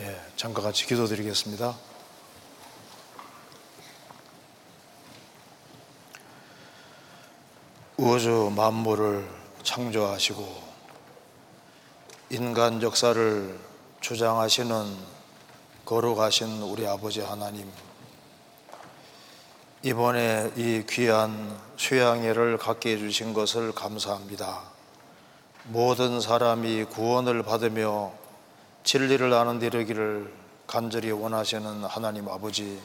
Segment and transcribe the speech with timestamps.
[0.00, 1.76] 예, 잠깐 같이 기도드리겠습니다.
[7.98, 9.28] 우주 만물을
[9.62, 10.62] 창조하시고
[12.30, 13.60] 인간 역사를
[14.00, 14.96] 주장하시는
[15.84, 17.70] 거룩하신 우리 아버지 하나님
[19.82, 24.62] 이번에 이 귀한 수양회를 갖게 해주신 것을 감사합니다.
[25.64, 28.19] 모든 사람이 구원을 받으며
[28.84, 30.32] 진리를 아는 되기를
[30.66, 32.80] 간절히 원하시는 하나님 아버지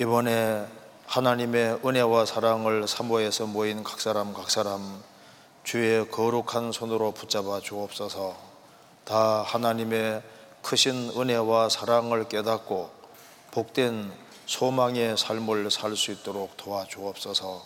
[0.00, 0.66] 이번에
[1.06, 5.02] 하나님의 은혜와 사랑을 사모해서 모인 각 사람 각 사람
[5.62, 8.36] 주의 거룩한 손으로 붙잡아 주옵소서
[9.04, 10.22] 다 하나님의
[10.62, 12.90] 크신 은혜와 사랑을 깨닫고
[13.50, 14.10] 복된
[14.46, 17.62] 소망의 삶을 살 수 있도록 도와주옵소서.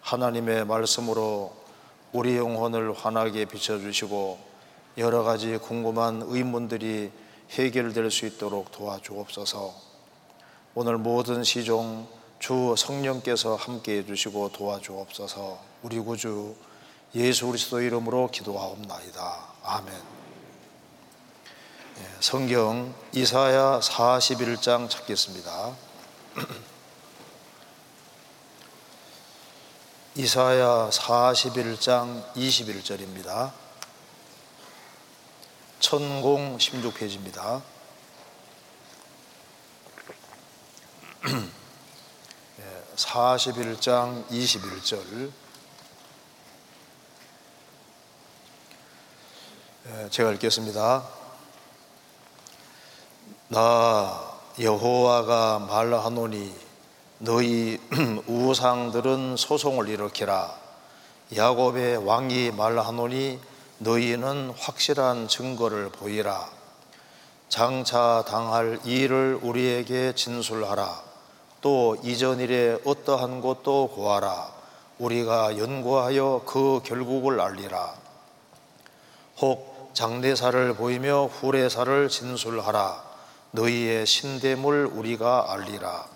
[0.00, 1.54] 하나님의 말씀으로
[2.12, 4.47] 우리 영혼을 환하게 비춰주시고
[4.98, 7.12] 여러 가지 궁금한 의문들이
[7.50, 9.72] 해결될 수 있도록 도와주옵소서.
[10.74, 12.08] 오늘 모든 시종
[12.40, 15.60] 주 성령께서 함께 해주시고 도와주옵소서.
[15.82, 16.56] 우리 구주
[17.14, 19.38] 예수 그리스도 이름으로 기도하옵나이다.
[19.62, 19.94] 아멘.
[21.98, 25.76] 예, 성경 이사야 41장 찾겠습니다.
[30.16, 33.67] 이사야 41장 21절입니다.
[35.80, 37.62] 천공 16페이지입니다.
[42.96, 45.30] 41장 21절.
[50.10, 51.04] 제가 읽겠습니다.
[53.48, 56.52] 나 여호와가 말하노니
[57.18, 57.78] 너희
[58.26, 60.58] 우상들은 소송을 일으키라
[61.36, 63.40] 야곱의 왕이 말하노니
[63.78, 66.50] 너희는 확실한 증거를 보이라
[67.48, 71.02] 장차 당할 일을 우리에게 진술하라
[71.60, 74.52] 또 이전 일에 어떠한 것도 고하라
[74.98, 77.94] 우리가 연구하여 그 결국을 알리라
[79.40, 83.08] 혹 장대사를 보이며 후레사를 진술하라
[83.50, 86.06] 너희의 신됨을 우리가 알리라.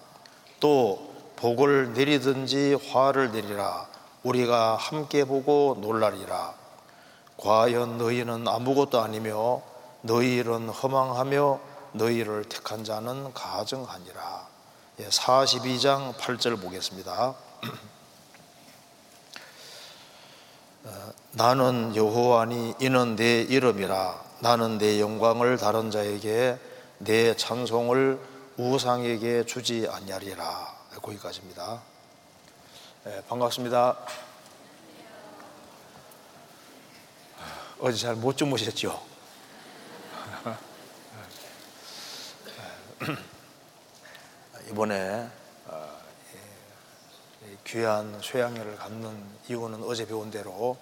[0.61, 3.87] 또 복을 내리든지 화를 내리라.
[4.23, 6.55] 우리가 함께 보고 놀라리라.
[7.43, 9.63] 과연 너희는 아무것도 아니며
[10.03, 11.59] 너희 일은 허망하며
[11.93, 14.47] 너희를 택한 자는 가증하니라.
[15.01, 17.35] 42장 예, 8절 보겠습니다.
[20.85, 26.59] 어, 나는 여호와니 이는 내 이름이라 나는 내 영광을 다른 자에게
[26.99, 28.21] 내 찬송을
[28.57, 30.77] 우상에게 주지 아니하리라.
[31.03, 31.83] 거기까지입니다.
[33.05, 33.97] 네, 반갑습니다.
[37.85, 39.03] 어제 잘 못 주무셨죠?
[44.71, 45.29] 이번에
[45.67, 45.99] 어,
[47.67, 50.77] 귀한 쇠양회를 갖는 이유는 어제 배운 대로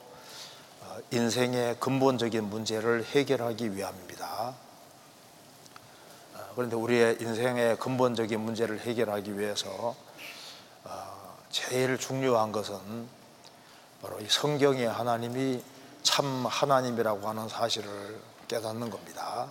[0.83, 4.55] 어, 인생의 근본적인 문제를 해결하기 위함입니다.
[6.55, 9.97] 그런데 우리의 인생의 근본적인 문제를 해결하기 위해서
[10.85, 13.09] 어, 제일 중요한 것은
[14.03, 15.63] 바로 이 성경의 하나님이
[16.03, 19.49] 참 하나님이라고 하는 사실을 깨닫는 겁니다.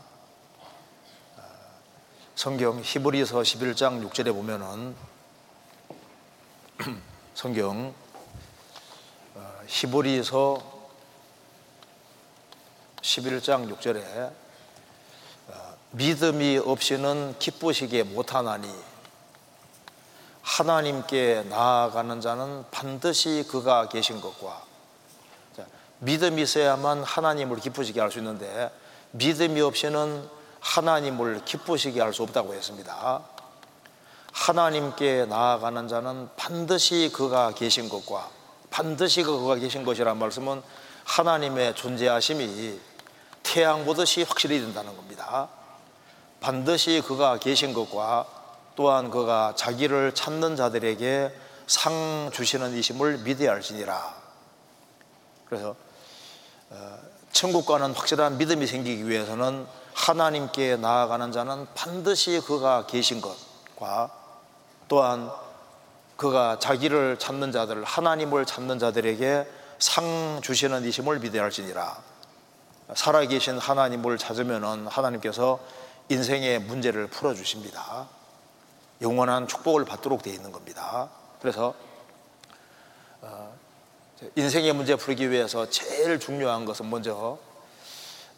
[1.38, 1.42] 어,
[2.36, 4.96] 성경 히브리서 11장 6절에 보면은
[7.34, 7.94] 성경
[9.36, 10.80] 어, 히브리서
[13.02, 14.32] 11장 6절에
[15.92, 18.70] 믿음이 없이는 기쁘시게 못하나니
[20.44, 24.69] 하나님께 나아가는 자는 반드시 그가 계신 것과
[26.00, 28.72] 믿음이 있어야만 하나님을 기쁘시게 할 수 있는데
[29.12, 30.28] 믿음이 없이는
[30.60, 33.22] 하나님을 기쁘시게 할 수 없다고 했습니다.
[34.32, 38.30] 하나님께 나아가는 자는 반드시 그가 계신 것과
[38.70, 40.62] 반드시 그가 계신 것이란 말씀은
[41.04, 42.80] 하나님의 존재하심이
[43.42, 45.50] 태양 보듯이 확실히 된다는 겁니다.
[46.40, 48.28] 반드시 그가 계신 것과
[48.76, 51.36] 또한 그가 자기를 찾는 자들에게
[51.68, 54.16] 상 주시는 이심을 믿어야 할지니라.
[55.48, 55.89] 그래서 어,
[57.32, 64.12] 천국과는 확실한 믿음이 생기기 위해서는 하나님께 나아가는 자는 반드시 그가 계신 것과
[64.88, 65.32] 또한
[66.18, 71.98] 그가 자기를 찾는 자들, 하나님을 찾는 자들에게 상 주시는 이심을 믿어야 할지니라.
[72.94, 75.60] 살아계신 하나님을 찾으면 하나님께서
[76.10, 78.08] 인생의 문제를 풀어주십니다.
[79.02, 81.10] 영원한 축복을 받도록 되어 있는 겁니다.
[81.42, 81.89] 그래서 어,
[84.36, 87.38] 인생의 문제 풀기 위해서 제일 중요한 것은 먼저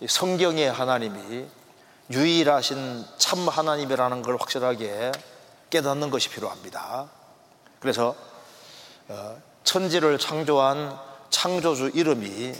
[0.08, 1.48] 성경의 하나님이
[2.12, 5.12] 유일하신 참 하나님이라는 걸 확실하게
[5.70, 7.10] 깨닫는 것이 필요합니다.
[7.80, 8.16] 그래서
[9.08, 11.00] 어, 천지를 창조한
[11.30, 12.54] 창조주 이름이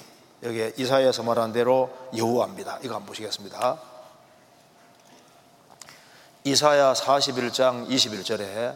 [0.44, 2.80] 여기 이사야에서 말한 대로 여호와입니다.
[2.84, 3.78] 이거 한번 보시겠습니다.
[6.44, 8.76] 이사야 41장 21절에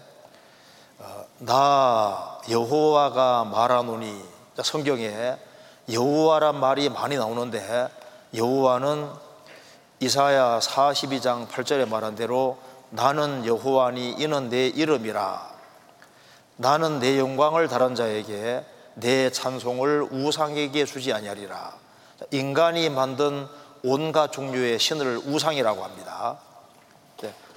[0.99, 5.37] 어, 나 여호와가 말하노니 성경에
[5.91, 7.89] 여호와란 말이 많이 나오는데
[8.33, 9.09] 여호와는
[9.99, 12.57] 이사야 42장 8절에 말한 대로
[12.89, 15.55] 나는 여호와니 이는 내 이름이라.
[16.57, 18.65] 나는 내 영광을 다른 자에게
[18.95, 21.73] 내 찬송을 우상에게 주지 아니하리라.
[22.31, 23.47] 인간이 만든
[23.83, 26.39] 온갖 종류의 신을 우상이라고 합니다.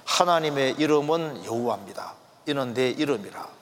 [0.05, 2.13] 하나님의 이름은 여호와입니다.
[2.47, 3.58] 이는 내 이름이라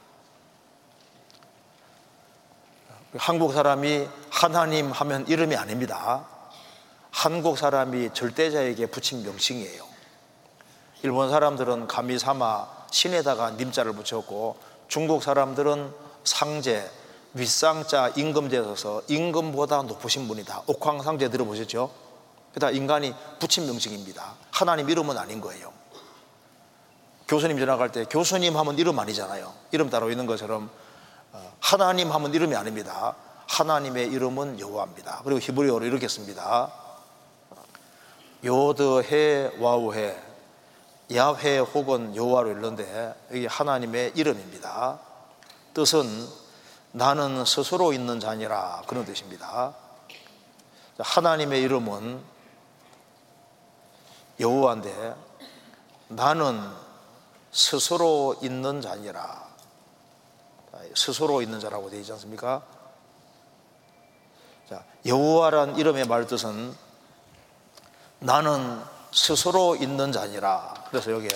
[3.18, 6.26] 한국 사람이 하나님 하면 이름이 아닙니다
[7.12, 9.84] 한국 사람이 절대자에게 붙인 명칭이에요
[11.04, 15.94] 일본 사람들은 가미사마 신에다가 님자를 붙였고 중국 사람들은
[16.24, 16.90] 상제,
[17.34, 20.64] 윗상자 임금제 써서 임금보다 높으신 분이다.
[20.68, 21.92] 옥황상제 들어보셨죠?
[22.54, 24.34] 그다 인간이 붙인 명칭입니다.
[24.52, 25.72] 하나님 이름은 아닌 거예요.
[27.28, 29.54] 교수님 지나갈 때 교수님 하면 이름 아니잖아요.
[29.72, 30.70] 이름 따로 있는 것처럼 어,
[31.60, 33.16] 하나님 하면 이름이 아닙니다.
[33.48, 35.22] 하나님의 이름은 여호와입니다.
[35.24, 36.72] 그리고 히브리어로 이렇게 씁니다.
[38.44, 40.16] 요드해 와우해
[41.14, 45.00] 야훼 혹은 여호와로 읽는데 이게 하나님의 이름입니다.
[45.74, 46.28] 뜻은
[46.92, 49.74] 나는 스스로 있는 자니라 그런 뜻입니다.
[51.00, 52.22] 하나님의 이름은
[54.40, 55.16] 여호와인데
[56.10, 56.62] 나는
[57.52, 59.47] 스스로 있는 자니라.
[60.96, 62.64] 스스로 있는 자라고 되어 있지 않습니까?
[64.70, 66.76] 자, 여호와란 이름의 말뜻은
[68.20, 68.82] 나는
[69.12, 70.74] 스스로 있는 자니라.
[70.90, 71.30] 그래서 여기에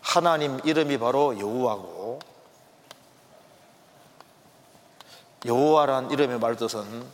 [0.00, 2.20] 하나님 이름이 바로 여호와고
[5.46, 7.06] 여호와란 이름의 말뜻은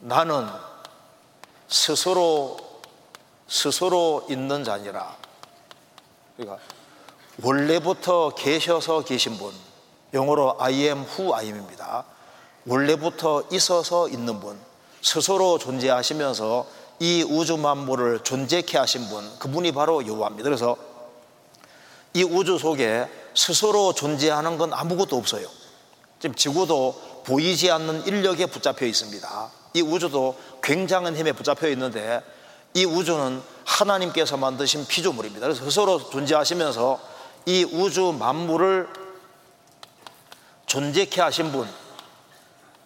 [0.00, 0.46] 나는
[1.68, 2.58] 스스로
[3.48, 5.16] 스스로 있는 자니라.
[6.36, 6.62] 그러니까
[7.42, 9.52] 원래부터 계셔서 계신 분.
[10.12, 12.04] 영어로 I am who I am입니다.
[12.66, 14.58] 원래부터 있어서 있는 분.
[15.02, 16.66] 스스로 존재하시면서
[16.98, 20.44] 이 우주 만물을 존재케 하신 분, 그분이 바로 여호와입니다.
[20.44, 20.76] 그래서
[22.12, 25.46] 이 우주 속에 스스로 존재하는 건 아무것도 없어요.
[26.18, 29.50] 지금 지구도 보이지 않는 인력에 붙잡혀 있습니다.
[29.74, 32.22] 이 우주도 굉장한 힘에 붙잡혀 있는데
[32.74, 35.46] 이 우주는 하나님께서 만드신 피조물입니다.
[35.46, 37.00] 그래서 스스로 존재하시면서
[37.46, 38.88] 이 우주 만물을
[40.70, 41.68] 존재케 하신 분,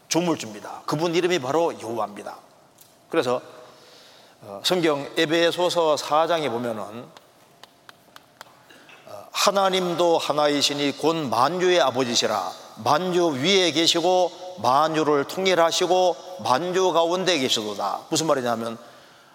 [0.08, 0.84] 조물주입니다.
[0.86, 2.34] 그분 이름이 바로 여호와입니다.
[3.10, 3.42] 그래서
[4.40, 7.06] 어, 성경 에베소서 4장에 보면은
[9.04, 12.52] 어, 하나님도 하나이시니 곧 만유의 아버지시라
[12.84, 14.32] 만유 위에 계시고
[14.62, 18.78] 만유를 통일하시고 만유 가운데 계시도다 무슨 말이냐면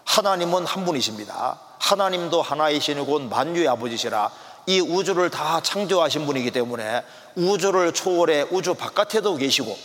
[0.06, 4.32] 하나님은 한 분이십니다 하나님도 하나이시니 곧 만유의 아버지시라
[4.66, 7.04] 이 우주를 다 창조하신 분이기 때문에
[7.36, 9.78] 우주를 초월해 우주 바깥에도 계시고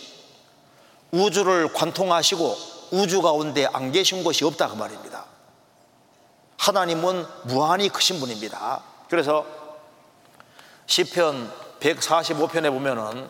[1.11, 2.57] 우주를 관통하시고
[2.91, 5.25] 우주 가운데 안 계신 곳이 없다 그 말입니다.
[6.57, 8.81] 하나님은 무한히 크신 분입니다.
[9.09, 9.45] 그래서
[10.87, 13.29] 시편 145편에 보면은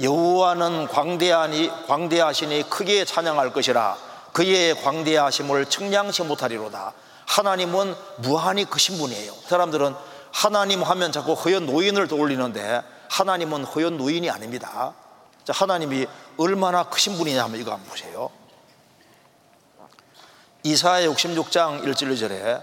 [0.00, 3.96] 여호와는 광대하니 광대하시니 크게 찬양할 것이라
[4.32, 6.94] 그의 광대하심을 측량치 못하리로다.
[7.26, 9.32] 하나님은 무한히 크신 분이에요.
[9.46, 9.94] 사람들은
[10.32, 14.94] 하나님 하면 자꾸 허연 노인을 떠올리는데 하나님은 허연 노인이 아닙니다.
[15.48, 16.06] 하나님이
[16.36, 18.30] 얼마나 크신 분이냐 하면 이거 한번 보세요.
[20.62, 22.62] 이사야 66장 1절 2절에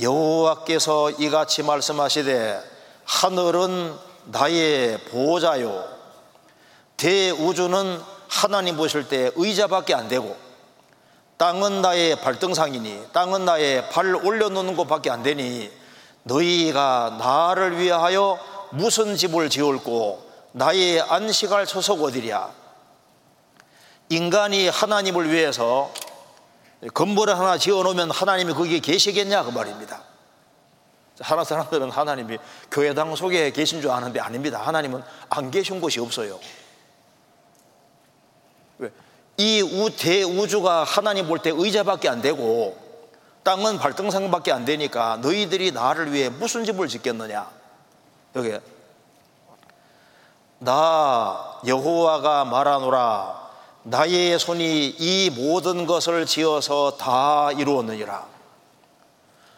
[0.00, 2.62] 여호와께서 이같이 말씀하시되
[3.04, 3.94] 하늘은
[4.26, 5.84] 나의 보호자요
[6.96, 10.36] 대우주는 하나님 보실 때 의자밖에 안 되고
[11.36, 15.70] 땅은 나의 발등상이니 땅은 나의 발 올려놓는 곳밖에 안 되니
[16.24, 18.38] 너희가 나를 위하여
[18.70, 22.50] 무슨 집을 지을고 나의 안식할 소속 어디랴?
[24.08, 25.92] 인간이 하나님을 위해서
[26.94, 29.44] 건물을 하나 지어 놓으면 하나님이 거기에 계시겠냐?
[29.44, 30.02] 그 말입니다.
[31.20, 32.38] 하나 사람들은 하나님이
[32.70, 34.60] 교회당 속에 계신 줄 아는데 아닙니다.
[34.60, 36.38] 하나님은 안 계신 곳이 없어요.
[39.38, 42.76] 이 대우주가 하나님 볼 때 의자밖에 안 되고
[43.42, 47.50] 땅은 발등상밖에 안 되니까 너희들이 나를 위해 무슨 집을 짓겠느냐
[48.36, 48.58] 여기
[50.58, 53.42] 나 여호와가 말하노라
[53.84, 58.26] 나의 손이 이 모든 것을 지어서 다 이루었느니라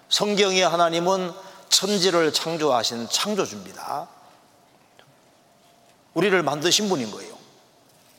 [0.09, 1.33] 성경의 하나님은
[1.69, 4.07] 천지를 창조하신 창조주입니다.
[6.15, 7.35] 우리를 만드신 분인 거예요.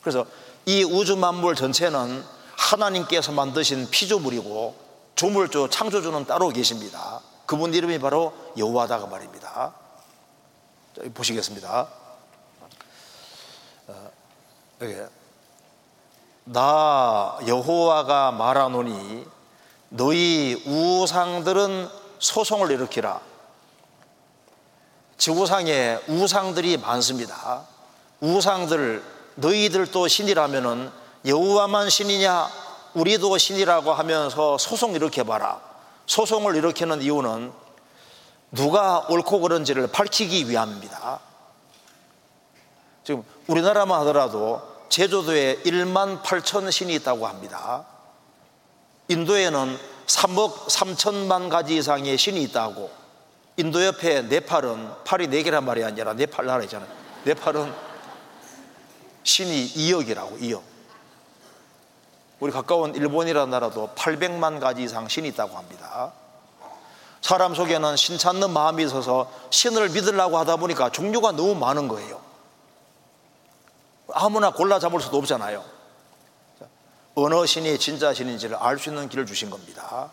[0.02, 0.26] 그래서
[0.66, 2.22] 이 우주 만물 전체는
[2.56, 4.85] 하나님께서 만드신 피조물이고
[5.16, 7.20] 조물주 창조주는 따로 계십니다.
[7.46, 9.72] 그분 이름이 바로 여호와다가 말입니다.
[11.14, 11.88] 보시겠습니다.
[13.88, 14.10] 어,
[16.44, 19.26] 나 여호와가 말하노니
[19.88, 23.20] 너희 우상들은 소송을 일으키라.
[25.16, 27.64] 지구상에 우상들이 많습니다.
[28.20, 29.02] 우상들
[29.36, 30.92] 너희들도 신이라면은
[31.24, 32.65] 여호와만 신이냐
[32.96, 35.60] 우리도 신이라고 하면서 소송 일으켜 봐라.
[36.06, 37.52] 소송을 일으키는 이유는
[38.52, 41.20] 누가 옳고 그른지를 밝히기 위함입니다.
[43.04, 47.84] 지금 우리나라만 하더라도 제주도에 1만 8천 신이 있다고 합니다.
[49.08, 52.90] 인도에는 3억 3천만 가지 이상의 신이 있다고.
[53.58, 56.88] 인도 옆에 네팔은 팔이 4개란 말이 아니라 네팔 나라 있잖아요.
[57.24, 57.74] 네팔은
[59.22, 60.75] 신이 2억이라고, 2억.
[62.40, 66.12] 우리 가까운 일본이라는 나라도 800만 가지 이상 신이 있다고 합니다.
[67.22, 72.20] 사람 속에는 신 찾는 마음이 있어서 신을 믿으려고 하다 보니까 종류가 너무 많은 거예요.
[74.12, 75.64] 아무나 골라 잡을 수도 없잖아요.
[77.14, 80.10] 어느 신이 진짜 신인지를 알 수 있는 길을 주신 겁니다.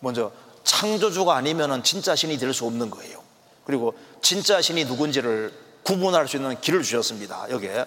[0.00, 0.30] 먼저
[0.64, 3.22] 창조주가 아니면 진짜 신이 될 수 없는 거예요.
[3.64, 7.50] 그리고 진짜 신이 누군지를 구분할 수 있는 길을 주셨습니다.
[7.50, 7.86] 여기에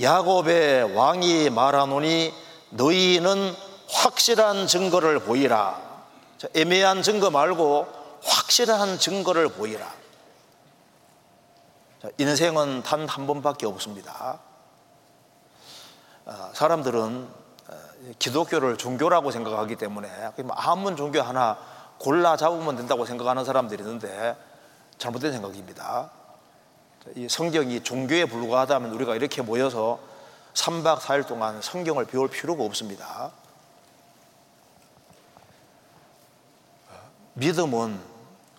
[0.00, 2.32] 야곱의 왕이 말하노니
[2.70, 3.54] 너희는
[3.88, 5.80] 확실한 증거를 보이라.
[6.54, 7.86] 애매한 증거 말고
[8.22, 9.90] 확실한 증거를 보이라.
[12.18, 14.38] 인생은 단 한 번밖에 없습니다.
[16.26, 17.28] 아, 사람들은
[17.68, 17.74] 어,
[18.18, 20.08] 기독교를 종교라고 생각하기 때문에
[20.50, 21.58] 아무 종교 하나
[21.98, 24.36] 골라 잡으면 된다고 생각하는 사람들이 있는데
[24.98, 26.10] 잘못된 생각입니다.
[27.14, 30.00] 이 성경이 종교에 불과하다면 우리가 이렇게 모여서
[30.54, 33.32] 3박 4일 동안 성경을 배울 필요가 없습니다.
[37.34, 38.00] 믿음은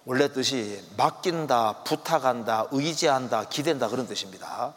[0.06, 4.74] 원래 뜻이 맡긴다, 부탁한다, 의지한다, 기댄다 그런 뜻입니다.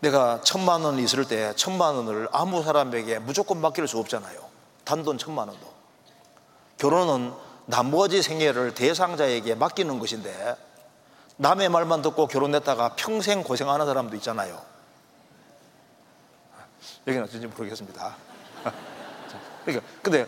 [0.00, 4.40] 내가 천만 원 있을 때 천만 원을 아무 사람에게 무조건 맡길 수 없잖아요.
[4.84, 5.72] 단돈 천만 원도.
[6.78, 7.32] 결혼은
[7.72, 10.56] 나머지 생애를 대상자에게 맡기는 것인데
[11.38, 14.60] 남의 말만 듣고 결혼했다가 평생 고생하는 사람도 있잖아요.
[17.06, 18.14] 여기는 어쩐지 모르겠습니다.
[19.64, 20.26] 그러니까 근데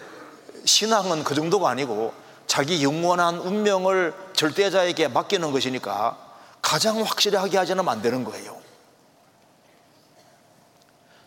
[0.64, 2.14] 신앙은 그 정도가 아니고
[2.46, 6.16] 자기 영원한 운명을 절대자에게 맡기는 것이니까
[6.62, 8.58] 가장 확실하게 하지는 안 되는 거예요.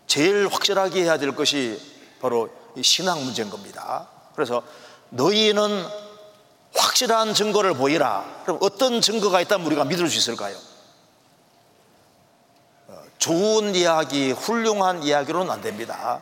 [0.08, 1.80] 제일 확실하게 해야 될 것이
[2.20, 2.50] 바로
[2.82, 4.08] 신앙 문제인 겁니다.
[4.34, 4.64] 그래서
[5.12, 6.07] 너희는
[6.98, 8.42] 확실한 증거를 보이라.
[8.44, 10.58] 그럼 어떤 증거가 있다면 우리가 믿을 수 있을까요?
[12.88, 16.22] 어, 좋은 이야기, 훌륭한 이야기로는 안 됩니다.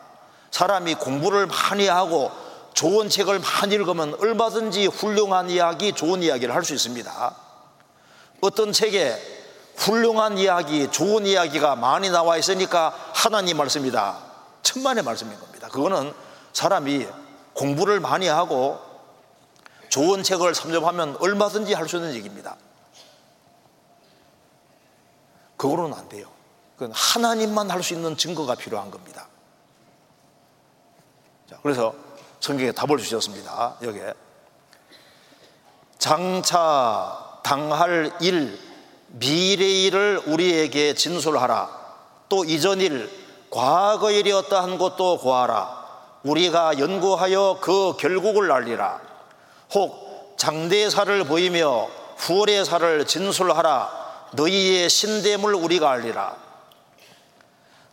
[0.50, 2.30] 사람이 공부를 많이 하고
[2.74, 7.36] 좋은 책을 많이 읽으면 얼마든지 훌륭한 이야기, 좋은 이야기를 할 수 있습니다.
[8.42, 9.16] 어떤 책에
[9.76, 14.18] 훌륭한 이야기, 좋은 이야기가 많이 나와 있으니까 하나님 말씀이다.
[14.62, 15.68] 천만의 말씀인 겁니다.
[15.68, 16.12] 그거는
[16.52, 17.06] 사람이
[17.54, 18.85] 공부를 많이 하고
[19.96, 22.56] 좋은 책을 섭렵하면 얼마든지 할 수 있는 얘기입니다.
[25.56, 26.28] 그거로는 안 돼요.
[26.76, 29.26] 그건 하나님만 할 수 있는 증거가 필요한 겁니다.
[31.48, 31.94] 자, 그래서
[32.40, 33.76] 성경에 답을 주셨습니다.
[33.80, 34.12] 여기에.
[35.98, 38.58] 장차 당할 일,
[39.06, 41.70] 미래 일을 우리에게 진술하라.
[42.28, 43.10] 또 이전 일,
[43.50, 45.86] 과거 일이 어떠한 것도 고하라.
[46.22, 49.05] 우리가 연구하여 그 결국을 알리라.
[49.74, 56.36] 혹 장대사를 보이며 후월의 사를 진술하라 너희의 신대물 우리가 알리라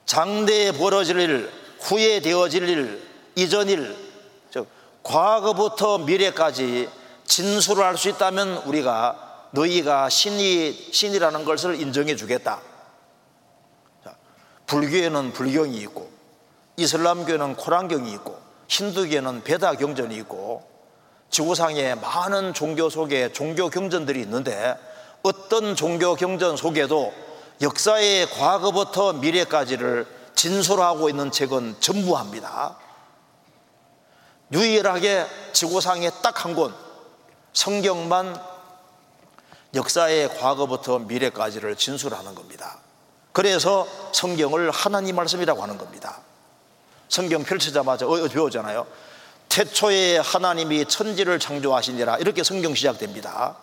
[0.05, 4.13] 장대에 벌어질 일 후에 되어질 일 이전 일
[4.51, 4.67] 즉
[5.01, 6.89] 과거부터 미래까지
[7.25, 12.61] 진술을 할 수 있다면 우리가 너희가 신이 신이라는 것을 인정해 주겠다.
[14.67, 16.11] 불교에는 불경이 있고
[16.77, 20.67] 이슬람교는 코란경이 있고 힌두교는 베다 경전이 있고
[21.33, 24.77] 지구상에 많은 종교 속에 종교 경전들이 있는데
[25.23, 27.11] 어떤 종교 경전 속에도
[27.59, 32.77] 역사의 과거부터 미래까지를 진술하고 있는 책은 전부합니다.
[34.51, 36.75] 유일하게 지구상에 딱 한 권,
[37.53, 38.39] 성경만
[39.73, 42.77] 역사의 과거부터 미래까지를 진술하는 겁니다.
[43.31, 46.19] 그래서 성경을 하나님 말씀이라고 하는 겁니다.
[47.09, 48.85] 성경 펼치자마자 어, 어 배우잖아요.
[49.53, 53.55] 태초에 하나님이 천지를 창조하시니라 이렇게 성경 시작됩니다.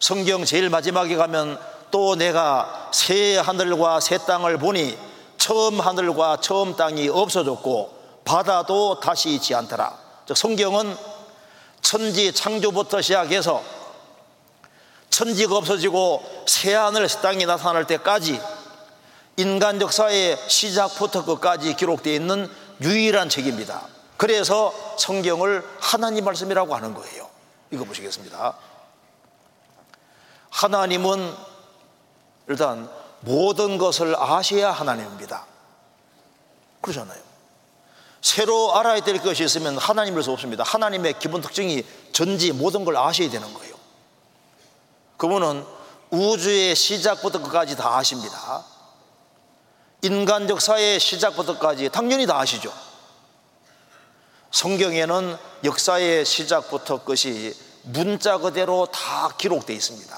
[0.00, 1.60] 성경 제일 마지막에 가면
[1.92, 4.98] 또 내가 새 하늘과 새 땅을 보니
[5.38, 9.96] 처음 하늘과 처음 땅이 없어졌고 바다도 다시 있지 않더라.
[10.26, 10.96] 즉 성경은
[11.82, 13.62] 천지 창조부터 시작해서
[15.10, 18.40] 천지가 없어지고 새 하늘 새 땅이 나타날 때까지
[19.36, 23.95] 인간 역사의 시작부터 끝까지 기록되어 있는 유일한 책입니다.
[24.16, 27.28] 그래서 성경을 하나님 말씀이라고 하는 거예요.
[27.70, 28.56] 이거 보시겠습니다.
[30.50, 31.34] 하나님은
[32.48, 35.44] 일단 모든 것을 아셔야 하나님입니다.
[36.80, 37.20] 그러잖아요.
[38.22, 40.64] 새로 알아야 될 것이 있으면 하나님일 수 없습니다.
[40.64, 43.76] 하나님의 기본 특징이 전지 모든 걸 아셔야 되는 거예요.
[45.16, 45.64] 그분은
[46.10, 48.64] 우주의 시작부터 끝까지 다 아십니다.
[50.02, 52.72] 인간 역사의 시작부터까지 당연히 다 아시죠.
[54.56, 60.16] 성경에는 역사의 시작부터 끝이 문자 그대로 다 기록되어 있습니다.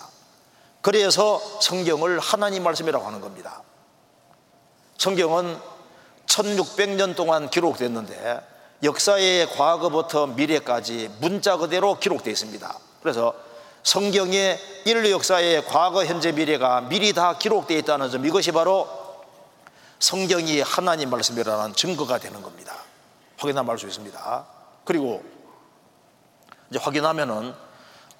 [0.80, 3.64] 그래서 성경을 하나님 말씀이라고 하는 겁니다.
[4.97, 5.59] 성경은
[6.26, 8.40] 1600년 동안 기록됐는데
[8.85, 12.78] 역사의 과거부터 미래까지 문자 그대로 기록되어 있습니다.
[13.02, 13.35] 그래서
[13.83, 18.87] 성경의 인류 역사의 과거, 현재, 미래가 미리 다 기록되어 있다는 점 이것이 바로
[19.99, 22.88] 성경이 하나님 말씀이라는 증거가 되는 겁니다.
[23.38, 24.47] 확인하면 알 수 있습니다.
[24.85, 25.23] 그리고
[26.71, 27.54] 이제 확인하면은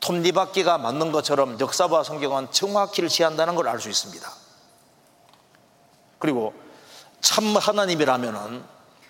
[0.01, 4.31] 톱니바퀴가 맞는 것처럼 역사와 성경은 정확히 일치한다는 걸 알 수 있습니다.
[6.19, 6.55] 그리고
[7.21, 8.65] 참 하나님이라면은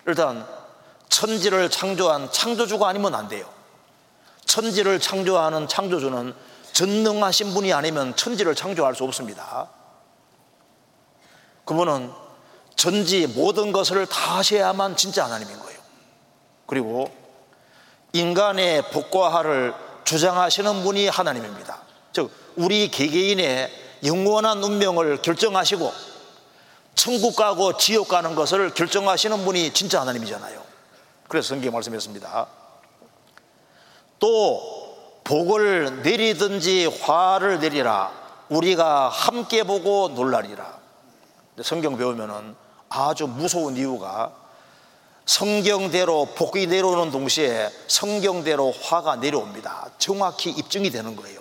[0.06, 0.46] 일단
[1.08, 3.48] 천지를 창조한 창조주가 아니면 안 돼요.
[4.44, 6.34] 천지를 창조하는 창조주는
[6.72, 9.68] 전능하신 분이 아니면 천지를 창조할 수 없습니다.
[11.64, 12.12] 그분은
[12.76, 15.67] 전지 모든 것을 다 하셔야만 진짜 하나님인 거예요.
[16.68, 17.10] 그리고
[18.12, 21.80] 인간의 복과 하를 주장하시는 분이 하나님입니다.
[22.12, 23.70] 즉, 우리 개개인의
[24.04, 25.92] 영원한 운명을 결정하시고
[26.94, 30.62] 천국 가고 지옥 가는 것을 결정하시는 분이 진짜 하나님이잖아요.
[31.26, 32.46] 그래서 성경 말씀했습니다.
[34.18, 38.12] 또 복을 내리든지 화를 내리라
[38.50, 40.78] 우리가 함께 보고 놀라리라.
[41.62, 42.54] 성경 배우면은
[42.90, 44.32] 아주 무서운 이유가
[45.28, 49.90] 성경대로 복이 내려오는 동시에 성경대로 화가 내려옵니다.
[49.98, 51.40] 정확히 입증이 되는 거예요.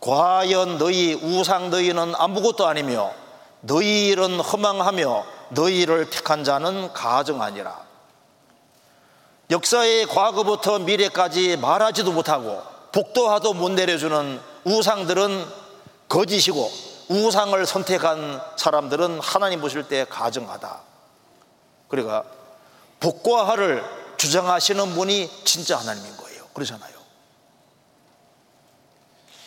[0.00, 3.12] 과연 너희 우상 너희는 아무것도 아니며
[3.62, 7.84] 너희 일은 허망하며 너희를 택한 자는 가정아니라.
[9.50, 15.46] 역사의 과거부터 미래까지 말하지도 못하고 복도하도 못 내려주는 우상들은
[16.08, 16.70] 거짓이고
[17.08, 20.93] 우상을 선택한 사람들은 하나님 보실 때 가정하다.
[21.88, 22.24] 그러니까
[23.00, 23.84] 복과 하를
[24.16, 26.46] 주장하시는 분이 진짜 하나님인 거예요.
[26.54, 26.94] 그러잖아요.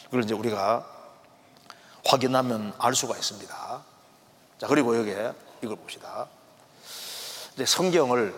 [0.06, 0.86] 그걸 이제 우리가
[2.06, 3.84] 확인하면 알 수가 있습니다.
[4.60, 6.28] 자, 그리고 여기에 이걸 봅시다.
[7.56, 8.34] 이제 성경을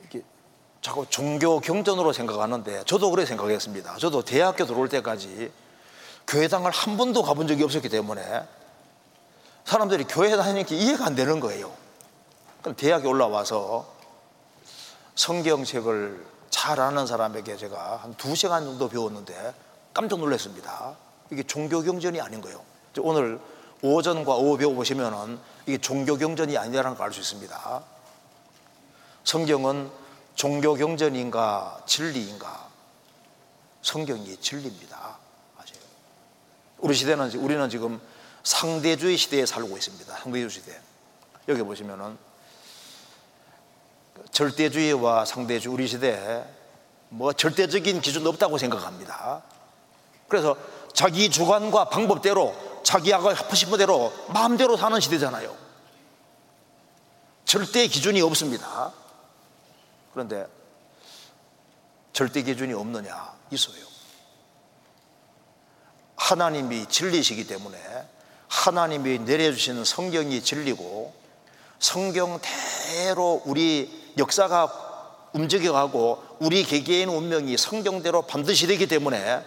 [0.00, 0.22] 이렇게
[0.80, 3.98] 자꾸 종교 경전으로 생각하는데 저도 그래 생각했습니다.
[3.98, 5.52] 저도 대학교 들어올 때까지
[6.26, 8.46] 교회당을 한 번도 가본 적이 없었기 때문에
[9.64, 11.72] 사람들이 교회 다니는 게 이해가 안 되는 거예요.
[12.62, 13.86] 그럼 대학에 올라와서
[15.14, 19.54] 성경책을 잘 아는 사람에게 제가 한 두 시간 정도 배웠는데
[19.94, 20.96] 깜짝 놀랐습니다.
[21.30, 22.62] 이게 종교 경전이 아닌 거예요.
[23.00, 23.40] 오늘
[23.82, 27.82] 오전과 오후 배워보시면은 이게 종교 경전이 아니라는 걸 알 수 있습니다.
[29.24, 29.90] 성경은
[30.34, 32.68] 종교 경전인가 진리인가?
[33.82, 34.96] 성경이 진리입니다.
[35.56, 35.80] 맞아요.
[36.78, 38.00] 우리 시대는 우리는 지금
[38.42, 40.16] 상대주의 시대에 살고 있습니다.
[40.16, 40.80] 상대주의 시대.
[41.48, 42.16] 여기 보시면은
[44.38, 46.44] 절대주의와 상대주의 우리 시대에
[47.08, 49.42] 뭐 절대적인 기준 없다고 생각합니다.
[50.28, 50.56] 그래서
[50.94, 55.56] 자기 주관과 방법대로 자기하고 하고 싶은 대로 마음대로 사는 시대잖아요.
[57.46, 58.92] 절대 기준이 없습니다.
[60.12, 60.46] 그런데
[62.12, 63.34] 절대 기준이 없느냐?
[63.50, 63.84] 있어요.
[66.14, 67.76] 하나님이 진리시기 때문에
[68.46, 71.12] 하나님이 내려주시는 성경이 진리고
[71.80, 79.44] 성경대로 우리 역사가 움직여가고 우리 개개인 운명이 성경대로 반드시 되기 때문에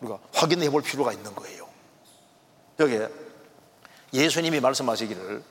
[0.00, 1.66] 우리가 확인해 볼 필요가 있는 거예요.
[2.80, 2.98] 여기
[4.12, 5.42] 예수님이 말씀하시기를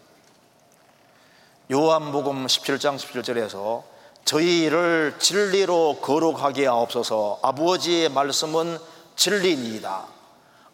[1.72, 3.84] 요한복음 17장 17절에서
[4.24, 8.78] 저희를 진리로 거룩하게 하옵소서 아버지의 말씀은
[9.16, 10.08] 진리니이다.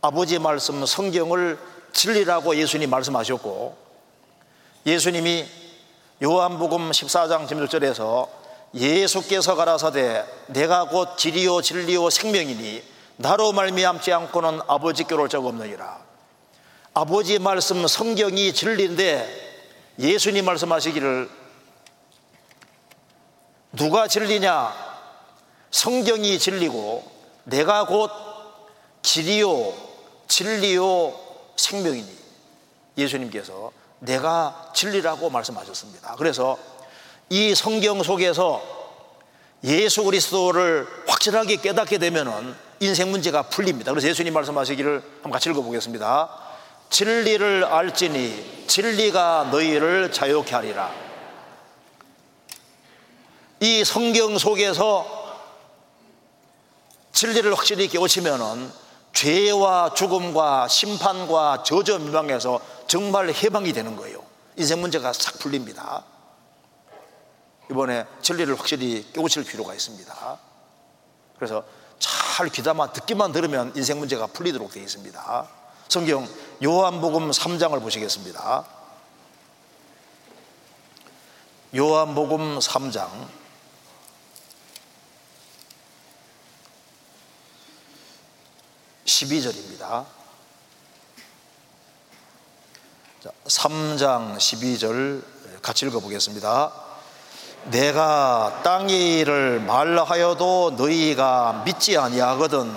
[0.02, 1.58] 아버지의 말씀 성경을
[1.94, 3.78] 진리라고 예수님 말씀하셨고
[4.86, 5.61] 예수님이
[6.24, 8.30] 요한복음 14장 16절에서
[8.76, 12.84] 예수께서 가라사대 내가 곧 지리요 진리요 생명이니
[13.18, 16.00] 나로 말미암지 않고는 아버지 께로 올적 없느니라.
[16.94, 19.52] 아버지 말씀 성경이 진리인데
[19.98, 21.28] 예수님 말씀하시기를
[23.74, 24.76] 누가 진리냐?
[25.72, 27.04] 성경이 진리고
[27.46, 28.12] 내가 곧
[29.02, 29.74] 길이요
[30.28, 31.16] 진리요
[31.56, 32.16] 생명이니.
[32.96, 36.16] 예수님께서 내가 진리라고 말씀하셨습니다.
[36.18, 36.58] 그래서
[37.30, 38.62] 이 성경 속에서
[39.64, 43.92] 예수 그리스도를 확실하게 깨닫게 되면은 인생 문제가 풀립니다.
[43.92, 46.30] 그래서 예수님 말씀하시기를 한번 같이 읽어보겠습니다.
[46.90, 50.92] 진리를 알지니 진리가 너희를 자유케 하리라.
[53.60, 55.06] 이 성경 속에서
[57.14, 58.72] 진리를 확실히 깨우치면은
[59.14, 62.60] 죄와 죽음과 심판과 저저 미망에서
[62.92, 64.22] 정말 해방이 되는 거예요.
[64.58, 66.04] 인생 문제가 싹 풀립니다.
[67.70, 70.40] 이번에 진리를 확실히 깨우칠 필요가 있습니다.
[71.38, 71.64] 그래서
[72.00, 75.50] 잘 귀담아 듣기만 들으면 인생 문제가 풀리도록 되어 있습니다.
[75.88, 76.28] 성경
[76.62, 78.66] 요한복음 3장을 보시겠습니다.
[81.74, 83.30] 요한복음 3장
[89.06, 90.21] 12절입니다.
[93.24, 95.22] 자, 3장 12절
[95.62, 96.72] 같이 읽어보겠습니다.
[97.66, 102.76] 내가 땅의 일을 말하여도 너희가 믿지 아니하거든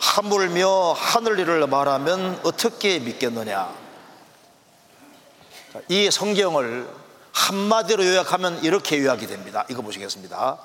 [0.00, 3.72] 하물며 하늘 일을 말하면 어떻게 믿겠느냐?
[5.86, 6.88] 이 성경을
[7.30, 9.64] 한마디로 요약하면 이렇게 요약이 됩니다.
[9.70, 10.58] 이거 보시겠습니다.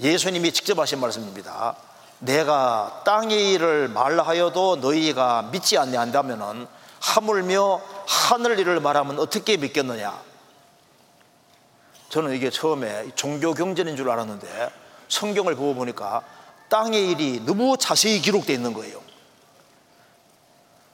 [0.00, 1.76] 예수님이 직접 하신 말씀입니다.
[2.18, 6.66] 내가 땅의 일을 말하여도 너희가 믿지 않냐한다면
[7.00, 10.22] 하물며 하늘 일을 말하면 어떻게 믿겠느냐?
[12.10, 14.70] 저는 이게 처음에 종교 경전인 줄 알았는데
[15.08, 16.22] 성경을 보고 보니까
[16.68, 19.00] 땅의 일이 너무 자세히 기록되어 있는 거예요.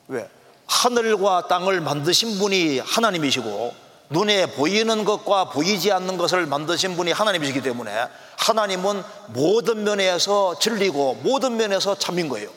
[0.09, 0.29] 왜?
[0.67, 3.75] 하늘과 땅을 만드신 분이 하나님이시고
[4.11, 11.57] 눈에 보이는 것과 보이지 않는 것을 만드신 분이 하나님이시기 때문에 하나님은 모든 면에서 진리고 모든
[11.57, 12.51] 면에서 참인 거예요.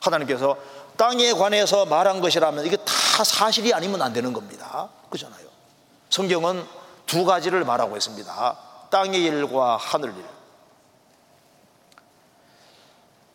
[0.00, 0.56] 하나님께서
[0.96, 4.88] 땅에 관해서 말한 것이라면 이게 다 사실이 아니면 안 되는 겁니다.
[5.10, 5.46] 그렇잖아요.
[6.10, 6.66] 성경은
[7.06, 8.56] 두 가지를 말하고 있습니다.
[8.90, 10.24] 땅의 일과 하늘 일.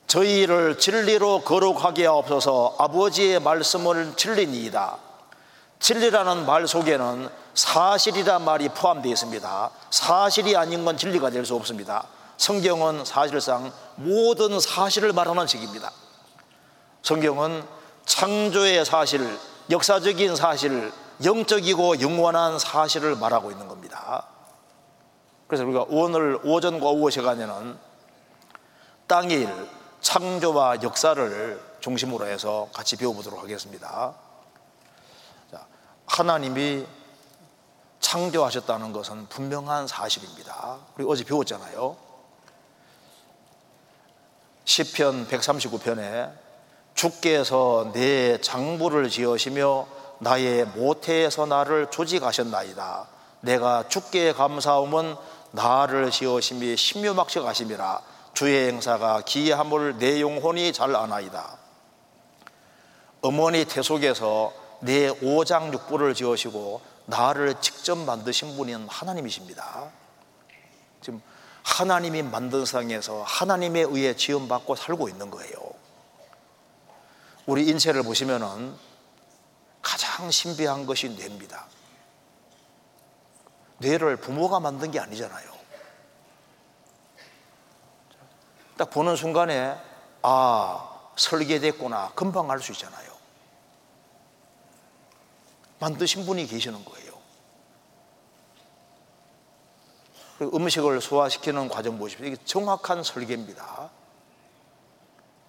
[0.07, 4.97] 저희를 진리로 거룩하게 하옵소서 아버지의 말씀을 진리니이다.
[5.79, 9.71] 진리라는 말 속에는 사실이란 말이 포함되어 있습니다.
[9.89, 12.05] 사실이 아닌 건 진리가 될 수 없습니다.
[12.37, 15.91] 성경은 사실상 모든 사실을 말하는 책입니다.
[17.01, 17.63] 성경은
[18.05, 20.91] 창조의 사실, 역사적인 사실,
[21.23, 24.27] 영적이고 영원한 사실을 말하고 있는 겁니다.
[25.47, 27.77] 그래서 우리가 오늘 오전과 오후 시간에는
[29.07, 29.69] 땅의 일,
[30.01, 34.15] 창조와 역사를 중심으로 해서 같이 배워보도록 하겠습니다.
[36.05, 36.85] 하나님이
[38.01, 40.79] 창조하셨다는 것은 분명한 사실입니다.
[40.97, 41.95] 우리 어제 배웠잖아요.
[44.65, 46.33] 시편 139편에
[46.93, 49.87] 주께서 내 장부를 지으시며
[50.19, 53.07] 나의 모태에서 나를 조직하셨나이다.
[53.41, 55.15] 내가 주께 감사함은
[55.51, 58.01] 나를 지으심이 신묘막측하심이라
[58.33, 61.57] 주의 행사가 기이함을 내 영혼이 잘 아나이다.
[63.21, 69.91] 어머니 태속에서 내 오장육부를 지으시고 나를 직접 만드신 분이 하나님이십니다.
[71.01, 71.21] 지금
[71.63, 75.70] 하나님이 만든 상에서 하나님에 의해 지음받고 살고 있는 거예요.
[77.45, 78.75] 우리 인체를 보시면은
[79.81, 81.65] 가장 신비한 것이 뇌입니다.
[83.79, 85.51] 뇌를 부모가 만든 게 아니잖아요.
[88.77, 89.75] 딱 보는 순간에
[90.21, 93.11] 아 설계됐구나 금방 알 수 있잖아요.
[95.79, 97.11] 만드신 분이 계시는 거예요.
[100.41, 102.25] 음식을 소화시키는 과정 보십시오.
[102.25, 103.89] 이게 정확한 설계입니다.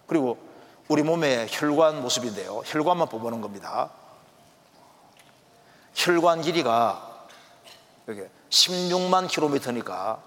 [0.06, 0.51] 그리고
[0.88, 2.62] 우리 몸의 혈관 모습인데요.
[2.64, 3.90] 혈관만 뽑아놓은 겁니다.
[5.94, 7.26] 혈관 길이가
[8.06, 10.22] 이렇게 16만 킬로미터니까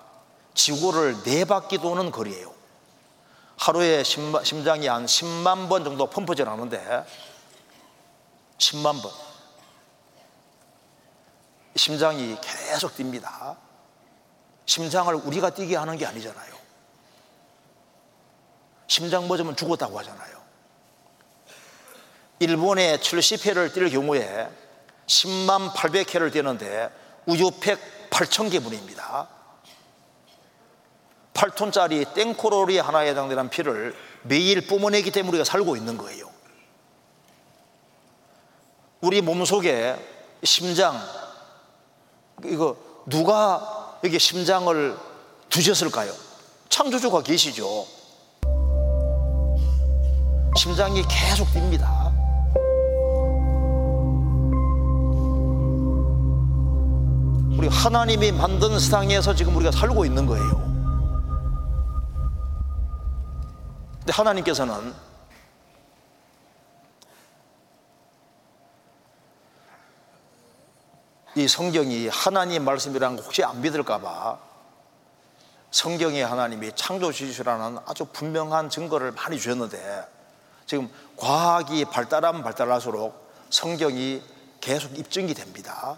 [0.53, 2.53] 지구를 네 바퀴 도는 거리예요.
[3.57, 7.05] 하루에 심장이 한 10만 번 정도 펌프질 하는데
[8.57, 9.11] 10만 번.
[11.75, 13.57] 심장이 계속 뜁니다.
[14.65, 16.55] 심장을 우리가 뛰게 하는 게 아니잖아요.
[18.87, 20.44] 심장 멎으면 죽었다고 하잖아요.
[22.45, 24.47] 일본에 70회를 뛸 경우에
[25.07, 26.91] 10만 800회를 되는데
[27.25, 29.27] 우유팩 8천 개분입니다.
[31.33, 36.29] 8톤짜리 땡코로리 하나에 해당되는 피를 매일 뿜어내기 때문에 우리가 살고 있는 거예요.
[39.01, 39.95] 우리 몸속에
[40.43, 41.01] 심장,
[42.45, 42.77] 이거
[43.07, 44.95] 누가 여기 심장을
[45.49, 46.13] 두셨을까요?
[46.69, 47.87] 창조주가 계시죠.
[50.57, 52.04] 심장이 계속 뜁니다.
[57.65, 60.51] 우리 하나님이 만든 세상에서 지금 우리가 살고 있는 거예요.
[63.97, 64.93] 근데 하나님께서는
[71.33, 74.37] 이 성경이 하나님 말씀이라는 거 혹시 안 믿을까봐
[75.71, 80.07] 성경에 하나님이 창조주시라는 아주 분명한 증거를 많이 주셨는데
[80.67, 84.21] 지금 과학이 발달하면 발달할수록 성경이
[84.61, 85.97] 계속 입증이 됩니다.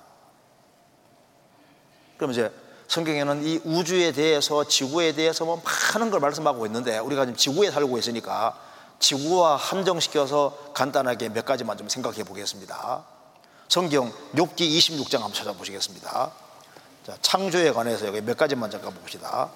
[2.18, 2.52] 그럼 이제
[2.88, 5.62] 성경에는 이 우주에 대해서 지구에 대해서 뭐
[5.94, 8.58] 많은 걸 말씀하고 있는데 우리가 지금 지구에 살고 있으니까
[9.00, 13.06] 지구와 한정시켜서 간단하게 몇 가지만 좀 생각해 보겠습니다.
[13.68, 16.32] 성경 욥기 26장 한번 찾아보시겠습니다.
[17.06, 19.52] 자, 창조에 관해서 여기 몇 가지만 잠깐 봅시다.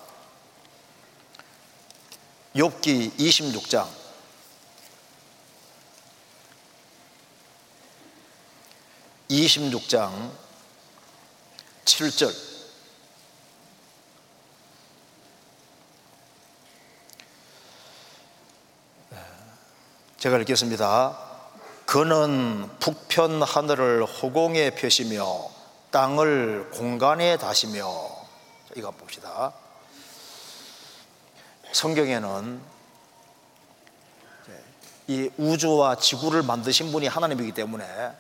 [2.56, 3.88] 욥기 26장
[9.30, 10.32] 26장
[11.86, 12.51] 7절
[20.22, 21.18] 제가 읽겠습니다.
[21.88, 25.50] 그는 북편 하늘을 허공에 펴시며
[25.90, 27.92] 땅을 공간에 다시며
[28.76, 29.52] 이거 봅시다.
[31.72, 32.62] 성경에는
[35.08, 38.12] 이 우주와 지구를 만드신 분이 하나님이기 때문에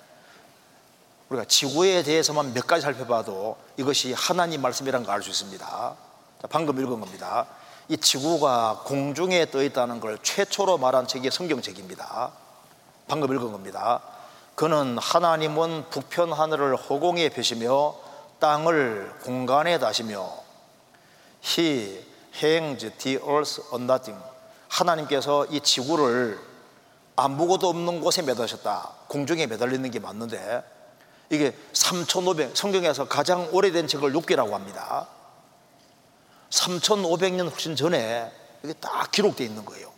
[1.30, 5.96] 우리가 지구에 대해서만 몇 가지 살펴봐도 이것이 하나님 말씀이라는 걸 알 수 있습니다.
[6.50, 7.46] 방금 읽은 겁니다.
[7.92, 12.32] 이 지구가 공중에 떠 있다는 걸 최초로 말한 책이 성경책입니다.
[13.10, 14.02] 방금 읽은 겁니다.
[14.56, 17.94] 그는 하나님은 북편 하늘을 허공에 펴시며
[18.40, 20.26] 땅을 공간에 다시며
[21.44, 22.02] He
[22.34, 24.24] hangs the earth on nothing.
[24.70, 26.40] 하나님께서 이 지구를
[27.18, 28.90] 아무것도 없는 곳에 매다셨다.
[29.10, 30.64] 공중에 매달리는 게 맞는데
[31.30, 35.10] 이게 3,500 성경에서 가장 오래된 책을 욥기라고 합니다.
[36.52, 38.32] 3,500년 훨씬 전에
[38.64, 39.92] 이게 딱 기록되어 있는 거예요.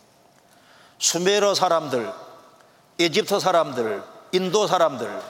[0.98, 2.12] 수메르 사람들,
[2.98, 5.22] 에집트 사람들, 인도 사람들,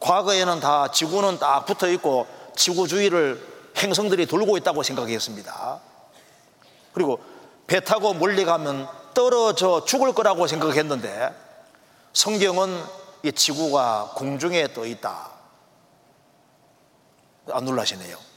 [0.00, 3.44] 과거에는 다 지구는 딱 붙어 있고 지구 주위를
[3.76, 5.80] 행성들이 돌고 있다고 생각했습니다.
[6.92, 7.20] 그리고
[7.66, 11.34] 배 타고 멀리 가면 떨어져 죽을 거라고 생각했는데
[12.12, 12.82] 성경은
[13.24, 15.30] 이 지구가 공중에 떠 있다.
[17.50, 18.27] 안 놀라시네요.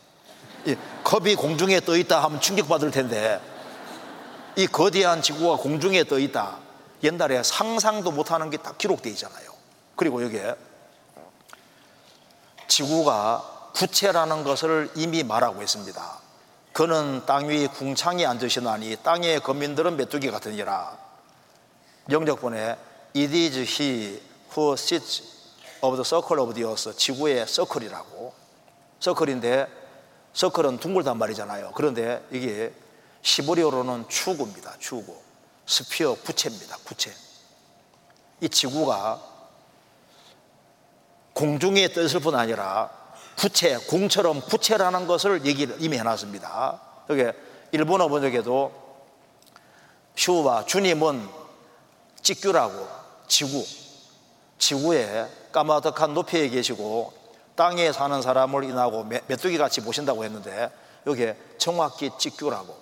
[0.65, 3.41] 이 컵이 공중에 떠 있다 하면 충격받을 텐데
[4.56, 6.58] 이 거대한 지구가 공중에 떠 있다.
[7.04, 9.52] 옛날에 상상도 못하는 게 딱 기록되어 있잖아요.
[9.95, 10.56] 그리고 여기에
[12.67, 16.19] 지구가 구체라는 것을 이미 말하고 있습니다.
[16.74, 20.97] 그는 땅위 궁창에 앉으시나니 땅의 거민들은 메뚜기 같으니라.
[22.10, 22.78] 영적본에
[23.15, 24.21] It is he
[24.56, 25.24] who sits
[25.82, 28.34] of the circle of the earth 지구의 서클이라고
[29.00, 29.80] 서클인데
[30.33, 31.71] 서클은 둥글단 말이잖아요.
[31.75, 32.73] 그런데 이게
[33.21, 34.75] 시보리어로는 추구입니다.
[34.79, 35.15] 추구.
[35.65, 36.77] 스피어 부채입니다.
[36.83, 37.11] 부채
[38.41, 39.21] 이 지구가
[41.33, 42.89] 공중에 떠있을 뿐 아니라
[43.37, 46.81] 부채, 공처럼 부채라는 것을 얘기를 이미 해놨습니다.
[47.09, 47.23] 여기
[47.71, 48.71] 일본어 번역에도
[50.15, 51.27] 슈와 주님은
[52.21, 52.87] 찌규라고
[53.27, 53.65] 지구
[54.57, 57.13] 지구에 까마득한 높이에 계시고
[57.55, 60.71] 땅에 사는 사람을 인하고 메뚜기 같이 보신다고 했는데
[61.05, 62.77] 여기에 정확히 지구라고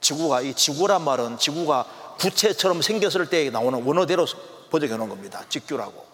[0.00, 1.86] 지구가 이 지구란 말은 지구가
[2.18, 4.26] 부채처럼 생겼을 때 나오는 원어대로
[4.70, 5.44] 번역해 놓은 겁니다.
[5.48, 6.04] 지구라고.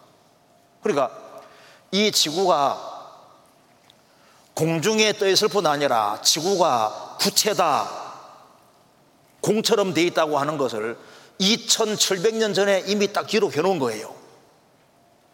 [0.82, 1.10] 그러니까
[1.90, 2.96] 이 지구가
[4.54, 7.88] 공중에 떠 있을 뿐 아니라 지구가 부채다
[9.40, 10.98] 공처럼 돼 있다고 하는 것을
[11.40, 14.14] 2700년 전에 이미 딱 기록해 놓은 거예요.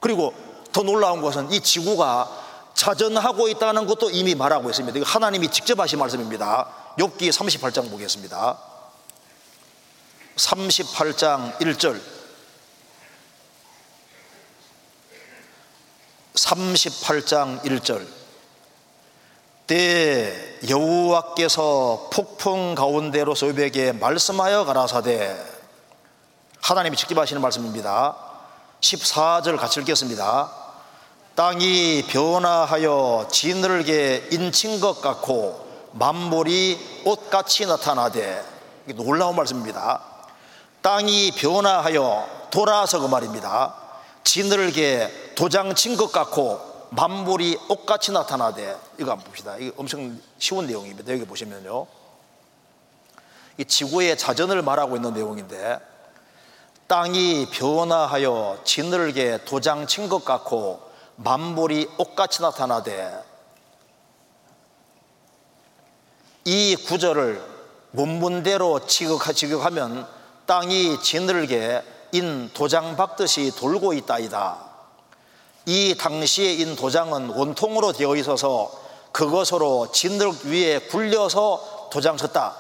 [0.01, 0.35] 그리고
[0.75, 2.29] 더 놀라운 것은 이 지구가
[2.75, 4.99] 자전하고 있다는 것도 이미 말하고 있습니다.
[4.99, 6.67] 이거 하나님이 직접 하신 말씀입니다.
[6.99, 8.59] 욥기 38장 보겠습니다.
[10.35, 12.01] 38장 1절
[16.35, 18.05] 38장 1절
[19.69, 25.41] 때 여호와께서 폭풍 가운데로 소백에 말씀하여 가라사대
[26.61, 28.17] 하나님이 직접 하시는 말씀입니다.
[28.81, 30.64] 14절 같이 읽겠습니다.
[31.35, 38.45] 땅이 변화하여 지늘게 인친 것 같고 만물이 옷같이 나타나되
[38.95, 40.01] 놀라운 말씀입니다.
[40.83, 43.75] 땅이 변화하여 돌아서 그 말입니다.
[44.23, 49.57] 지늘게 도장 친 것 같고 만물이 옷같이 나타나되 이거 한번 봅시다.
[49.59, 51.13] 이거 엄청 쉬운 내용입니다.
[51.13, 51.87] 여기 보시면요.
[53.59, 55.79] 이 지구의 자전을 말하고 있는 내용인데
[56.87, 63.23] 땅이 변화하여 지늘게 도장 친 것 같고 만물이 옷같이 나타나되
[66.45, 67.43] 이 구절을
[67.95, 70.07] 원문대로 지극하면
[70.47, 74.59] 땅이 지늘게 인 도장 박듯이 돌고 있다이다.
[75.67, 78.71] 이 당시에 인 도장은 원통으로 되어 있어서
[79.13, 82.55] 그것으로 진흙 위에 굴려서 도장 쳤다.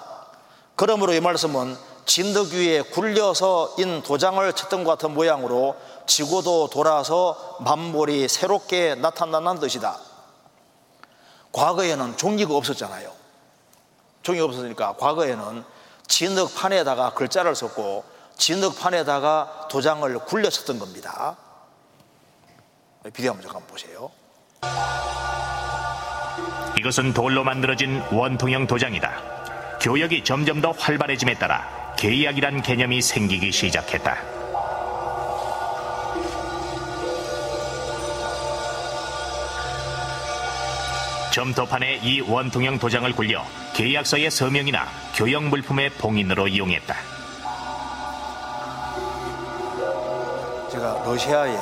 [0.76, 8.28] 그러므로 이 말씀은 진흙 위에 굴려서 인 도장을 쳤던 것 같은 모양으로 지구도 돌아서 만물이
[8.28, 9.98] 새롭게 나타난다는 뜻이다.
[11.52, 13.12] 과거에는 종이가 없었잖아요.
[14.22, 15.64] 종이가 없었으니까 과거에는
[16.06, 18.04] 진흙판에다가 글자를 썼고
[18.36, 21.36] 진흙판에다가 도장을 굴려 쳤던 겁니다.
[23.12, 24.10] 비디오 한번 잠깐 보세요.
[26.78, 29.78] 이것은 돌로 만들어진 원통형 도장이다.
[29.80, 34.43] 교역이 점점 더 활발해짐에 따라 계약이란 개념이 생기기 시작했다.
[41.34, 43.44] 점토판에 이 원통형 도장을 굴려
[43.74, 46.94] 계약서의 서명이나 교역 물품의 봉인으로 이용했다.
[50.70, 51.58] 제가 러시아에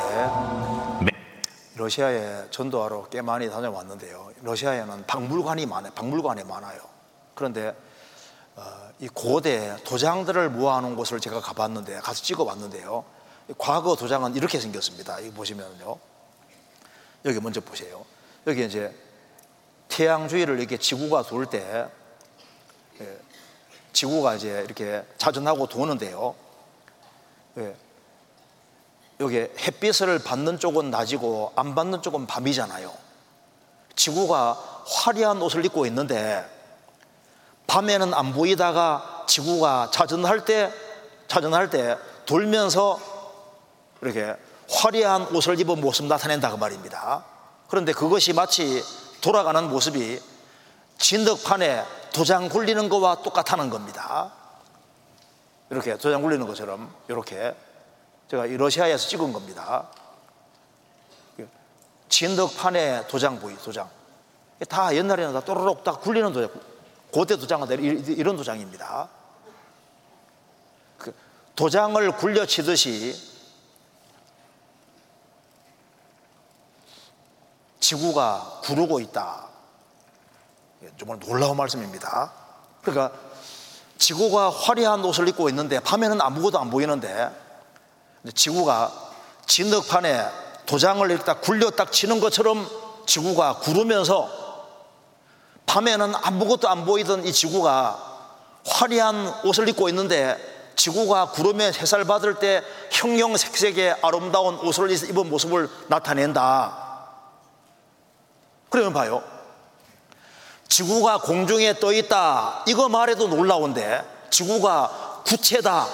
[1.75, 4.33] 러시아에 전도하러 꽤 많이 다녀왔는데요.
[4.43, 5.91] 러시아에는 박물관이 많아요.
[5.95, 6.79] 박물관이 많아요.
[7.35, 7.75] 그런데
[8.55, 13.07] 어, 이 고대 도장들을 모아놓은 곳을 제가 가봤는데 가서 찍어봤는데요.
[13.57, 15.19] 과거 도장은 이렇게 생겼습니다.
[15.21, 15.97] 이 보시면요.
[17.25, 18.05] 여기 먼저 보세요.
[18.47, 18.95] 여기 이제
[19.93, 21.87] 태양주위를 이렇게 지구가 돌 때,
[23.01, 23.19] 예,
[23.93, 26.35] 지구가 이제 이렇게 자전하고 도는데요.
[27.59, 27.77] 예,
[29.21, 32.91] 여기 햇빛을 받는 쪽은 낮이고 안 받는 쪽은 밤이잖아요.
[33.95, 36.43] 지구가 화려한 옷을 입고 있는데
[37.67, 40.73] 밤에는 안 보이다가 지구가 자전할 때
[41.29, 42.99] 자전할 때 돌면서
[44.01, 44.35] 이렇게
[44.71, 47.25] 화려한 옷을 입은 모습 나타낸다 그 말입니다.
[47.69, 48.83] 그런데 그것이 마치
[49.23, 50.21] 돌아가는 모습이
[50.99, 54.33] 진흙판에 도장 굴리는 것과 똑같다는 겁니다.
[55.71, 57.57] 이렇게 도장 굴리는 것처럼 이렇게
[58.31, 59.89] 제가 러시아에서 찍은 겁니다.
[62.11, 63.89] 진흙판에 도장 보이 도장.
[64.69, 66.51] 다 옛날에는 다 또르륵 딱 굴리는 도장.
[67.11, 67.69] 고대 도장은
[68.19, 69.09] 이런 도장입니다.
[70.99, 71.15] 그
[71.57, 73.32] 도장을 굴려 치듯이
[77.83, 79.49] 지구가 구르고 있다.
[80.99, 82.33] 정말 놀라운 말씀입니다.
[82.81, 83.13] 그러니까
[83.99, 87.29] 지구가 화려한 옷을 입고 있는데 밤에는 아무것도 안 보이는데
[88.35, 88.93] 지구가
[89.47, 90.27] 진흙판에
[90.67, 92.67] 도장을 이렇게 딱 굴려 딱 치는 것처럼
[93.07, 94.31] 지구가 구르면서
[95.67, 98.11] 밤에는 아무것도 안 보이던 이 지구가
[98.65, 100.39] 화려한 옷을 입고 있는데
[100.77, 106.92] 지구가 구름에 햇살 받을 때 형형색색의 아름다운 옷을 입은 모습을 나타낸다.
[108.73, 109.23] 그러면 봐요.
[110.67, 112.65] 지구가 공중에 떠 있다.
[112.67, 115.87] 이거 말해도 놀라운데 지구가 구체다.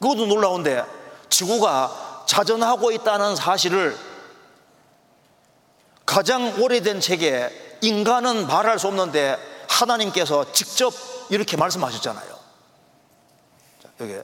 [0.00, 0.84] 그것도 놀라운데
[1.30, 3.96] 지구가 자전하고 있다는 사실을
[6.04, 10.92] 가장 오래된 책에 인간은 말할 수 없는데 하나님께서 직접
[11.30, 12.38] 이렇게 말씀하셨잖아요.
[13.82, 14.18] 자, 여기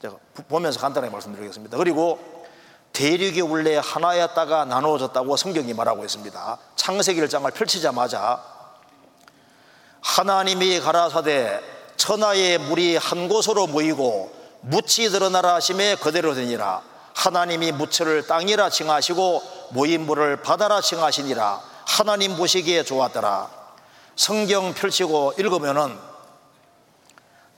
[0.00, 0.16] 제가
[0.48, 1.76] 보면서 간단하게 말씀드리겠습니다.
[1.78, 2.33] 그리고
[2.94, 6.58] 대륙이 원래 하나였다가 나누어졌다고 성경이 말하고 있습니다.
[6.76, 8.40] 창세기 1장을 펼치자마자
[10.00, 11.60] 하나님이 가라사대
[11.96, 16.82] 천하의 물이 한 곳으로 모이고 묻이 드러나라 하심에 그대로 되니라.
[17.14, 21.60] 하나님이 무치를 땅이라 칭하시고 모인 물을 바다라 칭하시니라.
[21.86, 23.50] 하나님 보시기에 좋았더라.
[24.14, 25.98] 성경 펼치고 읽으면은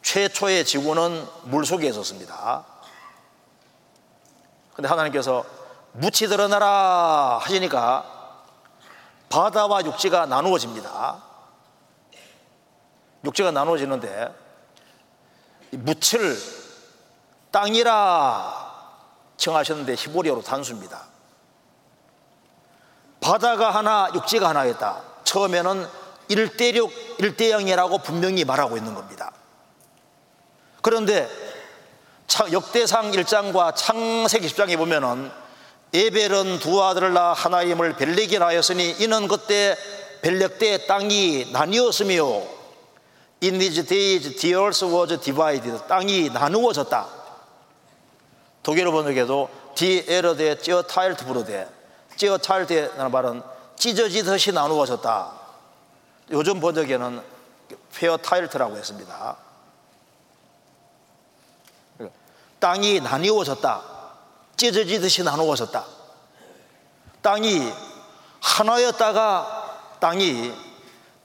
[0.00, 2.64] 최초의 지구는 물 속에 있었습니다
[4.76, 5.44] 근데 하나님께서
[5.92, 8.04] 묻이 드러나라 하시니까
[9.30, 11.22] 바다와 육지가 나누어집니다
[13.24, 14.34] 육지가 나누어지는데
[15.72, 16.36] 묻을
[17.50, 18.66] 땅이라
[19.36, 21.04] 청하셨는데 히브리어로 단수입니다.
[23.20, 25.02] 바다가 하나, 육지가 하나였다.
[25.24, 25.86] 처음에는
[26.28, 29.32] 일대륙, 일대양이라고 분명히 말하고 있는 겁니다.
[30.82, 31.28] 그런데
[32.52, 35.30] 역대상 1장과 창세기 10장에 보면은
[35.94, 39.76] 에벨은 두 아들을 낳아 하나임을 벨렉이라 하였으니 이는 그때
[40.22, 42.24] 벨렉 때 땅이 나뉘었으며
[43.42, 45.86] In these days the earth was divided.
[45.88, 47.06] 땅이 나누어졌다.
[48.62, 51.68] 독일어 번역에도 Die Erde zerteilt wurde
[52.16, 53.42] zerteilt라는 말은
[53.76, 55.32] 찢어지듯이 나누어졌다.
[56.32, 57.22] 요즘 번역에는
[57.94, 59.36] verteilt라고 했습니다
[62.66, 63.80] 땅이 나뉘어졌다.
[64.56, 65.84] 찢어지듯이 나누어졌다.
[67.22, 67.72] 땅이
[68.40, 70.52] 하나였다가 땅이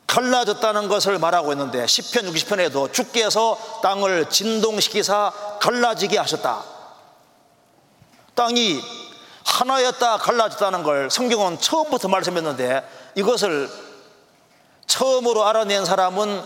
[0.05, 6.63] 갈라졌다는 것을 말하고 있는데 시편 60편에도 주께서 땅을 진동시키사 갈라지게 하셨다.
[8.35, 8.79] 땅이
[9.43, 13.67] 하나였다 갈라졌다는 걸 성경은 처음부터 말씀했는데 이것을
[14.85, 16.43] 처음으로 알아낸 사람은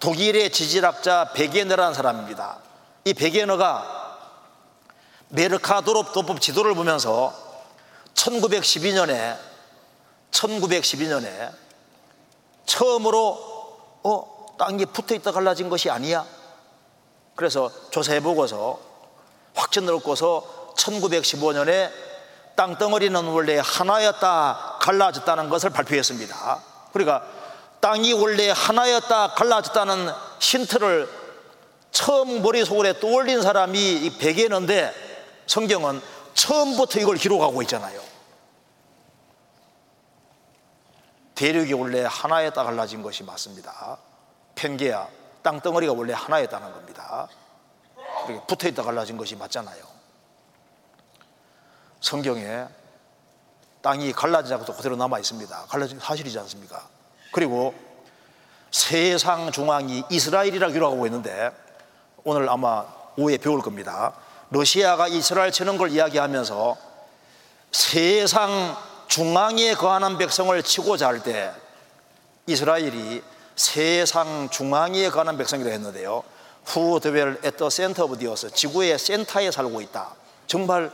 [0.00, 2.58] 독일의 지질학자 베게너라는 사람입니다.
[3.04, 4.01] 이 베게너가
[5.32, 7.34] 메르카도롭 도법 지도를 보면서
[8.14, 9.36] 1912년에
[10.30, 11.50] 1912년에
[12.66, 13.38] 처음으로
[14.02, 16.26] 어 땅이 붙어 있다 갈라진 것이 아니야.
[17.34, 18.78] 그래서 조사해 보고서
[19.54, 21.90] 확신을 얻고서 1915년에
[22.54, 26.62] 땅덩어리는 원래 하나였다 갈라졌다는 것을 발표했습니다.
[26.92, 27.26] 그러니까
[27.80, 31.08] 땅이 원래 하나였다 갈라졌다는 힌트를
[31.90, 35.11] 처음 머릿속에 떠올린 사람이 이 베개는데
[35.46, 36.00] 성경은
[36.34, 38.00] 처음부터 이걸 기록하고 있잖아요.
[41.34, 43.98] 대륙이 원래 하나에다 갈라진 것이 맞습니다.
[44.54, 45.08] 펜게야
[45.42, 47.28] 땅덩어리가 원래 하나였다는 겁니다.
[48.46, 49.82] 붙어 있다 갈라진 것이 맞잖아요.
[52.00, 52.66] 성경에
[53.80, 55.64] 땅이 갈라지지 않고 그대로 남아 있습니다.
[55.68, 56.88] 갈라진 게 사실이지 않습니까?
[57.32, 57.74] 그리고
[58.70, 61.50] 세상 중앙이 이스라엘이라 기록하고 있는데
[62.24, 62.86] 오늘 아마
[63.16, 64.14] 오후에 배울 겁니다.
[64.52, 66.76] 러시아가 이스라엘 치는 걸 이야기하면서
[67.70, 68.76] 세상
[69.08, 71.52] 중앙에 거하는 백성을 치고자 할 때
[72.46, 73.22] 이스라엘이
[73.56, 76.22] 세상 중앙에 거하는 백성이라 했는데요.
[76.68, 78.54] Who dwell at the center of the earth.
[78.54, 80.14] 지구의 센터에 살고 있다.
[80.46, 80.92] 정말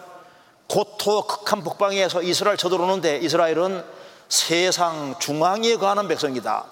[0.68, 3.84] 고토 극한 북방에서 이스라엘 쳐들어오는데 이스라엘은
[4.28, 6.64] 세상 중앙에 거하는 백성이다.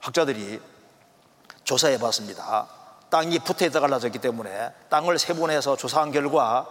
[0.00, 0.60] 학자들이
[1.64, 2.81] 조사해 봤습니다.
[3.12, 6.66] 땅이 있다 갈라졌기 때문에 땅을 세분해서 조사한 결과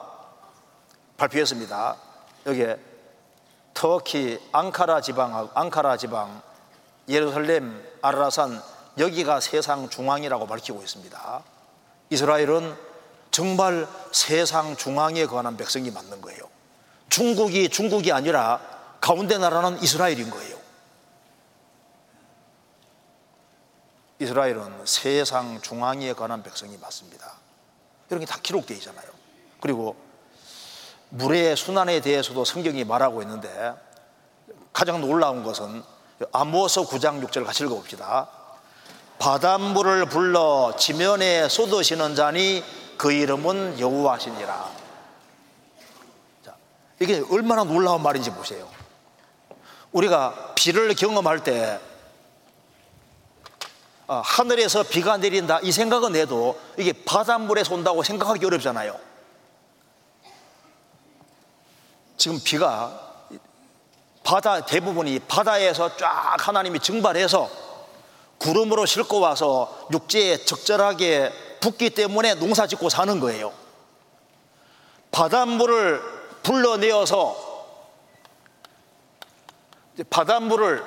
[1.15, 1.95] 발표했습니다.
[2.47, 2.79] 여기에
[3.75, 6.41] 터키 앙카라 지방, 앙카라 지방,
[7.07, 8.59] 예루살렘, 아라산
[8.97, 11.43] 여기가 세상 중앙이라고 밝히고 있습니다.
[12.09, 12.75] 이스라엘은
[13.29, 16.41] 정말 세상 중앙에 거하는 백성이 맞는 거예요.
[17.09, 18.59] 중국이 중국이 아니라
[18.99, 20.57] 가운데 나라는 이스라엘인 거예요.
[24.21, 27.33] 이스라엘은 세상 중앙에 관한 백성이 맞습니다.
[28.07, 29.09] 이런 게 다 기록되어 있잖아요.
[29.59, 29.95] 그리고
[31.09, 33.73] 물의 순환에 대해서도 성경이 말하고 있는데
[34.71, 35.83] 가장 놀라운 것은
[36.31, 38.29] 아모스 9장 6절 같이 읽어봅시다.
[39.17, 42.63] 바닷물을 불러 지면에 쏟으시는 자니
[42.97, 44.71] 그 이름은 여호와시니라.
[46.45, 46.55] 자,
[46.99, 48.69] 이게 얼마나 놀라운 말인지 보세요.
[49.91, 51.90] 우리가 비를 경험할 때 아,
[54.19, 58.99] 하늘에서 비가 내린다 이 생각은 해도 이게 바닷물에서 온다고 생각하기 어렵잖아요.
[62.17, 63.11] 지금 비가
[64.23, 67.49] 바다 대부분이 바다에서 쫙 하나님이 증발해서
[68.37, 71.31] 구름으로 싣고 와서 육지에 적절하게
[71.61, 73.53] 붓기 때문에 농사 짓고 사는 거예요.
[75.11, 76.01] 바닷물을
[76.43, 77.51] 불러내어서
[80.09, 80.83] 바닷물을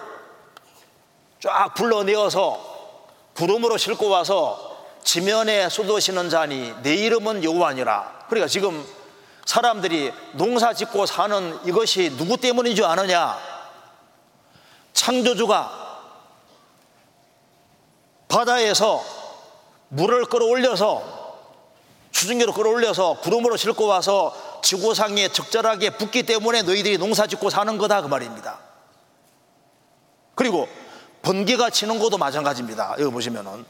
[1.41, 2.74] 쫙 불러내어서
[3.35, 8.27] 구름으로 싣고 와서 지면에 쏟으시는 자니 내 이름은 여호와니라.
[8.29, 8.85] 그러니까 지금
[9.45, 13.39] 사람들이 농사 짓고 사는 이것이 누구 때문인 줄 아느냐?
[14.93, 15.85] 창조주가
[18.29, 19.05] 바다에서
[19.89, 21.25] 물을 끌어올려서
[22.11, 28.07] 추진기로 끌어올려서 구름으로 싣고 와서 지구상에 적절하게 붓기 때문에 너희들이 농사 짓고 사는 거다 그
[28.07, 28.61] 말입니다.
[30.35, 30.69] 그리고
[31.25, 32.97] 번개가 치는 것도 마찬가지입니다.
[32.99, 33.65] 여기 보시면은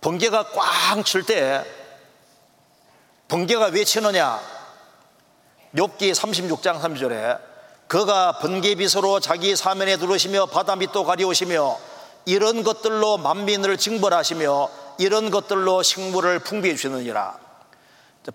[0.00, 1.64] 번개가 꽝 칠 때
[3.28, 4.40] 번개가 왜 치느냐?
[5.76, 7.40] 욥기 36장 3절에
[7.86, 11.78] 그가 번개빗으로 자기 사면에 두르시며 바다 밑도 가리우시며
[12.24, 17.38] 이런 것들로 만민을 징벌하시며 이런 것들로 식물을 풍부해 주시느니라.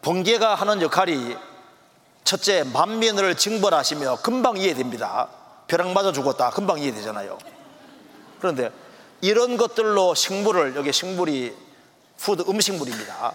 [0.02, 1.36] 번개가 하는 역할이
[2.24, 5.28] 첫째 만민을 징벌하시며 금방 이해됩니다.
[5.68, 6.50] 벼락 맞아 죽었다.
[6.52, 7.53] 금방 이해되잖아요.
[8.44, 8.72] 그런데
[9.22, 11.56] 이런 것들로 식물을 여기 식물이
[12.18, 13.34] 푸드 음식물입니다.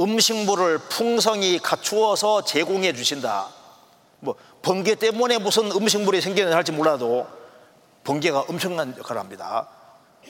[0.00, 3.48] 음식물을 풍성히 갖추어서 제공해 주신다.
[4.20, 7.26] 뭐 번개 때문에 무슨 음식물이 생기는 할지 몰라도
[8.04, 9.68] 번개가 엄청난 역할을 합니다.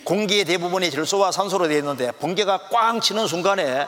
[0.03, 3.87] 공기의 대부분이 질소와 산소로 되어 있는데 번개가 꽝 치는 순간에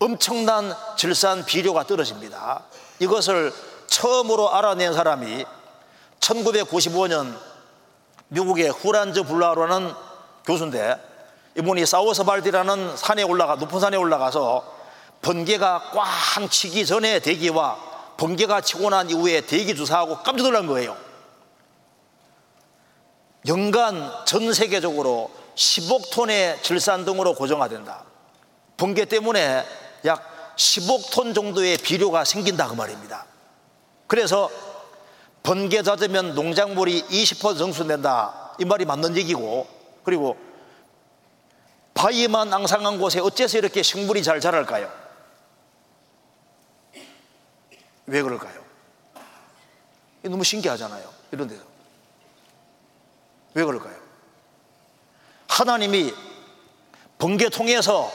[0.00, 2.64] 엄청난 질산 비료가 떨어집니다.
[2.98, 3.52] 이것을
[3.86, 5.44] 처음으로 알아낸 사람이
[6.18, 7.45] 1995년
[8.28, 9.92] 미국의 후란즈 블라로라는
[10.44, 10.96] 교수인데
[11.58, 14.74] 이분이 사우스발디라는 산에 올라가 높은 산에 올라가서
[15.22, 17.78] 번개가 꽝 치기 전에 대기와
[18.16, 20.96] 번개가 치고 난 이후에 대기 주사하고 깜짝 놀란 거예요.
[23.46, 28.04] 연간 전 세계적으로 10억 톤의 질산 등으로 고정화된다.
[28.76, 29.64] 번개 때문에
[30.04, 33.26] 약 10억 톤 정도의 비료가 생긴다 그 말입니다.
[34.06, 34.50] 그래서
[35.46, 39.68] 번개 잦으면 농작물이 20% 정수된다 이 말이 맞는 얘기고
[40.02, 40.36] 그리고
[41.94, 44.92] 바위만 앙상한 곳에 어째서 이렇게 식물이 잘 자랄까요?
[48.06, 48.64] 왜 그럴까요?
[50.22, 51.08] 너무 신기하잖아요.
[51.30, 51.62] 이런 데서.
[53.54, 53.96] 왜 그럴까요?
[55.46, 56.12] 하나님이
[57.18, 58.12] 번개 통해서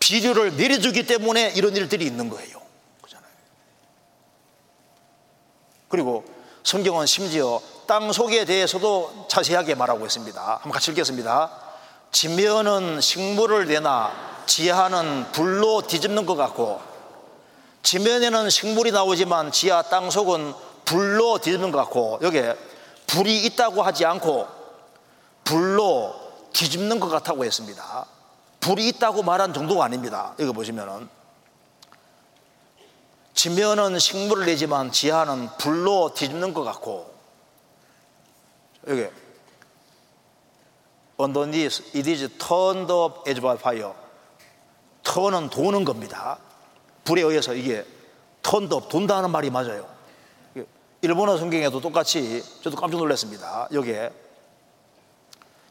[0.00, 2.60] 비료를 내려주기 때문에 이런 일들이 있는 거예요.
[3.00, 3.32] 그잖아요.
[5.88, 6.37] 그리고
[6.68, 10.38] 성경은 심지어 땅 속에 대해서도 자세하게 말하고 있습니다.
[10.38, 11.50] 한번 같이 읽겠습니다.
[12.12, 14.12] 지면은 식물을 내나
[14.44, 16.78] 지하는 불로 뒤집는 것 같고
[17.82, 20.52] 지면에는 식물이 나오지만 지하 땅 속은
[20.84, 22.54] 불로 뒤집는 것 같고 여기에
[23.06, 24.46] 불이 있다고 하지 않고
[25.44, 26.14] 불로
[26.52, 28.04] 뒤집는 것 같다고 했습니다.
[28.60, 30.34] 불이 있다고 말한 정도가 아닙니다.
[30.38, 31.08] 여기 보시면은
[33.38, 37.08] 지면은 식물을 내지만 지하는 불로 뒤집는 것 같고
[38.88, 39.06] 여기
[41.20, 43.92] underneath it is turned up as by fire
[45.04, 46.40] 턴은 도는 겁니다.
[47.04, 47.86] 불에 의해서 이게
[48.42, 49.88] 턴도 돈다는 말이 맞아요.
[51.02, 53.68] 일본어 성경에도 똑같이 저도 깜짝 놀랐습니다.
[53.70, 54.10] 여기에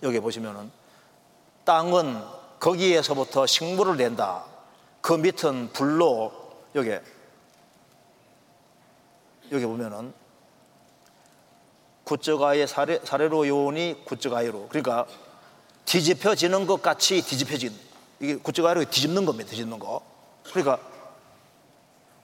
[0.04, 0.72] 여기 보시면은
[1.66, 2.24] 땅은
[2.62, 4.46] 거기에서부터 식물을 낸다.
[5.02, 6.32] 그 밑은 불로
[6.74, 6.98] 여기
[9.52, 10.14] 여기 보면은
[12.04, 15.06] 구적아의 사례, 사례로 요온이 구적아이로 그러니까
[15.86, 17.74] 뒤집혀지는 것 같이 뒤집혀진
[18.20, 19.50] 이게 구적아이로 뒤집는 겁니다.
[19.50, 20.02] 뒤집는 거.
[20.44, 20.80] 그러니까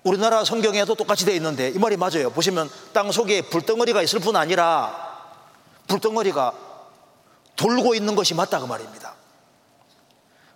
[0.03, 2.29] 우리나라 성경에도 똑같이 되어 있는데 이 말이 맞아요.
[2.29, 5.29] 보시면 땅 속에 불덩어리가 있을 뿐 아니라
[5.87, 6.53] 불덩어리가
[7.55, 9.15] 돌고 있는 것이 맞다 그 말입니다.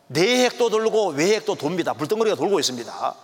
[0.08, 1.94] 내핵도 돌고 외핵도 돕니다.
[1.94, 3.16] 불덩어리가 돌고 있습니다.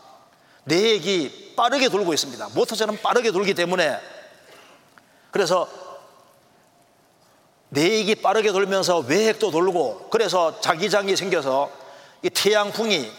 [0.65, 2.49] 내핵이 빠르게 돌고 있습니다.
[2.55, 3.99] 모터처럼 빠르게 돌기 때문에
[5.31, 5.67] 그래서
[7.69, 11.71] 내핵이 빠르게 돌면서 외핵도 돌고 그래서 자기장이 생겨서
[12.21, 13.11] 이 태양풍이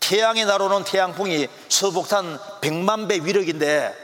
[0.00, 3.94] 태양의 나로는 태양풍이 수복탄 100만 배 위력인데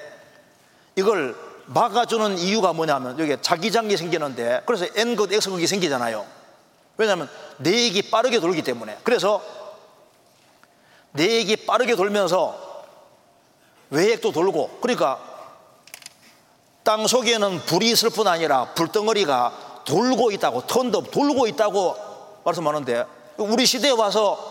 [0.97, 1.37] 이걸
[1.67, 6.27] 막아주는 이유가 뭐냐면 여기 자기장이 생기는데 그래서 N극, X극이 생기잖아요.
[6.97, 9.41] 왜냐하면 내액이 빠르게 돌기 때문에 그래서
[11.13, 12.72] 내액이 빠르게 돌면서
[13.93, 15.21] 외액도 돌고 그러니까
[16.83, 21.97] 땅 속에는 불이 있을 뿐 아니라 불덩어리가 돌고 있다고 턴더 돌고 있다고
[22.45, 23.05] 말씀하는데
[23.37, 24.51] 우리 시대에 와서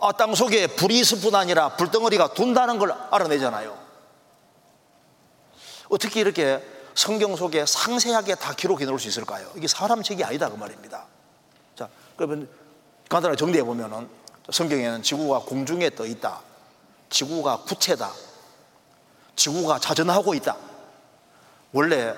[0.00, 3.78] 아, 땅 속에 불이 있을 뿐 아니라 불덩어리가 돈다는 걸 알아내잖아요.
[5.88, 9.48] 어떻게 이렇게 성경 속에 상세하게 다 기록해 놓을 수 있을까요?
[9.54, 11.04] 이게 사람 책이 아니다 그 말입니다.
[11.76, 12.48] 자, 그러면
[13.08, 14.08] 간단하게 정리해 보면은
[14.50, 16.40] 성경에는 지구가 공중에 떠 있다.
[17.10, 18.10] 지구가 구체다.
[19.36, 20.56] 지구가 자전하고 있다.
[21.72, 22.14] 원래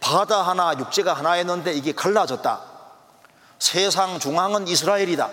[0.00, 2.60] 바다 하나, 육지가 하나였는데 이게 갈라졌다.
[3.58, 5.28] 세상 중앙은 이스라엘이다.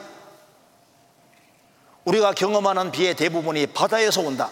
[2.05, 4.49] 우리가 경험하는 비의 대부분이 바다에서 온다.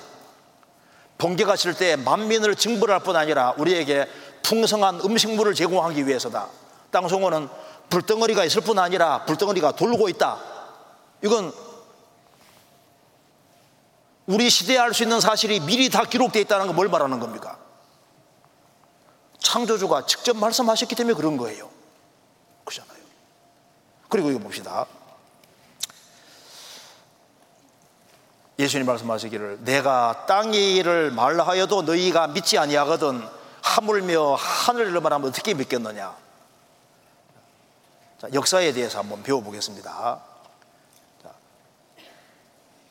[1.18, 4.07] 번개가 칠 때 만민을 징벌할 뿐 아니라 우리에게
[4.43, 6.47] 풍성한 음식물을 제공하기 위해서다.
[6.91, 7.49] 땅송어는
[7.89, 10.38] 불덩어리가 있을 뿐 아니라 불덩어리가 돌고 있다.
[11.24, 11.53] 이건
[14.28, 17.59] 우리 시대에 알 수 있는 사실이 미리 다 기록되어 있다는 걸뭘 말하는 겁니까?
[19.39, 21.69] 창조주가 직접 말씀하셨기 때문에 그런 거예요.
[22.63, 22.97] 그잖아요.
[24.09, 24.88] 그리고 이거 봅시다.
[28.57, 33.28] 예수님 말씀하시기를 내가 땅의 일을 말하여도 너희가 믿지 아니하거든
[33.61, 36.15] 하물며 하늘을 말하면 어떻게 믿겠느냐
[38.21, 40.21] 자, 역사에 대해서 한번 배워보겠습니다 자,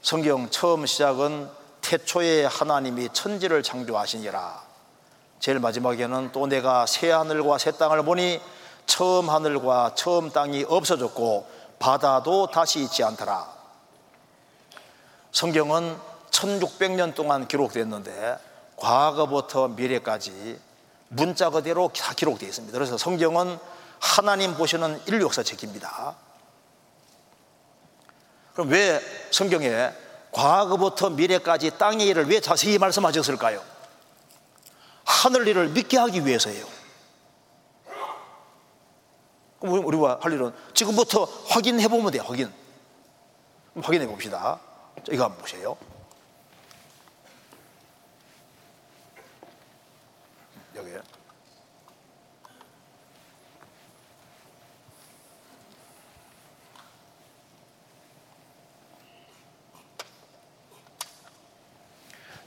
[0.04, 1.48] 성경 처음 시작은
[1.80, 4.62] 태초에 하나님이 천지를 창조하시니라
[5.40, 8.38] 제일 마지막에는 또 내가 새 하늘과 새 땅을 보니
[8.84, 11.48] 처음 하늘과 처음 땅이 없어졌고
[11.78, 13.48] 바다도 다시 있지 않더라
[15.32, 15.96] 성경은
[16.30, 18.36] 1600년 동안 기록됐는데
[18.76, 20.60] 과거부터 미래까지
[21.08, 22.76] 문자 그대로 다 기록되어 있습니다.
[22.76, 23.58] 그래서 성경은
[24.00, 26.23] 하나님 보시는 인류 역사책입니다.
[28.54, 29.00] 그럼 왜
[29.30, 29.92] 성경에
[30.32, 33.62] 과거부터 미래까지 땅의 일을 왜 자세히 말씀하셨을까요?
[35.04, 36.66] 하늘 일을 믿게 하기 위해서예요.
[39.60, 42.52] 그럼 우리가 할 일은 지금부터 확인해 보면 돼요, 확인.
[43.80, 44.60] 확인해 봅시다.
[45.10, 45.76] 이거 한번 보세요.
[50.76, 50.90] 여기.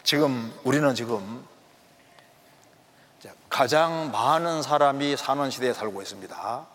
[0.08, 1.46] 지금 우리는 지금
[3.50, 6.66] 가장 많은 사람이 사는 시대에 살고 있습니다.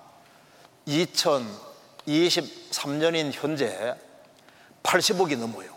[0.86, 3.96] 2023년인 현재
[4.82, 5.72] 80억이 넘어요.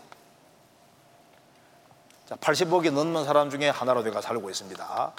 [2.28, 5.12] 80억이 넘는 사람 중에 하나로 내가 살고 있습니다.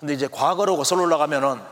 [0.00, 1.62] 근데 이제 과거로 거슬러 올라가면은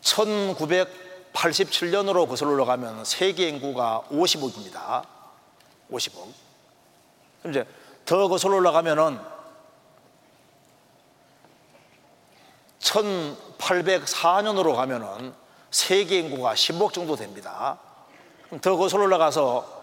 [0.00, 5.04] 1987년으로 거슬러 올라가면 세계 인구가 50억입니다.
[5.92, 6.49] 50억.
[7.46, 7.66] 이제
[8.04, 9.18] 더 거슬러 올라가면은
[12.80, 15.34] 1804년으로 가면은
[15.70, 17.78] 세계 인구가 10억 정도 됩니다.
[18.60, 19.80] 더 거슬러 올라가서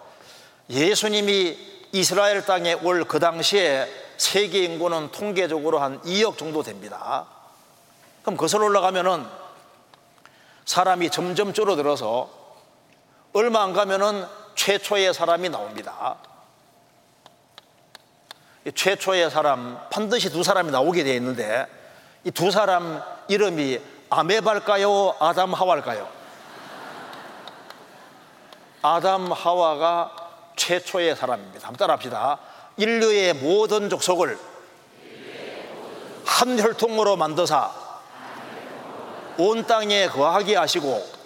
[0.69, 1.57] 예수님이
[1.93, 3.87] 이스라엘 땅에 올 그 당시에
[4.17, 7.27] 세계 인구는 통계적으로 한 2억 정도 됩니다.
[8.23, 9.25] 그럼 거슬러 올라가면은
[10.65, 12.29] 사람이 점점 줄어들어서
[13.33, 16.17] 얼마 안 가면은 최초의 사람이 나옵니다.
[18.73, 21.65] 최초의 사람 반드시 두 사람이 나오게 되어 있는데
[22.23, 25.15] 이 두 사람 이름이 아메발까요?
[25.19, 26.07] 아담 하와일까요?
[28.81, 30.11] 아담 하와가
[30.55, 31.67] 최초의 사람입니다.
[31.67, 32.39] 한번 따라합시다.
[32.77, 34.37] 인류의 모든 족속을
[36.25, 37.71] 한 혈통으로 만드사
[39.37, 41.16] 온 땅에 거하게 하시고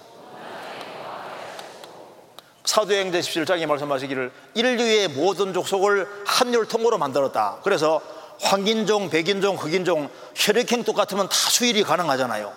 [2.63, 7.57] 사도행전 17장에 말씀하시기를 인류의 모든 족속을 한 혈통으로 만들었다.
[7.63, 8.01] 그래서
[8.41, 12.53] 황인종, 백인종, 흑인종, 혈액형 똑같으면 다 수일이 가능하잖아요.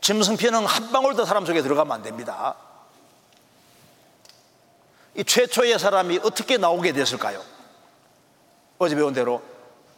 [0.00, 2.56] 짐승피는 한 방울도 사람 속에 들어가면 안 됩니다.
[5.14, 7.42] 이 최초의 사람이 어떻게 나오게 됐을까요?
[8.78, 9.42] 어제 배운 대로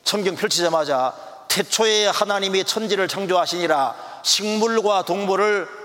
[0.03, 1.15] 성경 펼치자마자
[1.49, 5.84] 태초에 하나님이 천지를 창조하시니라 식물과 동물을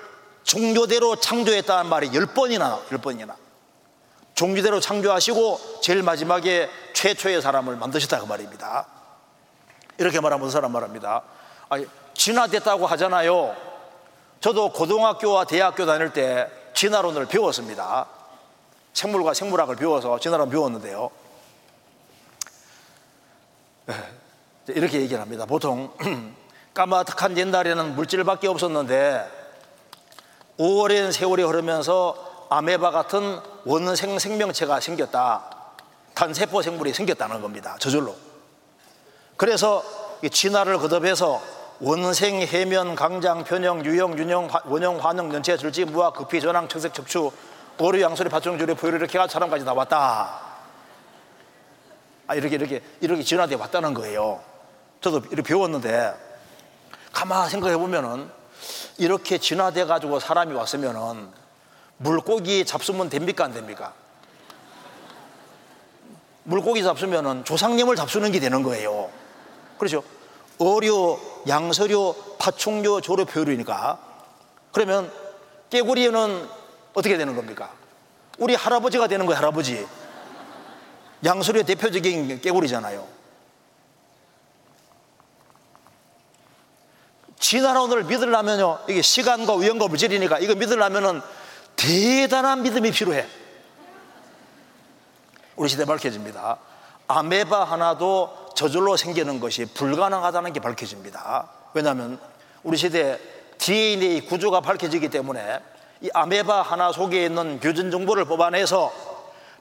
[0.49, 3.35] 종교대로 창조했다는 말이 열 번이나 열 번이나
[4.33, 8.87] 종교대로 창조하시고 제일 마지막에 최초의 사람을 만드셨다 그 말입니다.
[9.99, 11.21] 이렇게 말하면 무슨 사람 말합니다.
[11.69, 11.85] 아니,
[12.15, 13.55] 진화됐다고 하잖아요.
[14.39, 18.07] 저도 고등학교와 대학교 다닐 때 진화론을 배웠습니다.
[18.93, 21.11] 생물과 생물학을 배워서 진화론 배웠는데요.
[23.85, 23.95] 네,
[24.69, 25.45] 이렇게 얘기를 합니다.
[25.45, 25.93] 보통
[26.73, 29.38] 까마득한 옛날에는 물질밖에 없었는데
[30.61, 35.55] 오랜 세월이 흐르면서 아메바 같은 원생 생명체가 생겼다.
[36.13, 37.77] 단세포 생물이 생겼다는 겁니다.
[37.79, 38.13] 저절로.
[39.37, 39.81] 그래서
[40.29, 41.41] 진화를 거듭해서
[41.79, 47.31] 원생, 해면, 강장, 변형, 유형, 윤형, 원형, 환형, 연체, 절지, 무화, 급히, 전황, 청색, 척추,
[47.79, 50.41] 오류, 양소리, 파충조리, 포유류 이렇게 가 사람까지 나왔다.
[52.27, 54.41] 아, 이렇게 이렇게 이렇게 진화돼 왔다는 거예요.
[54.99, 56.13] 저도 이렇게 배웠는데
[57.13, 58.38] 가만 생각해 보면은
[58.97, 61.29] 이렇게 진화돼 가지고 사람이 왔으면은
[61.97, 63.93] 물고기 잡수면 됩니까 안 됩니까?
[66.43, 69.09] 물고기 잡수면은 조상님을 잡수는 게 되는 거예요.
[69.77, 70.03] 그렇죠?
[70.57, 73.99] 어류, 양서류, 파충류, 조류, 표류니까
[74.71, 75.11] 그러면
[75.69, 76.47] 깨구리는
[76.93, 77.71] 어떻게 되는 겁니까?
[78.37, 79.85] 우리 할아버지가 되는 거예요, 할아버지.
[81.23, 83.18] 양서류의 대표적인 깨구리잖아요.
[87.39, 91.21] 진화론을 믿으려면요, 이게 시간과 우연과 물질이니까 이거 믿으려면은
[91.75, 93.25] 대단한 믿음이 필요해.
[95.55, 96.57] 우리 시대 밝혀집니다.
[97.07, 101.49] 아메바 하나도 저절로 생기는 것이 불가능하다는 게 밝혀집니다.
[101.73, 102.19] 왜냐하면
[102.63, 103.19] 우리 시대
[103.57, 105.59] DNA 구조가 밝혀지기 때문에
[106.01, 108.93] 이 아메바 하나 속에 있는 교전 정보를 뽑아내서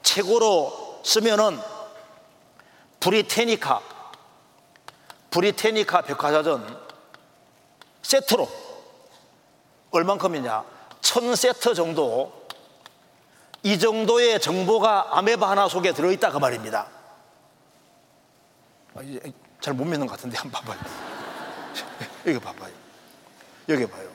[0.02, 1.58] 최고로 쓰면은
[3.00, 3.80] 브리테니카
[5.30, 6.87] 브리테니카 백화사전
[8.08, 8.48] 세트로.
[9.90, 10.64] 얼만큼이냐?
[11.02, 12.32] 천 세트 정도.
[13.62, 16.88] 이 정도의 정보가 아메바 하나 속에 들어있다 그 말입니다.
[18.94, 19.00] 아,
[19.60, 20.80] 잘못 믿는 것 같은데 한번 봐봐요.
[22.26, 22.72] 여기 봐봐요.
[23.68, 24.08] 여기 봐요.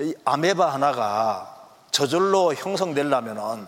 [0.00, 3.66] 이 아메바 하나가 저절로 형성되려면은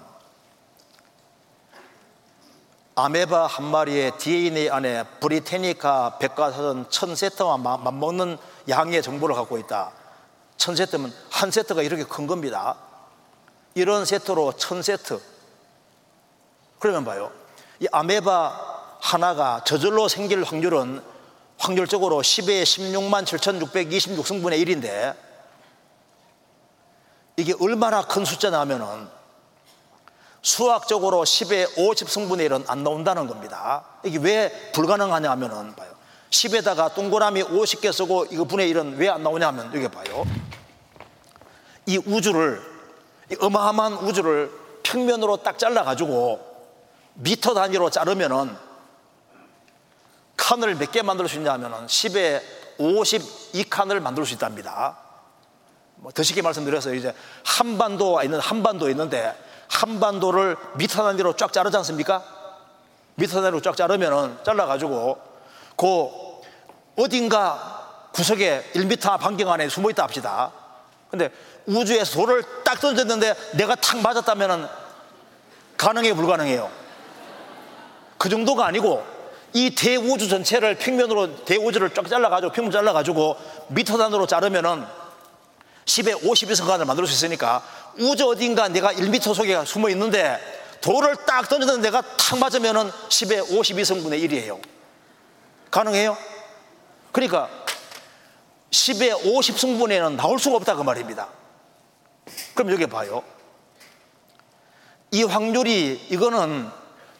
[2.99, 8.39] 아메바 한 마리의 DNA 안에 브리테니카 백과사전 천 세트만 맞먹는
[8.69, 9.93] 양의 정보를 갖고 있다.
[10.57, 12.77] 천 세트면 한 세트가 이렇게 큰 겁니다.
[13.75, 15.21] 이런 세트로 천 세트.
[16.79, 17.31] 그러면 봐요.
[17.81, 21.03] 이 아메바 하나가 저절로 생길 확률은
[21.59, 25.17] 확률적으로 10의 16만 7,626승분의 1인데
[27.37, 29.09] 이게 얼마나 큰 숫자냐 하면은
[30.43, 33.85] 수학적으로 10의 50승분의 1은 안 나온다는 겁니다.
[34.05, 35.96] 이게 왜 불가능하냐 하면은 봐요.
[36.31, 40.25] 10에다가 동그라미 50개 쓰고 이거 분의 1은 왜 안 나오냐 하면 여기 봐요.
[41.87, 42.61] 이 우주를,
[43.31, 44.51] 이 어마어마한 우주를
[44.83, 46.41] 평면으로 딱 잘라 가지고
[47.15, 48.57] 미터 단위로 자르면은
[50.37, 52.43] 칸을 몇 개 만들 수 있냐 하면은 10에
[52.79, 54.99] 52칸을 만들 수 있답니다.
[55.97, 57.15] 뭐더 쉽게 말씀드려서 이제
[57.45, 59.35] 한반도가 있는 한반도 있는데
[59.69, 62.23] 한반도를 미터 단위로 쫙 자르지 않습니까?
[63.15, 65.19] 미터 단위로 쫙 자르면은 잘라 가지고
[65.77, 66.09] 그
[66.97, 70.53] 어딘가 구석에 1미터 반경 안에 숨어 있다 합시다.
[71.11, 71.31] 근데
[71.67, 74.67] 우주에서 돌을 딱 던졌는데 내가 탁 맞았다면은
[75.77, 76.71] 가능해 불가능해요?
[78.17, 79.05] 그 정도가 아니고
[79.53, 83.37] 이 대우주 전체를 평면으로 대우주를 쫙 잘라가지고 평면 잘라가지고
[83.69, 84.85] 미터 단위로 자르면은
[85.85, 87.63] 10에 52성간을 만들 수 있으니까
[87.99, 90.39] 우주 어딘가 내가 1미터 속에 숨어 있는데
[90.81, 94.76] 돌을 딱 던졌는데 내가 탁 맞으면은 10에 52성분의 1이에요.
[95.71, 96.17] 가능해요?
[97.13, 97.49] 그러니까
[98.71, 101.29] 10의 50승분에는 나올 수가 없다 그 말입니다.
[102.55, 103.23] 그럼 여기 봐요.
[105.13, 106.69] 이 확률이 이거는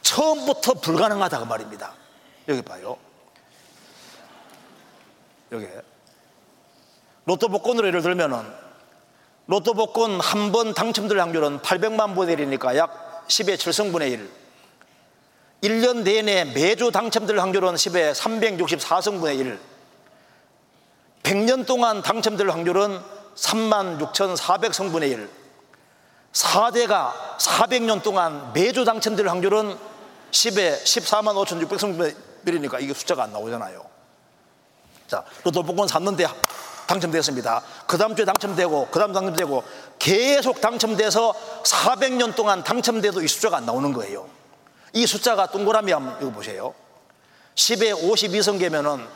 [0.03, 1.93] 처음부터 불가능하다 그 말입니다.
[2.49, 2.97] 여기 봐요.
[5.53, 5.67] 여기
[7.25, 8.45] 로또 복권으로 예를 들면은
[9.47, 14.46] 로또 복권 한 번 당첨될 확률은 800만 분의 1이니까 약 10의 7승분의 1.
[15.63, 19.59] 1년 내내 매주 당첨될 확률은 10의 364승분의 1.
[21.23, 23.01] 100년 동안 당첨될 확률은
[23.35, 25.29] 3만 6,400성분의 1.
[26.33, 29.77] 4대가 400년 동안 매주 당첨될 확률은
[30.31, 33.85] 10에 14만 5,600성분의 1이니까 이게 숫자가 안 나오잖아요.
[35.09, 36.27] 자, 로또 복권 샀는데
[36.87, 37.63] 당첨됐습니다.
[37.87, 39.65] 그 다음 주에 당첨되고, 그 다음 당첨되고,
[39.99, 41.35] 계속 당첨돼서
[41.65, 44.36] 400년 동안 당첨돼도 이 숫자가 안 나오는 거예요.
[44.97, 46.75] 이 숫자가 동그라미 한번 이거 보세요.
[47.55, 49.07] 10에 52성계면은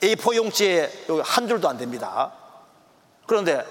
[0.00, 0.90] A4 용지에
[1.22, 2.32] 한 줄도 안 됩니다.
[3.26, 3.62] 그런데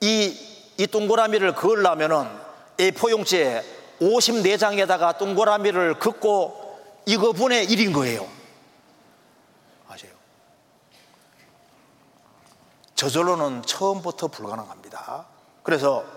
[0.00, 0.34] 이,
[0.78, 2.30] 이 동그라미를 그으려면은
[2.78, 3.62] A4 용지에
[4.00, 8.26] 54장에다가 동그라미를 긋고 이거 분의 1인 거예요.
[9.86, 10.12] 아세요?
[12.94, 15.26] 저절로는 처음부터 불가능합니다.
[15.62, 16.15] 그래서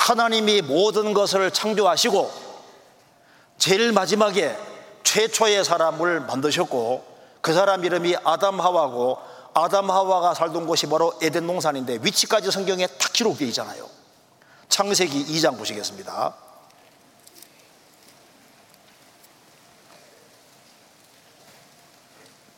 [0.00, 2.32] 하나님이 모든 것을 창조하시고
[3.58, 4.56] 제일 마지막에
[5.02, 7.04] 최초의 사람을 만드셨고
[7.42, 9.18] 그 사람 이름이 아담 하와고
[9.52, 13.86] 아담 하와가 살던 곳이 바로 에덴 동산인데 위치까지 성경에 딱 기록되어 있잖아요.
[14.70, 16.34] 창세기 2장 보시겠습니다.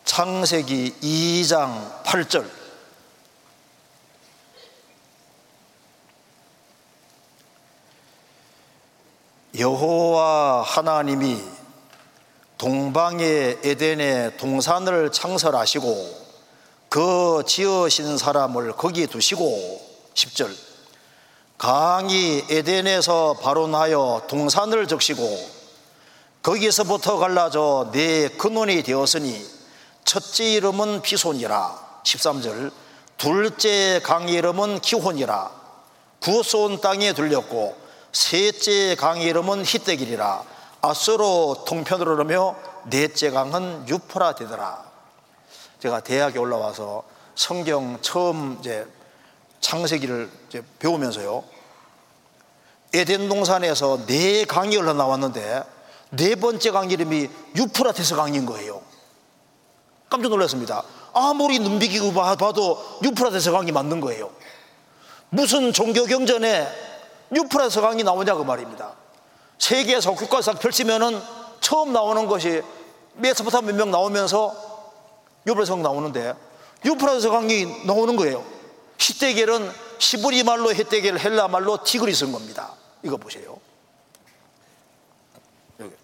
[0.05, 2.62] 창세기 2장 8절
[9.59, 11.39] 여호와 하나님이
[12.57, 16.23] 동방의 에덴의 동산을 창설하시고
[16.89, 19.81] 그 지으신 사람을 거기 두시고
[20.15, 20.51] 10절.
[21.59, 25.23] 강이 에덴에서 발원하여 동산을 적시고
[26.43, 29.47] 거기서부터 갈라져 네 근원이 되었으니
[30.07, 32.01] 첫째 이름은 비손이라.
[32.05, 32.73] 13절.
[33.19, 35.51] 둘째 강의 이름은 기혼이라.
[36.21, 37.82] 구소온 땅에 들렸고
[38.13, 40.45] 셋째 강의 이름은 히떼길이라
[40.83, 44.85] 아스로 통편으로 그러며 넷째 강은 유프라 되더라.
[45.81, 47.05] 제가 대학에 올라와서
[47.35, 48.87] 성경 처음 이제
[49.61, 51.45] 창세기를 이제 배우면서요.
[52.95, 55.63] 에덴 동산에서 네 강이 흘러나왔는데
[56.11, 58.83] 네 번째 강 이름이 유프라테스 강인 거예요.
[60.11, 60.83] 깜짝 놀랐습니다.
[61.15, 64.31] 아무리 눈 비비고 봐도 유프라테스 강이 맞는 거예요.
[65.31, 66.92] 무슨 종교 경전에
[67.33, 68.95] 유프라테스 강이 나오냐 그 말입니다.
[69.59, 71.21] 세계에서 국가상 펼치면은
[71.61, 72.63] 처음 나오는 것이
[73.15, 74.55] 메소포타미아 문명 나오면서
[75.47, 76.35] 유프라테스 강 나오는데
[76.85, 78.45] 유프라테스 강이 나오는 거예요.
[78.99, 82.75] 히데겔은 시브리 말로 히데겔 헬라 말로 티그리스인 겁니다.
[83.03, 83.59] 이거 보세요.
[85.81, 85.95] 여기.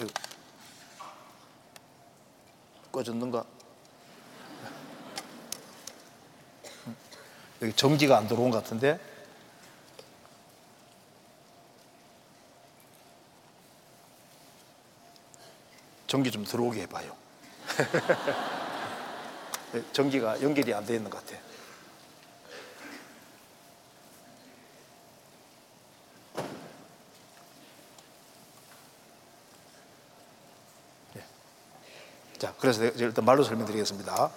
[0.00, 0.12] 여기.
[2.92, 3.44] 꺼졌는가?
[7.62, 9.00] 여기 전기가 안 들어온 것 같은데
[16.06, 17.16] 전기 좀 들어오게 해봐요.
[19.92, 21.36] 전기가 연결이 안 되어 있는 것 같아.
[31.16, 31.24] 예.
[32.38, 34.30] 자, 그래서 일단 말로 설명드리겠습니다.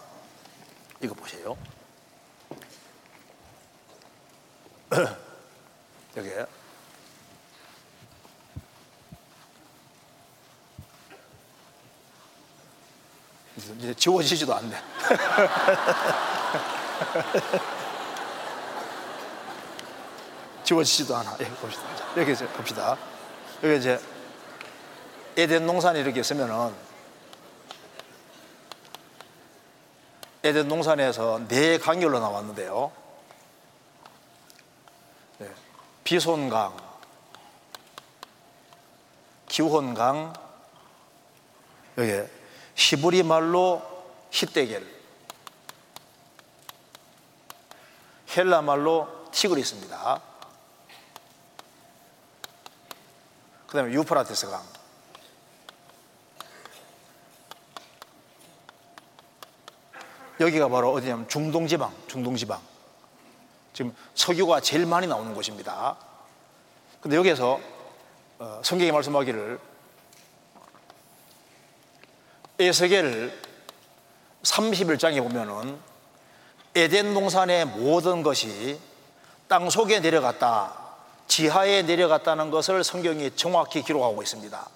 [1.01, 1.55] 이거 보세요.
[6.17, 6.29] 여기
[13.77, 14.75] 이제 지워지지도 않네.
[20.63, 21.37] 지워지지도 않아.
[21.39, 21.95] 예, 봅시다.
[21.95, 22.97] 자, 여기 이제 봅시다.
[23.63, 23.99] 여기 이제
[25.37, 26.73] 에덴 농산이 이렇게 있으면은
[30.43, 32.91] 에덴 농산에서 네 강열로 나왔는데요.
[35.39, 35.49] 네.
[36.03, 36.75] 비손강,
[39.47, 40.33] 기혼강,
[41.97, 42.29] 여기
[42.75, 43.81] 히브리 말로
[44.31, 44.85] 히데겔,
[48.35, 50.21] 헬라 말로 티그리스입니다.
[53.67, 54.63] 그 다음에 유프라테스 강.
[60.39, 62.68] 여기가 바로 어디냐면 중동지방, 중동지방.
[63.79, 65.95] 지금 석유가 제일 많이 나오는 곳입니다.
[66.99, 67.61] 근데 여기에서
[68.37, 69.57] 어, 성경이 말씀하기를
[72.59, 73.39] 에스겔
[74.43, 75.79] 31장에 보면은
[76.75, 78.77] 에덴 동산의 모든 것이
[79.47, 80.73] 땅 속에 내려갔다,
[81.29, 84.69] 지하에 내려갔다는 것을 성경이 정확히 기록하고 있습니다.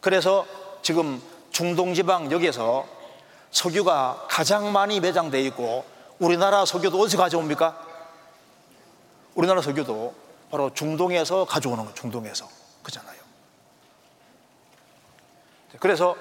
[0.00, 0.46] 그래서
[0.82, 1.20] 지금
[1.50, 2.86] 중동 지방 여기에서
[3.50, 5.84] 석유가 가장 많이 매장되어 있고
[6.20, 7.85] 우리나라 석유도 어디서 가져옵니까?
[9.36, 10.14] 우리나라 석유도
[10.50, 12.48] 바로 중동에서 가져오는 거 중동에서
[12.82, 13.16] 그잖아요.
[15.78, 16.16] 그래서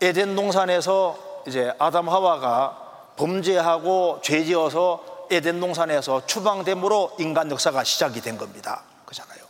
[0.00, 8.36] 에덴 동산에서 이제 아담 하와가 범죄하고 죄 지어서 에덴 동산에서 추방됨으로 인간 역사가 시작이 된
[8.36, 8.82] 겁니다.
[9.06, 9.40] 그잖아요.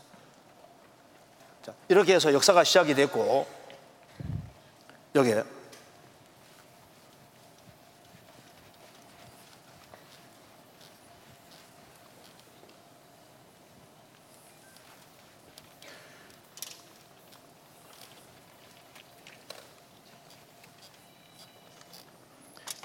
[1.65, 3.47] 자, 이렇게 해서 역사가 시작이 됐고
[5.15, 5.35] 여기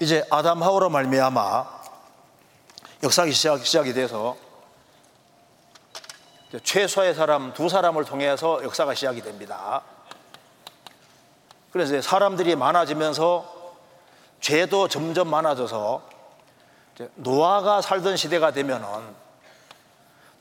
[0.00, 1.78] 이제 아담 하우로 말미암아
[3.02, 4.36] 역사가 시작, 시작이 돼서
[6.62, 9.82] 최소의 사람 두 사람을 통해서 역사가 시작이 됩니다.
[11.72, 13.74] 그래서 사람들이 많아지면서
[14.40, 16.02] 죄도 점점 많아져서
[17.16, 18.88] 노아가 살던 시대가 되면은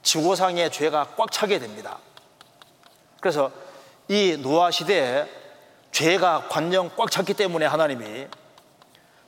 [0.04, 1.98] 지구상의 죄가 꽉 차게 됩니다.
[3.20, 3.52] 그래서
[4.08, 5.28] 이 노아 시대에
[5.92, 8.28] 죄가 관령 꽉 찼기 때문에 하나님이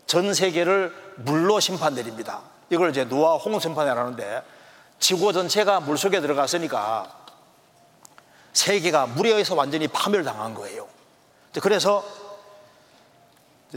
[0.10, 2.42] 전 세계를 물로 심판 내립니다.
[2.72, 4.42] 이걸 이제 노아 홍수 심판이라는데
[4.98, 7.06] 지구 전체가 물 속에 들어갔으니까
[8.52, 10.88] 세계가 물에 의해서 완전히 파멸당한 거예요.
[11.62, 12.04] 그래서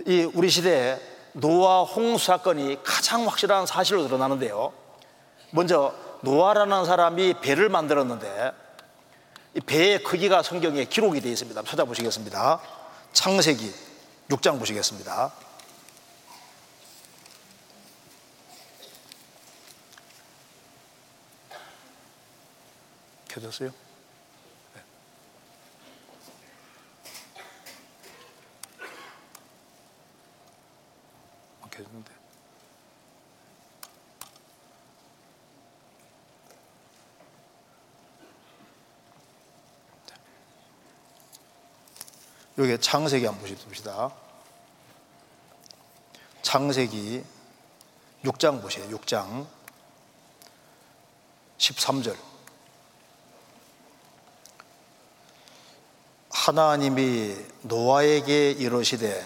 [0.06, 0.98] 이 우리 시대에
[1.32, 4.72] 노아 홍수 사건이 가장 확실한 사실로 드러나는데요.
[5.50, 8.52] 먼저 노아라는 사람이 배를 만들었는데
[9.56, 11.62] 이 배의 크기가 성경에 기록이 되어 있습니다.
[11.62, 12.58] 찾아보시겠습니다.
[13.12, 13.70] 창세기
[14.30, 15.41] 6장 보시겠습니다.
[23.32, 23.70] 켜졌어요?
[24.74, 24.82] 네.
[31.62, 32.12] 안 켜졌는데.
[42.58, 44.14] 여기 창세기 한번 보십시다.
[46.42, 47.24] 창세기
[48.24, 48.86] 6장 보세요.
[48.98, 49.46] 6장
[51.56, 52.31] 13절.
[56.43, 59.24] 하나님이 노아에게 이르시되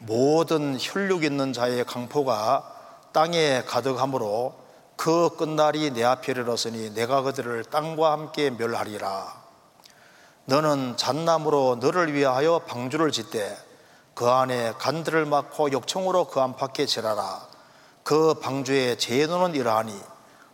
[0.00, 2.70] 모든 혈육 있는 자의 강포가
[3.14, 4.54] 땅에 가득하므로
[4.96, 9.44] 그 끝날이 내 앞에 이르렀으니 내가 그들을 땅과 함께 멸하리라.
[10.44, 13.56] 너는 잣나무로 너를 위하여 방주를 짓되
[14.12, 17.48] 그 안에 간들을 막고 역청으로 그 안팎에 지라라.
[18.02, 19.98] 그 방주의 제노는 이러하니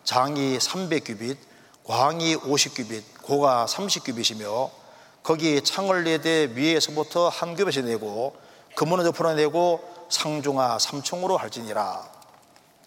[0.05, 1.39] 장이 300규빗,
[1.83, 4.80] 광이 50규빗, 고가 30규빗이며
[5.23, 8.37] 거기 창을 내대 위에서부터 한급에서 내고
[8.75, 12.09] 금문은 덮어 내고 상중하 삼총으로 할지니라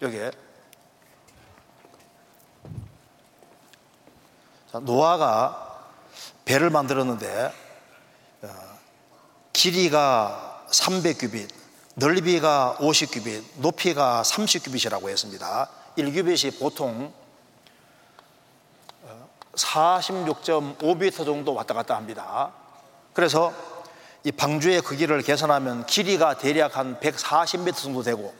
[0.02, 0.30] 여기에
[4.82, 5.64] 노아가
[6.44, 7.52] 배를 만들었는데
[8.42, 8.48] 어,
[9.52, 11.48] 길이가 300규빗,
[11.94, 15.70] 넓이가 50규빗, 높이가 30규빗이라고 했습니다.
[15.96, 17.12] 1규빗이 보통
[19.56, 22.52] 46.5m 정도 왔다 갔다 합니다.
[23.12, 23.52] 그래서
[24.24, 28.34] 이 방주의 크기를 계산하면 길이가 대략 한 140m 정도 되고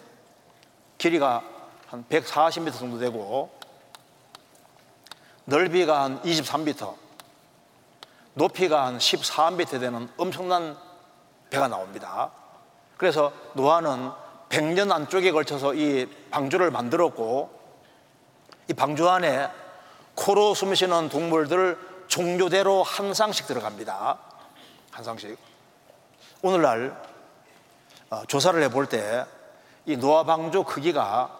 [0.99, 1.43] 길이가
[1.89, 3.51] 한 140m 정도 되고
[5.45, 6.95] 넓이가 한 23m
[8.35, 10.77] 높이가 한 14m 되는 엄청난
[11.51, 12.31] 배가 나옵니다.
[12.97, 14.11] 그래서 노아는
[14.49, 17.51] 100년 안쪽에 걸쳐서 이 방주를 만들었고
[18.71, 19.51] 이 방주 안에
[20.15, 24.19] 코로 숨쉬는 동물들 종류대로 한 쌍씩 들어갑니다.
[24.91, 25.37] 한 쌍씩.
[26.43, 27.01] 오늘날
[28.11, 29.25] 어, 조사를 해볼 때
[29.87, 31.31] 이 노아 방주 크기가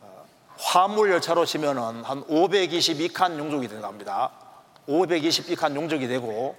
[0.00, 0.24] 어,
[0.56, 4.30] 화물 열차로 치면은 한 522칸 용적이 들어갑니다.
[4.88, 6.56] 522칸 용적이 되고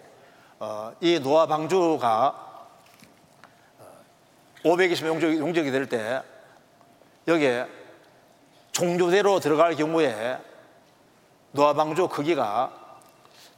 [0.60, 2.50] 어, 이 노아 방주가
[4.64, 6.22] 520 용적이, 용적이 될 때
[7.28, 7.66] 여기에
[8.72, 10.38] 종류대로 들어갈 경우에
[11.52, 12.72] 노아방주 크기가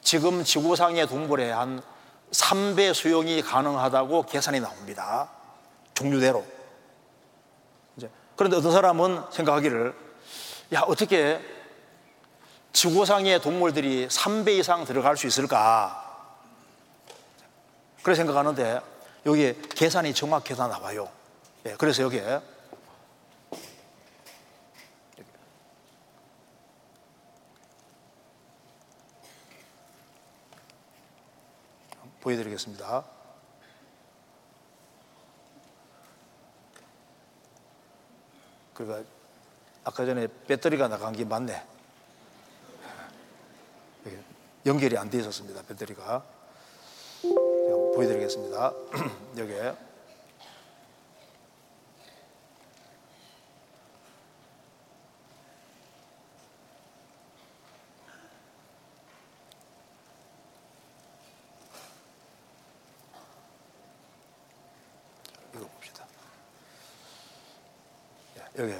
[0.02, 1.82] 지금 지구상의 동물의 한
[2.32, 5.30] 3배 수용이 가능하다고 계산이 나옵니다.
[5.94, 6.46] 종류대로.
[8.36, 9.96] 그런데 어떤 사람은 생각하기를
[10.74, 11.40] 야, 어떻게
[12.74, 16.00] 지구상의 동물들이 3배 이상 들어갈 수 있을까?
[18.02, 18.82] 그래 생각하는데
[19.26, 21.08] 여기에 계산이 정확해서 나와요.
[21.66, 22.42] 예, 그래서 여기에
[32.24, 33.04] 보여드리겠습니다.
[38.74, 39.10] 그러니까
[39.84, 41.68] 아까 전에 배터리가 나간 게 맞네.
[44.66, 45.62] 연결이 안 돼 있었습니다.
[45.64, 46.24] 배터리가.
[47.96, 48.74] 보여드리겠습니다.
[49.38, 49.93] 여기에.
[68.58, 68.72] 여기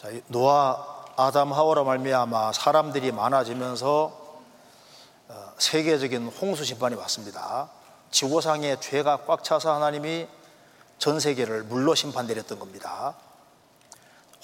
[0.00, 4.40] 자, 노아 아담 하와로 말미암아 사람들이 많아지면서
[5.28, 7.68] 어, 세계적인 홍수 심판이 왔습니다.
[8.10, 10.26] 지구상에 죄가 꽉 차서 하나님이
[10.96, 13.14] 전 세계를 물로 심판 내렸던 겁니다.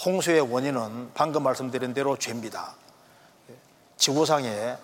[0.05, 2.74] 홍수의 원인은 방금 말씀드린 대로 죄입니다.
[3.96, 4.76] 지구상에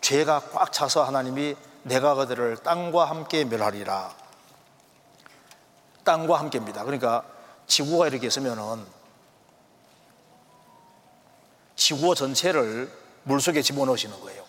[0.00, 1.54] 죄가 꽉 차서 하나님이
[1.84, 4.23] 내가 그들을 땅과 함께 멸하리라.
[6.04, 6.84] 땅과 함께입니다.
[6.84, 7.24] 그러니까
[7.66, 8.84] 지구가 이렇게 있으면은
[11.76, 12.90] 지구 전체를
[13.24, 14.44] 물속에 집어넣으시는 거예요.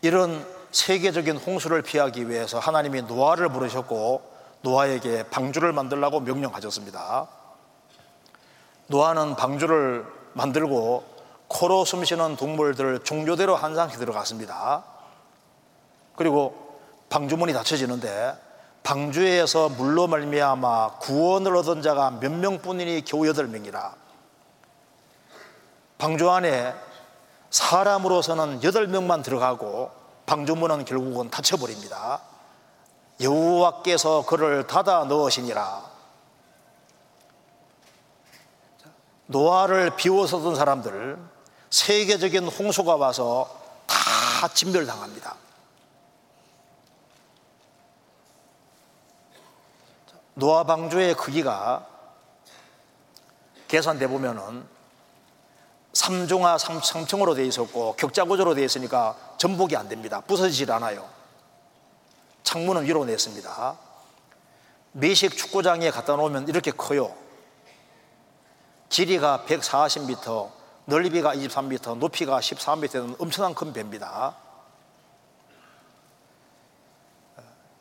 [0.00, 7.28] 이런 세계적인 홍수를 피하기 위해서 하나님이 노아를 부르셨고 노아에게 방주를 만들라고 명령하셨습니다.
[8.88, 11.04] 노아는 방주를 만들고
[11.48, 14.84] 코로 숨쉬는 동물들 종교대로 한 상씩 들어갔습니다.
[16.16, 18.47] 그리고 방주문이 닫혀지는데
[18.82, 23.94] 방주에서 물로 말미암아 구원을 얻은 자가 몇 명뿐이니 겨우 여덟 명이라.
[25.98, 26.74] 방주 안에
[27.50, 29.90] 사람으로서는 여덟 명만 들어가고
[30.26, 32.20] 방주문은 결국은 닫혀버립니다.
[33.20, 35.82] 여호와께서 그를 닫아 넣으시니라.
[39.26, 41.18] 노아를 비워서던 사람들
[41.70, 43.48] 세계적인 홍수가 와서
[43.86, 45.34] 다 진멸당합니다.
[50.38, 51.84] 노아 방주의 크기가
[53.66, 54.64] 계산돼 보면은
[55.92, 60.20] 3중하 3층으로 되어 있었고 격자 구조로 되어 있으니까 전복이 안 됩니다.
[60.20, 61.08] 부서지질 않아요.
[62.44, 63.78] 창문은 위로 냈습니다.
[64.92, 67.12] 미식 축구장에 갖다 놓으면 이렇게 커요.
[68.90, 70.52] 길이가 140m,
[70.84, 74.36] 넓이가 23m, 높이가 13m 되는 엄청난 큰 배입니다.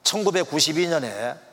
[0.01, 1.46] 1992년에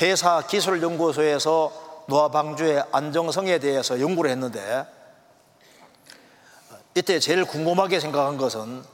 [0.00, 4.86] 회사 기술연구소에서 노아 방주의 안정성에 대해서 연구를 했는데
[6.94, 8.84] 이때 제일 궁금하게 생각한 것은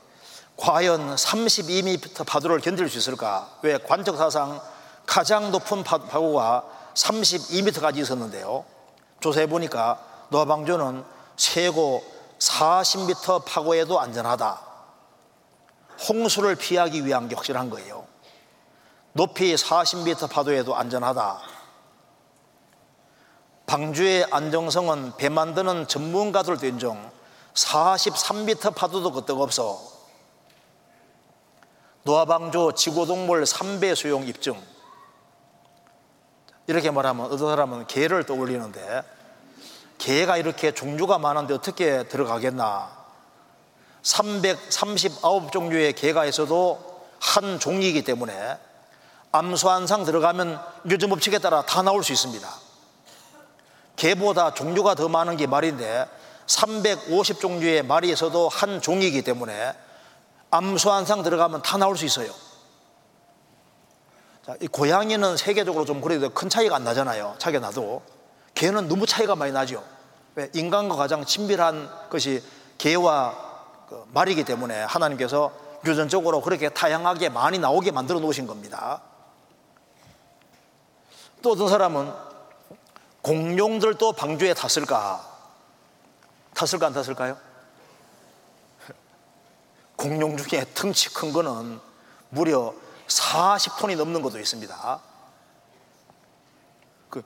[0.56, 3.48] 과연 32m 파도를 견딜 수 있을까?
[3.62, 4.60] 왜 관측사상
[5.06, 6.64] 가장 높은 파고가
[6.94, 8.64] 32m까지 있었는데요.
[9.20, 11.04] 조사해 보니까 노아방주는
[11.36, 12.04] 최고
[12.38, 14.60] 40m 파고에도 안전하다.
[16.08, 18.09] 홍수를 피하기 위한 게 확실한 거예요.
[19.12, 21.40] 높이 40m 파도에도 안전하다.
[23.66, 27.10] 방주의 안정성은 배 만드는 전문가들 된종
[27.54, 29.80] 43m 파도도 끄떡없어.
[32.02, 34.60] 노아방조 지구동물 3배 수용 입증.
[36.66, 39.02] 이렇게 말하면 어떤 사람은 개를 떠올리는데
[39.98, 42.98] 개가 이렇게 종류가 많은데 어떻게 들어가겠나?
[44.02, 48.58] 339종류의 개가 있어도 한 종이기 때문에
[49.32, 50.60] 암수한상 들어가면
[50.90, 52.48] 요즘 법칙에 따라 다 나올 수 있습니다.
[53.96, 56.06] 개보다 종류가 더 많은 게 말인데
[56.46, 59.74] 350종류의 말이 있어도 한 종이기 때문에
[60.50, 62.32] 암수한상 들어가면 다 나올 수 있어요.
[64.44, 67.36] 자, 이 고양이는 세계적으로 좀 그래도 큰 차이가 안 나잖아요.
[67.38, 68.02] 차이가 나도.
[68.54, 69.84] 개는 너무 차이가 많이 나죠.
[70.34, 70.50] 왜?
[70.54, 72.42] 인간과 가장 친밀한 것이
[72.78, 73.50] 개와
[73.88, 75.52] 그 말이기 때문에 하나님께서
[75.84, 79.02] 유전적으로 그렇게 다양하게 많이 나오게 만들어 놓으신 겁니다
[81.42, 82.12] 또 어떤 사람은
[83.22, 85.26] 공룡들도 방주에 탔을까?
[86.54, 87.36] 탔을까 안 탔을까요?
[89.96, 91.80] 공룡 중에 덩치 큰 거는
[92.30, 92.74] 무려
[93.06, 95.00] 40톤이 넘는 것도 있습니다.
[97.10, 97.22] 그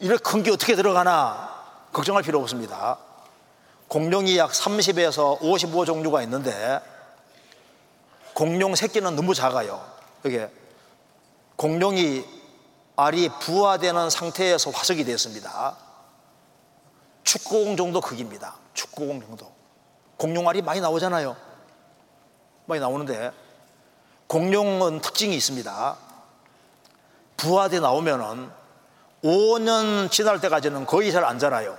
[0.00, 1.54] 이렇게 큰 게 어떻게 들어가나
[1.92, 2.98] 걱정할 필요 없습니다.
[3.88, 6.80] 공룡이 약 30에서 55 종류가 있는데
[8.34, 9.84] 공룡 새끼는 너무 작아요.
[10.24, 10.50] 이게
[11.54, 12.35] 공룡이
[12.96, 15.76] 알이 부화되는 상태에서 화석이 됐습니다.
[17.24, 18.56] 축구공 정도 크기입니다.
[18.74, 19.52] 축구공 정도.
[20.16, 21.36] 공룡알이 많이 나오잖아요.
[22.66, 23.32] 많이 나오는데
[24.28, 25.96] 공룡은 특징이 있습니다.
[27.36, 28.50] 부화돼 나오면은
[29.22, 31.76] 5년 지날 때까지는 거의 잘 안 자라요.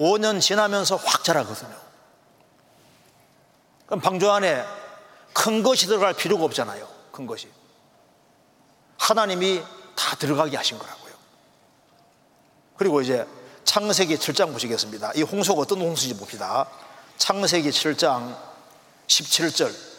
[0.00, 1.76] 5년 지나면서 확 자라거든요.
[3.86, 4.64] 그럼 방주 안에
[5.32, 6.88] 큰 것이 들어갈 필요가 없잖아요.
[7.12, 7.48] 큰 것이.
[8.98, 9.62] 하나님이
[9.94, 11.14] 다 들어가게 하신 거라고요.
[12.76, 13.26] 그리고 이제
[13.64, 15.12] 창세기 7장 보시겠습니다.
[15.14, 16.66] 이 홍수가 어떤 홍수인지 봅시다.
[17.18, 18.36] 창세기 7장
[19.06, 19.94] 17절.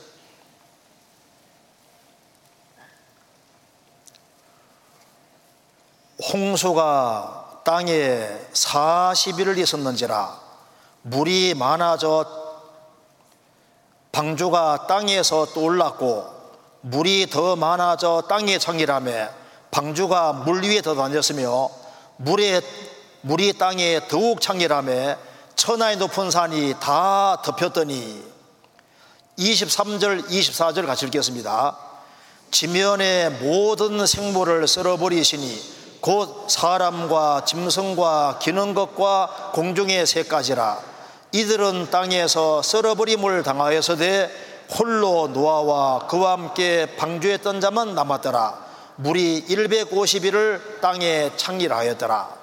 [6.31, 10.39] 홍수가 땅에 40일을 있었는지라
[11.01, 12.25] 물이 많아져
[14.11, 16.33] 방주가 땅에서 떠올랐고
[16.81, 19.44] 물이 더 많아져 땅에 창이라며
[19.75, 21.69] 방주가 물 위에 더 다녔으며
[22.15, 22.61] 물에
[23.23, 25.17] 물이 땅에 더욱 창이라며
[25.57, 28.23] 천하의 높은 산이 다 덮였더니
[29.37, 31.75] 23절 24절 같이 읽겠습니다.
[32.51, 40.79] 지면의 모든 생물을 썰어버리시니 곧 사람과 짐승과 기는 것과 공중의 새까지라.
[41.33, 44.31] 이들은 땅에서 썰어버림을 당하여서되
[44.79, 48.64] 홀로 노아와 그와 함께 방주했던 자만 남았더라
[48.97, 52.35] 물이 150일을 땅에 창일하였더라.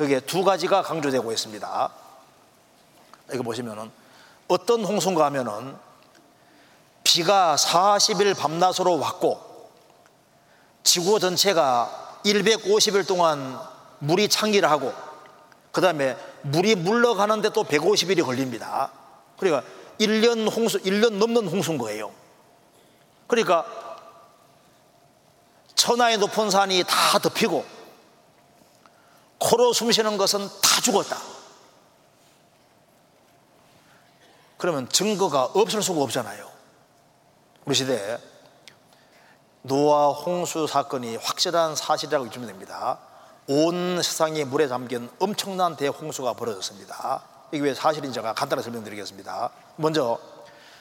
[0.00, 1.90] 여기에 두 가지가 강조되고 있습니다.
[3.34, 3.90] 이거 보시면은
[4.48, 5.76] 어떤 홍수인가 하면은
[7.04, 9.70] 비가 40일 밤낮으로 왔고
[10.82, 13.58] 지구 전체가 150일 동안
[13.98, 14.92] 물이 창기를 하고
[15.72, 18.90] 그 다음에 물이 물러가는데 또 150일이 걸립니다.
[19.38, 19.68] 그러니까
[20.00, 22.12] 1년 홍수, 1년 넘는 홍수인 거예요.
[23.26, 23.64] 그러니까
[25.82, 27.64] 천하의 높은 산이 다 덮이고
[29.38, 31.18] 코로 숨쉬는 것은 다 죽었다
[34.58, 36.48] 그러면 증거가 없을 수가 없잖아요
[37.64, 38.16] 우리 시대에
[39.62, 42.98] 노아 홍수 사건이 확실한 사실이라고 여기면 됩니다.
[43.46, 47.22] 온 세상이 물에 잠긴 엄청난 대홍수가 벌어졌습니다.
[47.52, 49.50] 이게 왜 사실인지 제가 간단하게 설명드리겠습니다.
[49.76, 50.18] 먼저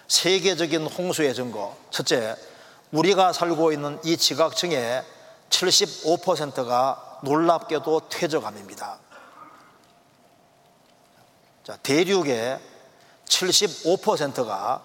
[0.07, 1.77] 세계적인 홍수의 증거.
[1.91, 2.35] 첫째,
[2.91, 5.03] 우리가 살고 있는 이 지각층의
[5.49, 8.99] 75%가 놀랍게도 퇴적암입니다.
[11.63, 12.59] 자, 대륙의
[13.25, 14.83] 75%가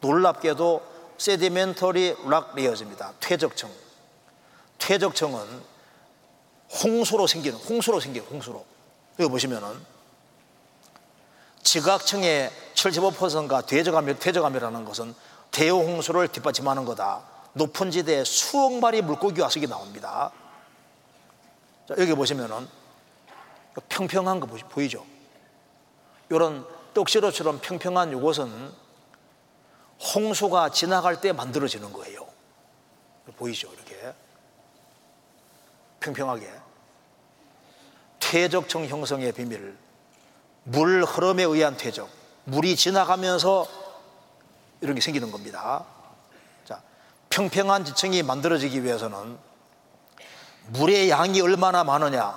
[0.00, 0.82] 놀랍게도
[1.18, 3.14] 세디멘터리 락 레이어즈입니다.
[3.20, 3.70] 퇴적층.
[4.78, 5.76] 퇴적층은
[6.82, 8.64] 홍수로 생기는 홍수로 생기는 홍수로.
[9.18, 9.96] 여기 보시면은
[11.62, 15.14] 지각층의 75%가 퇴적암이, 퇴적암이라는 것은
[15.50, 17.35] 대홍수를 뒷받침하는 거다.
[17.56, 20.30] 높은 지대에 수억 마리 물고기 와석이 나옵니다.
[21.88, 22.68] 자, 여기 보시면은
[23.88, 25.06] 평평한 거 보이죠?
[26.28, 28.72] 이런 떡시로처럼 평평한 이것은
[30.14, 32.26] 홍수가 지나갈 때 만들어지는 거예요.
[33.38, 33.72] 보이죠?
[33.72, 34.14] 이렇게.
[36.00, 36.52] 평평하게.
[38.20, 39.78] 퇴적층 형성의 비밀.
[40.64, 42.10] 물 흐름에 의한 퇴적.
[42.44, 43.66] 물이 지나가면서
[44.82, 45.95] 이런 게 생기는 겁니다.
[47.36, 49.36] 자, 평평한 지층이 만들어지기 위해서는
[50.68, 52.34] 물의 양이 얼마나 많으냐,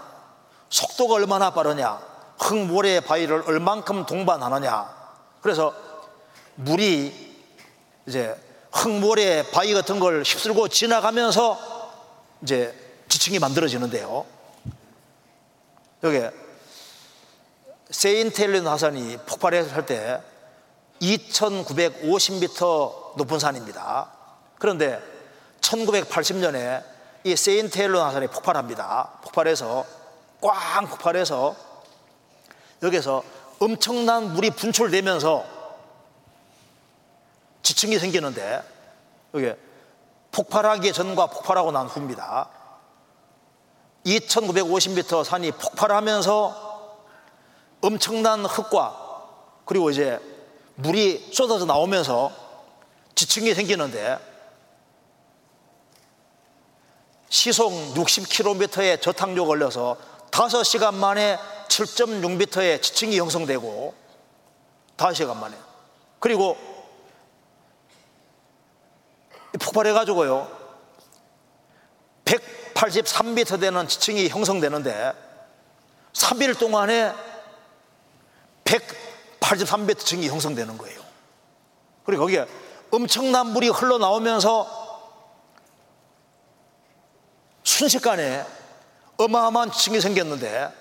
[0.69, 2.01] 속도가 얼마나 빠르냐,
[2.37, 4.93] 흙모래 바위를 얼만큼 동반하느냐.
[5.41, 5.73] 그래서
[6.55, 7.13] 물이
[8.07, 8.35] 이제
[8.73, 11.57] 흙모래 바위 같은 걸 휩쓸고 지나가면서
[12.43, 12.75] 이제
[13.07, 14.25] 지층이 만들어지는데요.
[16.03, 16.21] 여기
[17.89, 20.21] 세인텔린 화산이 폭발했을 때
[21.01, 24.18] 2950m 높은 산입니다.
[24.59, 25.01] 그런데
[25.61, 26.83] 1980년에
[27.23, 29.19] 이 세인테일론 화산이 폭발합니다.
[29.23, 29.85] 폭발해서
[30.41, 31.55] 꽝 폭발해서
[32.83, 33.23] 여기서
[33.59, 35.45] 엄청난 물이 분출되면서
[37.63, 38.63] 지층이 생기는데
[39.33, 39.53] 여기
[40.31, 42.49] 폭발하기 전과 폭발하고 난 후입니다.
[44.05, 46.69] 2950m 산이 폭발하면서
[47.81, 49.07] 엄청난 흙과
[49.65, 50.19] 그리고 이제
[50.75, 52.31] 물이 쏟아져 나오면서
[53.15, 54.28] 지층이 생기는데
[57.29, 59.97] 시속 60km의 저탕료 걸려서
[60.31, 61.37] 5시간 만에
[61.67, 63.93] 7.6m의 지층이 형성되고
[64.97, 65.55] 5시간 만에.
[66.19, 66.57] 그리고
[69.59, 70.59] 폭발해가지고요
[72.25, 75.13] 183m 되는 지층이 형성되는데
[76.13, 77.13] 3일 동안에
[78.63, 80.99] 183m 지층이 형성되는 거예요.
[82.05, 82.45] 그리고 거기에
[82.91, 84.78] 엄청난 물이 흘러나오면서
[87.69, 88.45] 순식간에
[89.17, 90.73] 어마어마한 지층이 생겼는데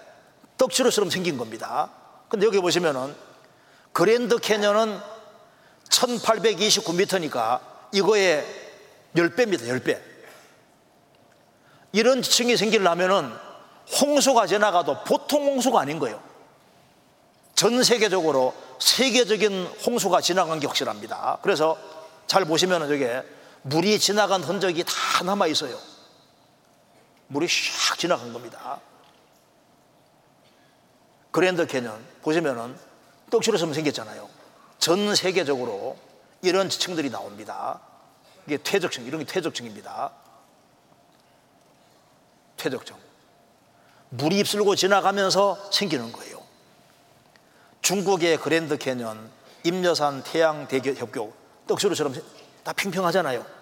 [0.56, 1.90] 떡지로처럼 생긴 겁니다.
[2.28, 3.14] 근데 여기 보시면은
[3.92, 4.98] 그랜드 캐년은
[5.90, 7.60] 1829m니까
[7.92, 8.44] 이거의
[9.14, 9.68] 10배입니다.
[9.68, 10.00] 10배.
[11.92, 13.32] 이런 지층이 생기려면은
[14.00, 16.22] 홍수가 지나가도 보통 홍수가 아닌 거예요.
[17.54, 21.38] 전 세계적으로 세계적인 홍수가 지나간 게 확실합니다.
[21.42, 21.76] 그래서
[22.26, 23.22] 잘 보시면은 저게
[23.62, 25.97] 물이 지나간 흔적이 다 남아 있어요.
[27.28, 28.80] 물이 샥 지나간 겁니다.
[31.30, 32.76] 그랜드 캐년 보시면은
[33.30, 34.28] 떡시로섬 생겼잖아요.
[34.78, 35.96] 전 세계적으로
[36.42, 37.80] 이런 지층들이 나옵니다.
[38.46, 40.12] 이게 퇴적층, 이런 게 퇴적층입니다.
[42.56, 42.96] 퇴적층.
[44.10, 46.42] 물이 휩쓸고 지나가면서 생기는 거예요.
[47.82, 49.30] 중국의 그랜드 캐년,
[49.64, 51.32] 임려산 태항 대협곡,
[51.66, 52.14] 떡시루처럼
[52.64, 53.57] 다 평평하잖아요.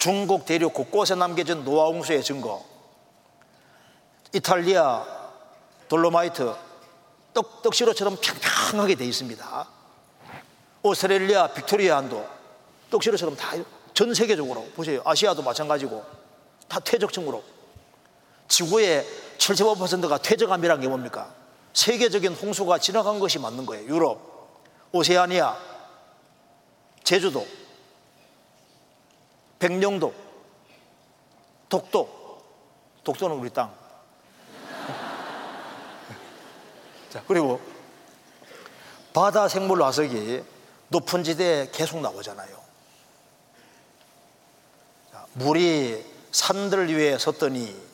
[0.00, 2.64] 중국 대륙 곳곳에 남겨진 노아홍수의 증거.
[4.32, 5.06] 이탈리아
[5.88, 6.52] 돌로마이트
[7.32, 9.68] 떡, 떡시루처럼 평평하게 되어 있습니다.
[10.82, 12.26] 오스트레일리아 빅토리아 한도
[12.90, 13.54] 떡시로처럼 다
[14.00, 15.02] 전 세계적으로 보세요.
[15.04, 16.02] 아시아도 마찬가지고
[16.68, 17.42] 다 퇴적층으로.
[18.48, 19.06] 지구의
[19.36, 21.34] 75%가 퇴적암이라는 게 뭡니까?
[21.74, 23.86] 세계적인 홍수가 지나간 것이 맞는 거예요.
[23.86, 24.18] 유럽,
[24.92, 25.54] 오세아니아,
[27.04, 27.46] 제주도
[29.60, 30.12] 백령도,
[31.68, 32.42] 독도,
[33.04, 33.72] 독도는 우리 땅.
[37.10, 37.60] 자, 그리고
[39.12, 40.42] 바다 생물 화석이
[40.88, 42.56] 높은 지대에 계속 나오잖아요.
[45.12, 47.90] 자, 물이 산들 위에 섰더니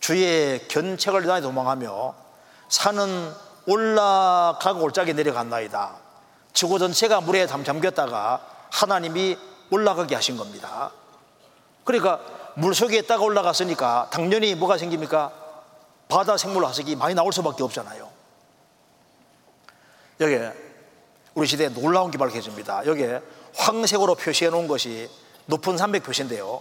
[0.00, 2.14] 주의 견책을 다니 도망하며
[2.70, 3.34] 산은
[3.66, 5.98] 올라가고 올짝이 내려간나이다.
[6.54, 9.36] 지구 전체가 물에 잠겼다가 하나님이
[9.70, 10.90] 올라가게 하신 겁니다.
[11.84, 12.20] 그러니까
[12.54, 15.32] 물 속에 있다가 올라갔으니까 당연히 뭐가 생깁니까?
[16.08, 18.08] 바다 생물 화석이 많이 나올 수밖에 없잖아요.
[20.20, 20.38] 여기
[21.34, 22.84] 우리 시대에 놀라운 게 밝혀집니다.
[22.86, 23.06] 여기
[23.54, 25.08] 황색으로 표시해 놓은 것이
[25.46, 26.60] 높은 산맥 표시인데요.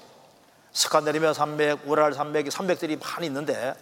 [0.72, 3.74] 스칸데리미아 산맥, 우랄 산맥, 산맥들이 많이 있는데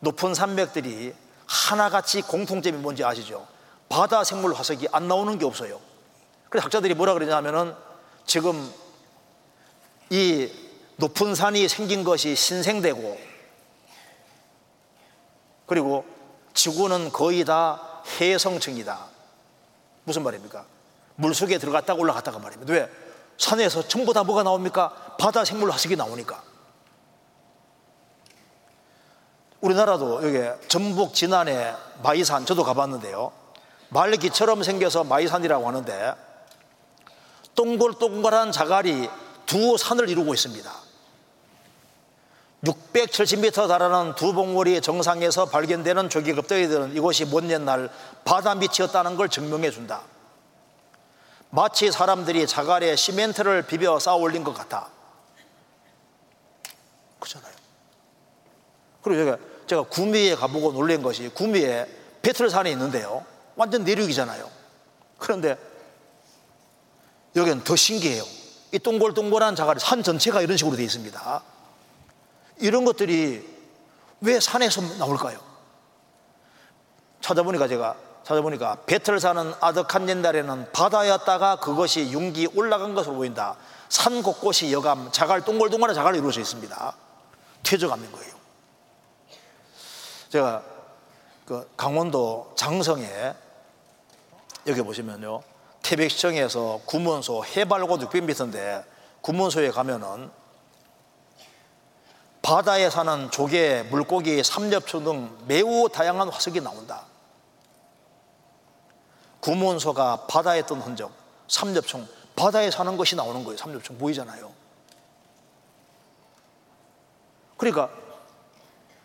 [0.00, 1.14] 높은 산맥들이
[1.46, 3.46] 하나같이 공통점이 뭔지 아시죠?
[3.88, 5.80] 바다 생물 화석이 안 나오는 게 없어요.
[6.48, 7.74] 그래서 학자들이 뭐라 그러냐면은
[8.28, 8.70] 지금
[10.10, 10.52] 이
[10.96, 13.18] 높은 산이 생긴 것이 신생되고
[15.64, 16.04] 그리고
[16.52, 19.06] 지구는 거의 다 해성층이다.
[20.04, 20.66] 무슨 말입니까?
[21.16, 22.72] 물 속에 들어갔다가 올라갔다가 말입니다.
[22.74, 22.90] 왜?
[23.38, 24.90] 산에서 전부 다 뭐가 나옵니까?
[25.18, 26.42] 바다 생물 화석이 나오니까.
[29.62, 33.32] 우리나라도 여기 전북 진안에 마이산 저도 가봤는데요.
[33.88, 36.27] 말기처럼 생겨서 마이산이라고 하는데
[37.58, 39.10] 동글동글한 자갈이
[39.44, 40.72] 두 산을 이루고 있습니다.
[42.62, 47.90] 670m 달하는 두 봉우리 정상에서 발견되는 조기 급대기들은 이곳이 먼 옛날
[48.24, 50.02] 바다 밑이었다는 걸 증명해 준다.
[51.50, 54.88] 마치 사람들이 자갈에 시멘트를 비벼 쌓아 올린 것 같아.
[57.18, 57.52] 그렇잖아요.
[59.02, 61.88] 그리고 제가, 제가 구미에 가보고 놀란 것이 구미에
[62.22, 63.24] 배틀산이 있는데요.
[63.56, 64.48] 완전 내륙이잖아요.
[65.18, 65.58] 그런데
[67.38, 68.24] 여기는 더 신기해요.
[68.72, 71.42] 이 동글동글한 자갈이 산 전체가 이런 식으로 되어 있습니다.
[72.58, 73.46] 이런 것들이
[74.20, 75.38] 왜 산에서 나올까요?
[77.20, 83.56] 찾아보니까 제가 찾아보니까 배틀 사는 아득한 옛날에는 바다였다가 그것이 융기 올라간 것으로 보인다.
[83.88, 86.96] 산 곳곳이 여감, 자갈, 동글동글한 자갈로 이루어져 있습니다.
[87.62, 88.34] 퇴적암인 거예요.
[90.28, 90.62] 제가
[91.46, 93.34] 그 강원도 장성에
[94.66, 95.40] 여기 보시면요.
[95.88, 98.84] 태백시청에서 구문소 해발고 600m인데
[99.22, 100.30] 구문소에 가면은
[102.42, 107.06] 바다에 사는 조개, 물고기, 삼엽초 등 매우 다양한 화석이 나온다.
[109.40, 111.10] 구문소가 바다에 뜬 흔적,
[111.48, 112.06] 삼엽총,
[112.36, 113.56] 바다에 사는 것이 나오는 거예요.
[113.56, 114.52] 삼엽총 보이잖아요.
[117.56, 117.90] 그러니까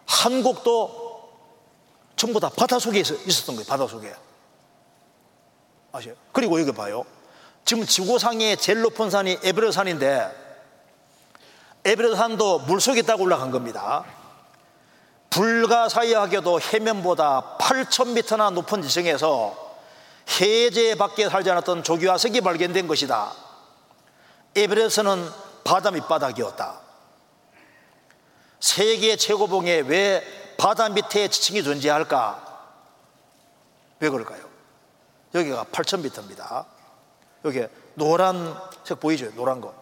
[0.06, 1.32] 한국도
[2.16, 3.66] 전부 다 바다 속에 있었던 거예요.
[3.68, 4.14] 바다 속에.
[5.94, 6.16] 아시요?
[6.32, 7.06] 그리고 여기 봐요.
[7.66, 10.44] 지금 지구상의 제일 높은 산이 에베레산인데
[11.86, 14.04] 에베레산도 물속에 있다가 올라간 겁니다.
[15.30, 19.56] 불가사의하게도 해면보다 8,000m나 높은 지층에서
[20.42, 23.32] 해제 밖에 살지 않았던 조기화석이 발견된 것이다.
[24.56, 25.30] 에베레스트는
[25.64, 26.80] 바다 밑바닥이었다.
[28.60, 32.70] 세계 최고봉에 왜 바다 밑에 지층이 존재할까?
[34.00, 34.53] 왜 그럴까요?
[35.34, 36.66] 여기가 8,000m입니다.
[37.46, 37.66] 여기
[37.96, 39.34] 노란색 보이죠?
[39.36, 39.74] 노란 거.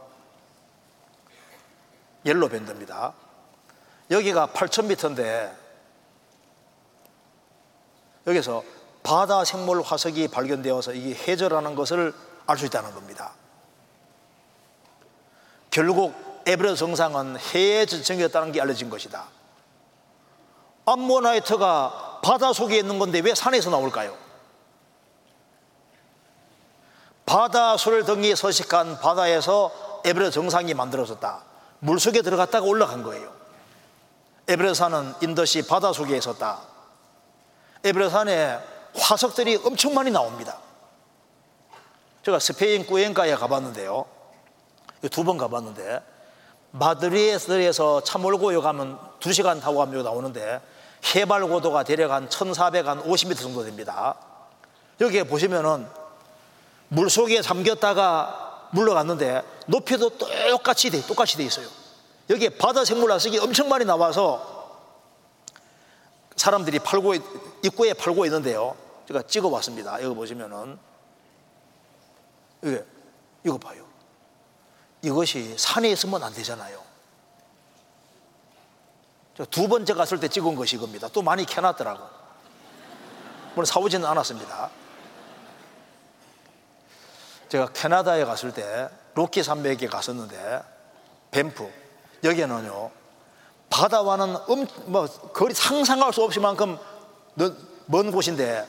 [2.25, 3.13] 옐로 밴드입니다.
[4.09, 5.55] 여기가 8,000m인데
[8.27, 8.63] 여기서
[9.03, 12.13] 바다 생물 화석이 발견되어서 이게 해저라는 것을
[12.45, 13.33] 알 수 있다는 겁니다.
[15.69, 16.13] 결국
[16.45, 19.25] 에베레스트 정상은 해저 지층이었다는 게 알려진 것이다.
[20.85, 24.17] 암모나이트가 바다 속에 있는 건데 왜 산에서 나올까요?
[27.25, 29.71] 바다 술 등이 서식한 바다에서
[30.03, 31.43] 에베레스트 정상이 만들어졌다.
[31.79, 33.31] 물 속에 들어갔다가 올라간 거예요.
[34.47, 36.59] 에베레스트 산은 인도시 바다 속에 있었다.
[37.83, 38.59] 에베레스트 산에
[38.95, 40.57] 화석들이 엄청 많이 나옵니다.
[42.23, 44.05] 제가 스페인 꾸엔카에 가봤는데요.
[45.09, 46.01] 두 번 가봤는데
[46.71, 50.61] 마드리에서 차 몰고 여 가면 두 시간 타고 가면 나오는데
[51.15, 54.15] 해발 고도가 대략 한 1450m 정도 됩니다.
[54.99, 55.87] 여기에 보시면은
[56.93, 61.65] 물 속에 잠겼다가 물러갔는데 높이도 똑같이 돼, 똑같이 돼 있어요.
[62.29, 64.81] 여기에 바다 생물 화석이 엄청 많이 나와서
[66.35, 67.13] 사람들이 팔고
[67.63, 68.75] 입구에 팔고 있는데요.
[69.07, 70.03] 제가 찍어봤습니다.
[70.03, 70.77] 여기 보시면은
[72.61, 72.83] 이게
[73.45, 73.85] 이거 봐요.
[75.01, 76.81] 이것이 산에 있으면 안 되잖아요.
[79.49, 81.07] 두 번째 갔을 때 찍은 것이 이겁니다.
[81.07, 82.03] 또 많이 캐놨더라고.
[83.53, 84.69] 물론 사오지는 않았습니다.
[87.51, 90.63] 제가 캐나다에 갔을 때 로키 산맥에 갔었는데
[91.31, 91.69] 밴프
[92.23, 92.89] 여기는요
[93.69, 96.77] 바다와는 음, 뭐 거리 상상할 수 없을 만큼
[97.87, 98.65] 먼 곳인데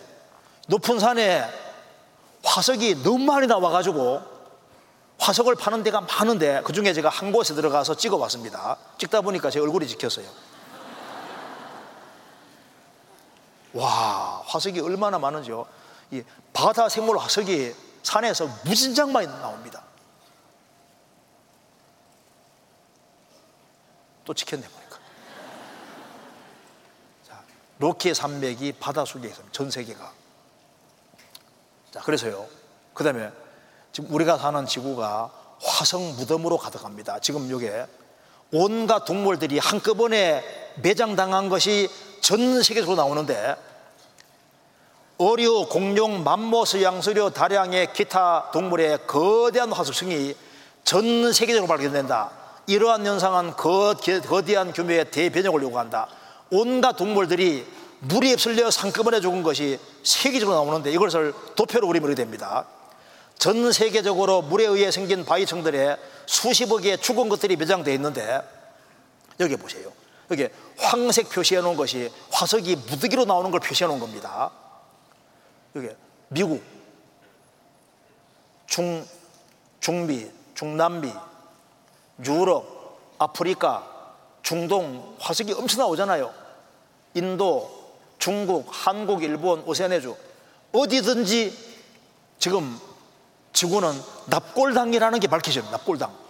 [0.67, 1.49] 높은 산에
[2.43, 4.21] 화석이 너무 많이 나와가지고
[5.17, 8.77] 화석을 파는 데가 많은데 그 중에 제가 한 곳에 들어가서 찍어봤습니다.
[8.99, 10.27] 찍다 보니까 제 얼굴이 찍혔어요.
[13.75, 15.67] 와, 화석이 얼마나 많은지요.
[16.11, 19.85] 이 바다 생물 화석이 산에서 무진장 많이 나옵니다.
[24.25, 24.99] 또 찍혔네 보니까.
[27.27, 27.43] 자,
[27.79, 29.53] 로키 산맥이 바다 속에 있습니다.
[29.53, 30.13] 전 세계가.
[31.91, 32.47] 자, 그래서요.
[32.95, 33.31] 그 다음에
[33.93, 35.31] 지금 우리가 사는 지구가
[35.61, 37.19] 화성 무덤으로 가득합니다.
[37.21, 37.87] 지금 요게
[38.53, 40.43] 온갖 동물들이 한꺼번에
[40.77, 41.89] 매장당한 것이
[42.21, 43.57] 전 세계적으로 나오는데
[45.23, 50.35] 어류, 공룡, 맘모스, 양서류, 다량의 기타 동물의 거대한 화석층이
[50.83, 52.33] 전 세계적으로 발견된다.
[52.67, 56.09] 이러한 현상은 거대한 규모의 대변혁을 요구한다.
[56.51, 57.65] 온갖 동물들이
[58.01, 62.67] 물이 휩쓸려 상급원에 죽은 것이 세계적으로 나오는데 이것을 도표로 그리면 됩니다.
[63.39, 68.41] 전 세계적으로 물에 의해 생긴 바위층들에 수십억 개의 죽은 것들이 매장되어 있는데
[69.39, 69.93] 여기 보세요.
[70.33, 74.51] 여기 황색 표시해 놓은 것이 화석이 무더기로 나오는 걸 표시해 놓은 겁니다.
[75.75, 75.89] 여기
[76.29, 76.63] 미국,
[78.67, 79.07] 중,
[79.81, 81.13] 중미, 중남미,
[82.25, 83.87] 유럽, 아프리카,
[84.43, 86.33] 중동 화석이 엄청 나오잖아요.
[87.15, 90.17] 인도, 중국, 한국, 일본, 오세아네주
[90.73, 91.73] 어디든지
[92.39, 92.79] 지금
[93.53, 93.93] 지구는
[94.27, 95.71] 납골당이라는 게 밝혀져요.
[95.71, 96.23] 납골당.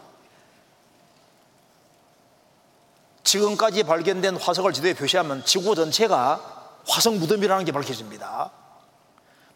[3.25, 8.51] 지금까지 발견된 화석을 지도에 표시하면 지구 전체가 화석 무덤이라는 게 밝혀집니다.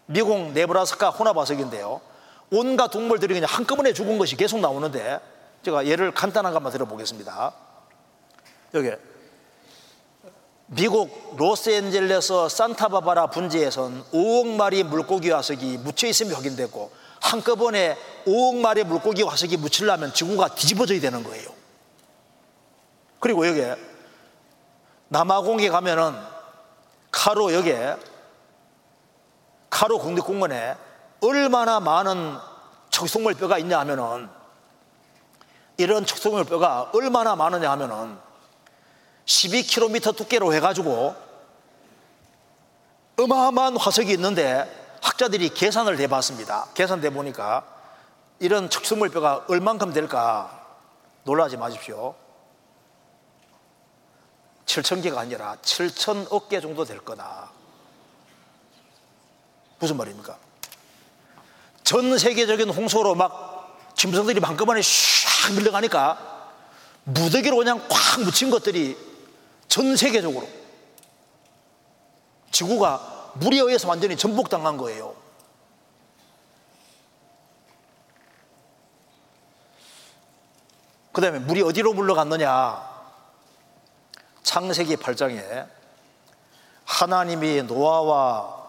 [0.07, 2.01] 미국 네브라스카 혼합 화석인데요.
[2.51, 5.21] 온갖 동물들이 그냥 한꺼번에 죽은 것이 계속 나오는데
[5.65, 7.53] 제가 예를 간단한 것만 들어보겠습니다.
[8.75, 8.91] 여기
[10.67, 17.97] 미국 로스앤젤레스 산타바바라 분지에선 5억 마리 물고기 화석이 묻혀 있음이 확인됐고 한꺼번에
[18.27, 21.51] 5억 마리 물고기 화석이 묻히려면 지구가 뒤집어져야 되는 거예요.
[23.21, 23.63] 그리고 여기
[25.09, 26.15] 남아공에 가면은
[27.11, 27.97] 카로 여기에
[29.71, 30.77] 카로 국립공원에
[31.21, 32.39] 얼마나 많은
[32.91, 34.29] 척송물뼈가 있냐 하면은
[35.77, 38.19] 이런 척송물뼈가 얼마나 많으냐 하면은
[39.27, 41.15] 12km 두께로 해가지고
[43.19, 46.69] 어마어마한 화석이 있는데 학자들이 계산을 해봤습니다.
[46.75, 47.65] 계산돼 보니까
[48.39, 50.67] 이런 척수물뼈가 얼만큼 될까
[51.25, 52.15] 놀라지 마십시오.
[54.67, 57.51] 7천 개가 아니라 7천억 개 정도 될 거다.
[59.79, 60.39] 무슨 말입니까?
[61.85, 66.51] 전 세계적인 홍수로 막 짐승들이 한꺼번에 샥 밀려가니까
[67.05, 68.97] 무더기로 그냥 꽉 묻힌 것들이
[69.69, 70.49] 전 세계적으로
[72.51, 75.15] 지구가 물에 의해서 완전히 전복당한 거예요.
[81.13, 82.97] 그 다음에 물이 어디로 물러갔느냐?
[84.43, 85.67] 창세기 8장에
[86.85, 88.66] 하나님이 노아와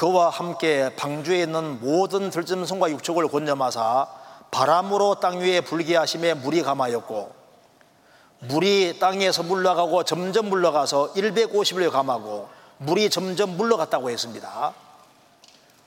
[0.00, 4.08] 그와 함께 방주에 있는 모든 들짐승과 육축을 곤념하사
[4.50, 7.34] 바람으로 땅 위에 불게 하심에 물이 감하였고
[8.38, 12.48] 물이 땅에서 물러가고 점점 물러가서 150일 감하고
[12.78, 14.72] 물이 점점 물러갔다고 했습니다.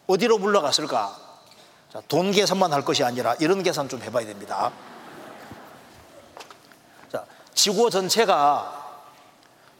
[0.06, 1.18] 어디로 물러갔을까?
[1.92, 4.72] 자, 돈 계산만 할 것이 아니라 이런 계산 좀 해봐야 됩니다.
[7.12, 7.26] 자,
[7.56, 9.00] 지구 전체가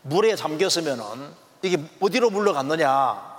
[0.02, 3.33] 물에 잠겼으면은 이게 어디로 물러갔느냐?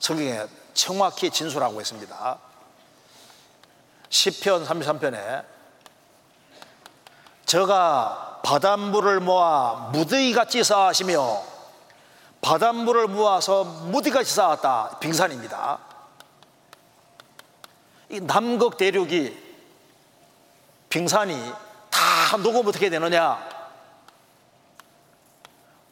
[0.00, 2.38] 성경에 정확히 진술하고 있습니다.
[4.08, 5.44] 10편 33편에
[7.44, 11.42] 저가 바닷물을 모아 무더기같이 쌓으시며
[12.40, 14.98] 바닷물을 모아서 무더기같이 쌓았다.
[15.00, 15.78] 빙산입니다.
[18.08, 19.36] 이 남극 대륙이
[20.88, 21.52] 빙산이
[21.90, 23.38] 다 녹으면 어떻게 되느냐?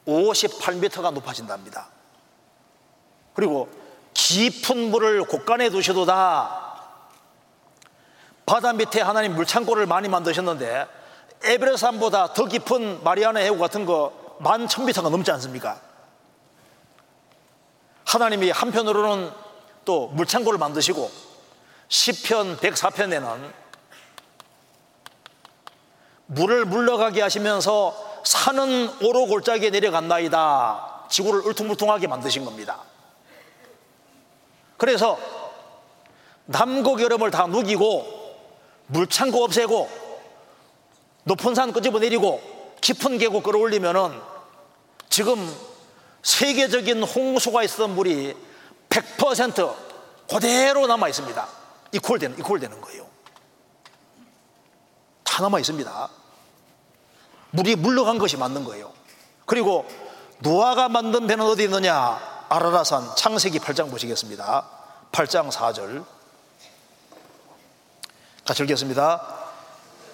[0.07, 1.89] 58m가 높아진답니다.
[3.35, 3.69] 그리고
[4.19, 6.65] 깊은 물을 곳간에 두셔도 다.
[8.47, 10.87] 바다 밑에 하나님 물창고를 많이 만드셨는데
[11.45, 15.81] 에베레산보다 더 깊은 마리아나 해구 같은 거 만 천미터가 넘지 않습니까?
[18.05, 19.31] 하나님이 한편으로는
[19.85, 21.11] 또 물창고를 만드시고
[21.89, 23.53] 시편 104편에는
[26.27, 31.07] 물을 물러가게 하시면서 산은 오로 골짜기에 내려간나이다.
[31.09, 32.83] 지구를 울퉁불퉁하게 만드신 겁니다
[34.79, 35.19] 그래서
[36.47, 38.07] 남극 여름을 다 누기고
[38.87, 39.91] 물창고 없애고
[41.25, 42.41] 높은 산 끄집어 내리고
[42.81, 44.19] 깊은 계곡 끌어올리면은
[45.11, 45.55] 지금
[46.23, 48.35] 세계적인 홍수가 있었던 물이
[48.89, 49.75] 100%
[50.31, 51.49] 그대로 남아 있습니다.
[51.93, 53.07] 이퀄 되는 이퀄 되는 거예요.
[55.25, 56.09] 다 남아 있습니다.
[57.51, 58.93] 물이 물러간 것이 맞는 거예요.
[59.45, 59.87] 그리고
[60.41, 62.38] 노아가 만든 배는 어디 있느냐?
[62.49, 64.65] 아라라산 창세기 8장 보시겠습니다.
[65.13, 66.05] 8장 4절.
[68.47, 69.23] 같이 읽겠습니다.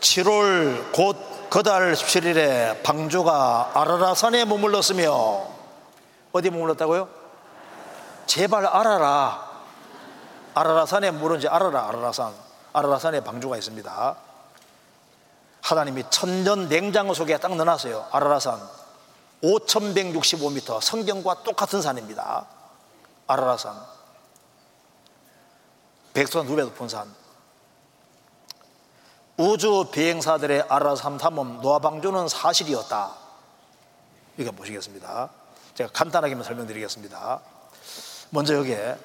[0.01, 1.17] 7월 곧
[1.49, 5.47] 그달 17일에 방주가 아라라산에 머물렀으며
[6.33, 7.09] 어디 머물렀다고요?
[8.27, 9.51] 제발 알아라.
[10.55, 11.89] 아라라산에 물은지 알아라.
[11.89, 12.33] 아라라산.
[12.73, 14.17] 아라라산에 방주가 있습니다.
[15.63, 18.09] 하나님이 천년 냉장 속에 딱 넣어놨어요.
[18.11, 18.84] 아라라산.
[19.45, 20.81] 5,165m.
[20.81, 22.47] 성경과 똑같은 산입니다.
[23.27, 23.77] 아라라산.
[26.15, 27.15] 백두산 두배 높은 산.
[29.37, 33.13] 우주 비행사들의 아라산 탐험 노아방주는 사실이었다.
[34.39, 35.29] 이거 보시겠습니다.
[35.75, 37.41] 제가 간단하게만 설명드리겠습니다.
[38.31, 38.97] 먼저 여기에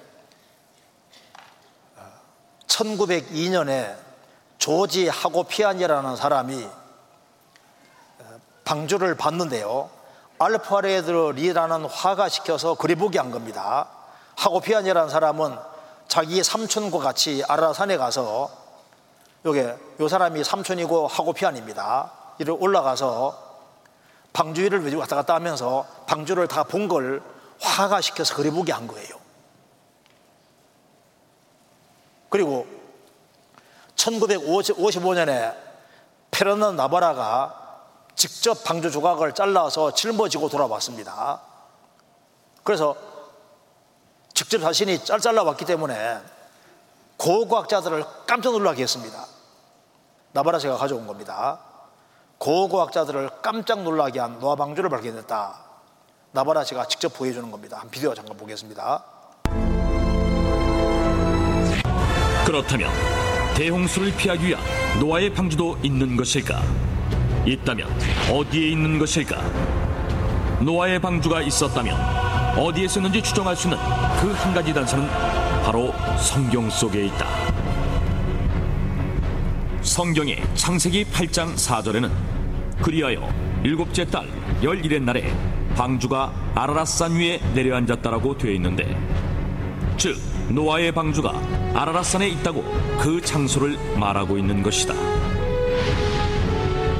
[2.67, 3.97] 1902년에
[4.57, 6.69] 조지 하고피안이라는 사람이
[8.63, 9.98] 방주를 봤는데요.
[10.39, 13.89] 알파레드리라는 화가 시켜서 그려보게 한 겁니다.
[14.37, 15.57] 하고피안이라는 사람은
[16.07, 18.49] 자기 삼촌과 같이 아라산에 가서
[19.45, 22.11] 요게 요 사람이 삼촌이고 하고피안입니다.
[22.39, 23.49] 이를 올라가서
[24.33, 27.21] 방주 위를 왔다 갔다 하면서 방주를 다 본 걸
[27.61, 29.09] 화가시켜서 그려보게 한 거예요.
[32.29, 32.65] 그리고
[33.97, 35.55] 1955년에
[36.31, 37.58] 페르난 나바라가
[38.19, 41.39] 직접 방주 조각을 잘라서 짊어지고 돌아왔습니다.
[42.65, 42.93] 그래서
[44.33, 46.19] 직접 자신이 짤 잘라왔기 때문에
[47.15, 49.25] 고고학자들을 깜짝 놀라게 했습니다.
[50.33, 51.59] 나바라 제가 가져온 겁니다.
[52.39, 55.55] 고고학자들을 깜짝 놀라게 한 노아 방주를 발견했다.
[56.33, 57.77] 나바라 씨가 직접 보여주는 겁니다.
[57.79, 59.01] 한 비디오 잠깐 보겠습니다.
[62.45, 62.91] 그렇다면
[63.55, 64.61] 대홍수를 피하기 위한
[64.99, 66.98] 노아의 방주도 있는 것일까?
[67.45, 67.87] 있다면
[68.31, 69.37] 어디에 있는 것일까?
[70.61, 71.95] 노아의 방주가 있었다면
[72.57, 73.77] 어디에 있었는지 추정할 수 있는
[74.19, 75.07] 그 한 가지 단서는
[75.63, 77.25] 바로 성경 속에 있다.
[79.81, 82.11] 성경의 창세기 8장 4절에는
[82.81, 83.29] 그리하여
[83.63, 84.27] 일곱째 달
[84.61, 85.33] 열일의 날에
[85.75, 88.97] 방주가 아라랏산 위에 내려앉았다라고 되어 있는데
[89.97, 90.17] 즉
[90.49, 91.33] 노아의 방주가
[91.73, 92.63] 아라랏산에 있다고
[92.99, 94.93] 그 장소를 말하고 있는 것이다.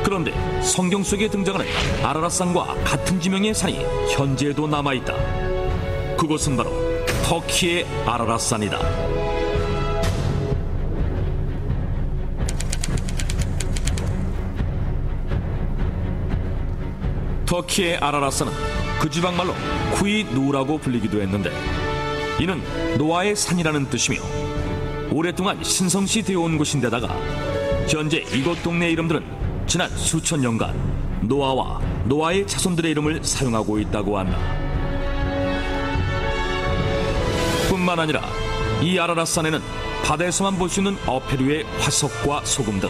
[0.09, 0.33] 그런데
[0.63, 1.67] 성경 속에 등장하는
[2.01, 3.77] 아라랏산과 같은 지명의 산이
[4.11, 5.13] 현재도 남아 있다.
[6.17, 6.71] 그곳은 바로
[7.25, 8.79] 터키의 아라랏산이다.
[17.45, 18.49] 터키의 아라랏산은
[18.99, 19.53] 그 지방 말로
[19.93, 21.51] 쿠이 누라고 불리기도 했는데
[22.39, 22.59] 이는
[22.97, 24.21] 노아의 산이라는 뜻이며
[25.11, 27.09] 오랫동안 신성시 되어 온 곳인데다가
[27.87, 30.73] 현재 이곳 동네 이름들은 지난 수천 년간
[31.21, 34.35] 노아와 노아의 자손들의 이름을 사용하고 있다고 한다.
[37.69, 38.23] 뿐만 아니라
[38.81, 39.61] 이 아라랏산에는
[40.03, 42.89] 바다에서만 볼 수 있는 어패류의 화석과 소금 등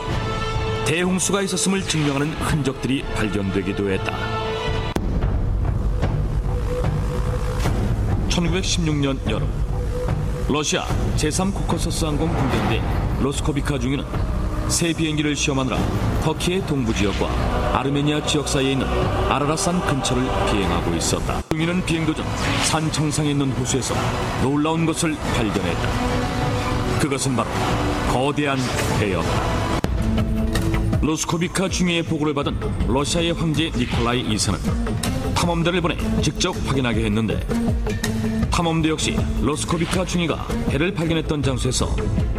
[0.85, 4.15] 대홍수가 있었음을 증명하는 흔적들이 발견되기도 했다.
[8.29, 9.49] 1916년 여름
[10.47, 10.85] 러시아
[11.17, 12.81] 제3코커서스 항공 군대인데
[13.21, 14.05] 로스코비카 중위는
[14.69, 15.77] 새 비행기를 시험하느라
[16.23, 18.87] 터키의 동부 지역과 아르메니아 지역 사이에 있는
[19.29, 21.41] 아라라산 근처를 비행하고 있었다.
[21.49, 22.23] 중위는 비행 도중
[22.65, 23.95] 산 정상에 있는 호수에서
[24.43, 26.99] 놀라운 것을 발견했다.
[26.99, 27.49] 그것은 바로
[28.11, 28.57] 거대한
[28.99, 29.79] 배였다.
[31.01, 34.59] 로스코비카 중위의 보고를 받은 러시아의 황제 니콜라이 2세는
[35.35, 37.39] 탐험대를 보내 직접 확인하게 했는데
[38.51, 41.95] 탐험대 역시 로스코비카 중위가 배를 발견했던 장소에서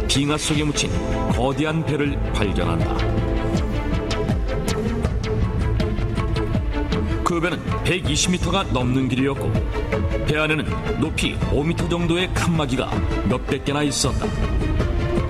[0.07, 0.91] 빙하 속에 묻힌
[1.31, 2.97] 거대한 배를 발견한다.
[7.23, 9.51] 그 배는 120m가 넘는 길이었고
[10.27, 12.91] 배 안에는 높이 5m 정도의 칸막이가
[13.29, 14.27] 몇백 개나 있었다.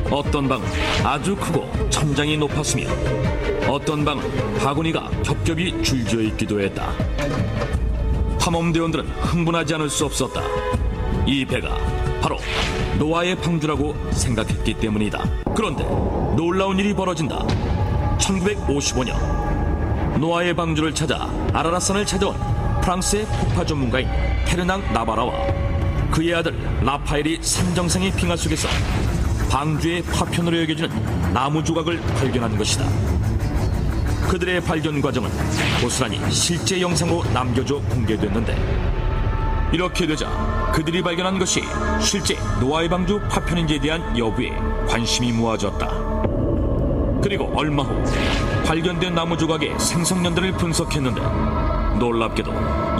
[0.09, 0.65] 어떤 방은
[1.03, 2.87] 아주 크고 천장이 높았으며
[3.67, 6.91] 어떤 방은 바구니가 겹겹이 줄지어 있기도 했다.
[8.41, 10.41] 탐험대원들은 흥분하지 않을 수 없었다.
[11.27, 11.77] 이 배가
[12.21, 12.37] 바로
[12.97, 15.23] 노아의 방주라고 생각했기 때문이다.
[15.55, 15.83] 그런데
[16.35, 17.45] 놀라운 일이 벌어진다.
[18.17, 22.35] 1955년 노아의 방주를 찾아 아라라산을 찾아온
[22.81, 24.07] 프랑스의 폭파 전문가인
[24.47, 25.31] 페르낭 나바라와
[26.09, 28.67] 그의 아들 라파엘이 산정상의 빙하 속에서
[29.51, 32.85] 방주의 파편으로 여겨지는 나무 조각을 발견한 것이다.
[34.31, 35.29] 그들의 발견 과정은
[35.81, 41.61] 고스란히 실제 영상으로 남겨져 공개됐는데 이렇게 되자 그들이 발견한 것이
[41.99, 44.51] 실제 노아의 방주 파편인지에 대한 여부에
[44.87, 45.85] 관심이 모아졌다.
[47.21, 48.01] 그리고 얼마 후
[48.65, 52.53] 발견된 나무 조각의 생성년들을 분석했는데 놀랍게도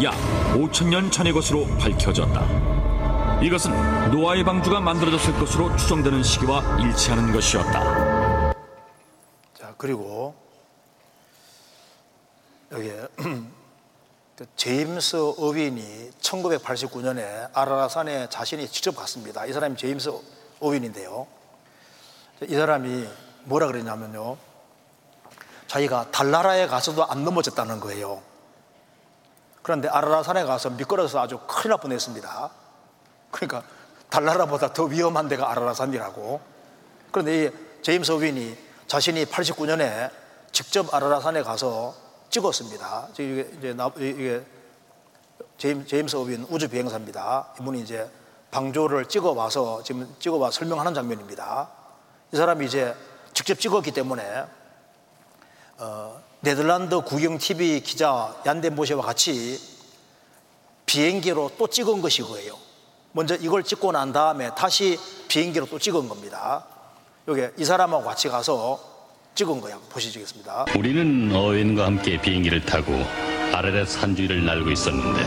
[0.04, 0.14] 약
[0.54, 3.42] 5천년 전의 것으로 밝혀졌다.
[3.42, 8.54] 이것은 노아의 방주가 만들어졌을 것으로 추정되는 시기와 일치하는 것이었다.
[9.58, 10.41] 자, 그리고
[12.72, 12.90] 여기
[14.38, 19.46] 그 제임스 어윈이 1989년에 아라라산에 자신이 직접 갔습니다.
[19.46, 20.12] 이 사람이 제임스
[20.62, 21.28] 어윈인데요.
[22.48, 23.08] 이 사람이
[23.44, 24.38] 뭐라 그랬냐면요.
[25.68, 28.22] 자기가 달나라에 가서도 안 넘어졌다는 거예요.
[29.62, 32.52] 그런데 아라라산에 가서 미끄러져서 아주 큰일 날 뻔했습니다.
[33.32, 33.64] 그러니까
[34.10, 36.42] 달나라보다 더 위험한 데가 아라라산이라고.
[37.12, 37.52] 그런데 이
[37.84, 38.58] 제임스 어윈이
[38.88, 40.10] 자신이 89년에
[40.52, 43.10] 직접 아라라산에 가서 찍었습니다.
[43.14, 44.44] 이게 이제 이게
[45.58, 47.54] 제임스 어윈 우주 비행사입니다.
[47.60, 48.10] 이분이 이제
[48.50, 51.70] 방조를 찍어 와서 지금 찍어 와 설명하는 장면입니다.
[52.32, 52.96] 이 사람이 이제
[53.34, 54.46] 직접 찍었기 때문에
[55.78, 59.60] 어, 네덜란드 국영 TV 기자 얀덴보시와 같이
[60.86, 62.58] 비행기로 또 찍은 것이 거예요.
[63.12, 64.98] 먼저 이걸 찍고 난 다음에 다시
[65.28, 66.66] 비행기로 또 찍은 겁니다.
[67.28, 68.91] 여기 이 사람하고 같이 가서
[69.34, 69.78] 찍은 거야.
[69.90, 70.66] 보시겠습니다.
[70.78, 72.94] 우리는 어윈과 함께 비행기를 타고
[73.54, 75.22] 아래렛 산주위를 날고 있었는데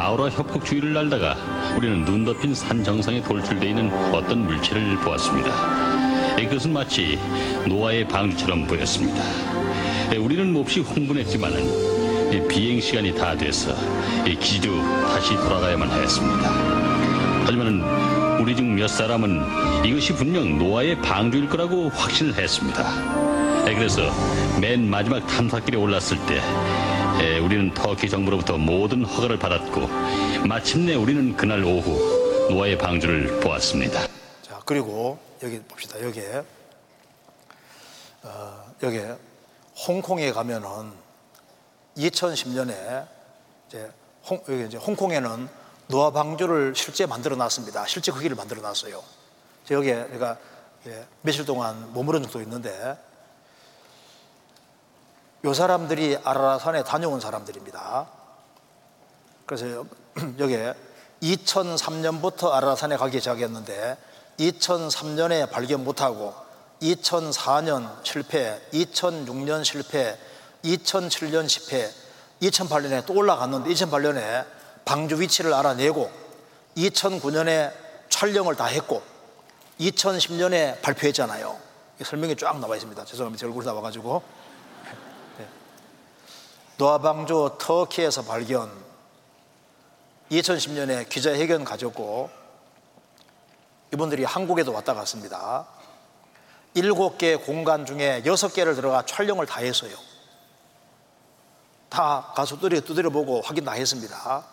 [0.00, 1.36] 아우라 협곡 주위를 날다가
[1.76, 6.36] 우리는 눈 덮인 산 정상에 돌출되어 있는 어떤 물체를 보았습니다.
[6.36, 7.18] 그것은 마치
[7.68, 9.22] 노아의 방주처럼 보였습니다.
[10.18, 11.52] 우리는 몹시 흥분했지만
[12.48, 13.74] 비행 시간이 다 돼서
[14.24, 14.74] 기지로
[15.08, 16.50] 다시 돌아가야만 하였습니다.
[17.44, 23.39] 하지만 우리 중 몇 사람은 이것이 분명 노아의 방주일 거라고 확신을 했습니다.
[23.66, 24.02] 에, 그래서
[24.60, 26.40] 맨 마지막 탐사길에 올랐을 때
[27.22, 29.86] 에, 우리는 터키 정부로부터 모든 허가를 받았고
[30.46, 34.06] 마침내 우리는 그날 오후 노아의 방주를 보았습니다.
[34.42, 36.00] 자, 그리고 여기 봅시다.
[36.02, 36.42] 여기에
[38.22, 39.00] 어, 여기
[39.86, 40.92] 홍콩에 가면은
[41.96, 43.06] 2010년에
[43.68, 43.90] 이제
[44.28, 45.48] 홍, 여기 이제 홍콩에는
[45.88, 47.86] 노아 방주를 실제 만들어 놨습니다.
[47.86, 49.02] 실제 크기를 만들어 놨어요.
[49.64, 50.36] 저 여기에 제가
[50.86, 52.96] 예, 며칠 동안 머무른 적도 있는데
[55.44, 58.08] 요 사람들이 아라라산에 다녀온 사람들입니다.
[59.46, 59.84] 그래서
[60.38, 60.74] 여기에
[61.22, 63.96] 2003년부터 아라산에 가기 시작했는데
[64.38, 66.34] 2003년에 발견 못하고
[66.82, 70.18] 2004년 실패, 2006년 실패,
[70.64, 71.90] 2007년 실패,
[72.42, 74.46] 2008년에 또 올라갔는데 2008년에
[74.84, 76.10] 방주 위치를 알아내고
[76.76, 77.72] 2009년에
[78.08, 79.02] 촬영을 다 했고
[79.78, 81.56] 2010년에 발표했잖아요.
[82.02, 83.04] 설명이 쫙 나와 있습니다.
[83.04, 83.40] 죄송합니다.
[83.40, 84.22] 제 얼굴 나와가지고.
[86.80, 86.84] 네.
[86.84, 88.70] 노아방주 터키에서 발견
[90.30, 92.30] 2010년에 기자회견 가졌고
[93.92, 95.66] 이분들이 한국에도 왔다 갔습니다.
[96.72, 99.94] 일곱 개 공간 중에 여섯 개를 들어가 촬영을 다 했어요.
[101.90, 104.44] 다 가수들이 두드려 보고 확인 다 했습니다.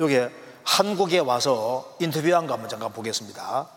[0.00, 0.18] 여기
[0.64, 3.68] 한국에 와서 인터뷰한 거 한번 잠깐 보겠습니다.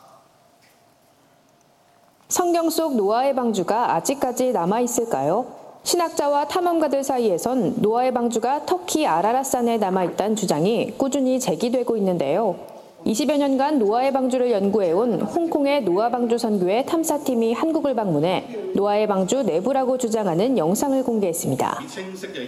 [2.27, 5.64] 성경 속 노아의 방주가 아직까지 남아 있을까요?
[5.85, 12.55] 신학자와 탐험가들 사이에선 노아의 방주가 터키 아라라산에 남아 있다는 주장이 꾸준히 제기되고 있는데요.
[13.05, 19.99] 20여 년간 노아의 방주를 연구해온 홍콩의 노아 방주 선교회 탐사팀이 한국을 방문해 노아의 방주 내부라고
[19.99, 21.81] 주장하는 영상을 공개했습니다.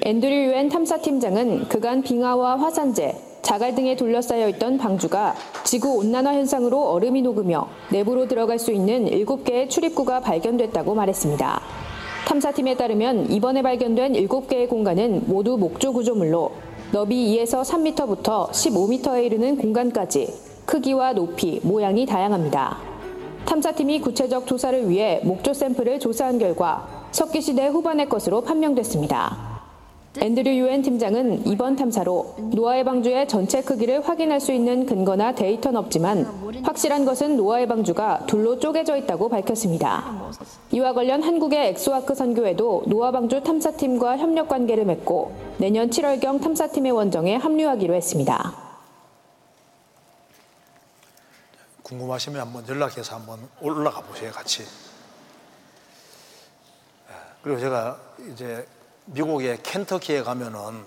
[0.02, 7.22] 앤드류 유엔 탐사팀장은 그간 빙하와 화산재, 자갈 등에 둘러싸여 있던 방주가 지구 온난화 현상으로 얼음이
[7.22, 11.88] 녹으며 내부로 들어갈 수 있는 7개의 출입구가 발견됐다고 말했습니다.
[12.26, 16.52] 탐사팀에 따르면 이번에 발견된 7개의 공간은 모두 목조 구조물로
[16.92, 20.34] 너비 2에서 3m부터 15m에 이르는 공간까지
[20.66, 22.78] 크기와 높이, 모양이 다양합니다.
[23.46, 29.57] 탐사팀이 구체적 조사를 위해 목조 샘플을 조사한 결과 석기시대 후반의 것으로 판명됐습니다.
[30.20, 36.26] 앤드류 유엔 팀장은 이번 탐사로 노아의 방주의 전체 크기를 확인할 수 있는 근거나 데이터는 없지만
[36.64, 40.32] 확실한 것은 노아의 방주가 둘로 쪼개져 있다고 밝혔습니다.
[40.72, 47.36] 이와 관련 한국의 엑소아크 선교회도 노아 방주 탐사팀과 협력 관계를 맺고 내년 7월경 탐사팀의 원정에
[47.36, 48.56] 합류하기로 했습니다.
[51.84, 54.64] 궁금하시면 한번 연락해서 한번 올라가 보세요, 같이.
[57.42, 57.98] 그리고 제가
[58.34, 58.68] 이제
[59.08, 60.86] 미국의 켄터키에 가면은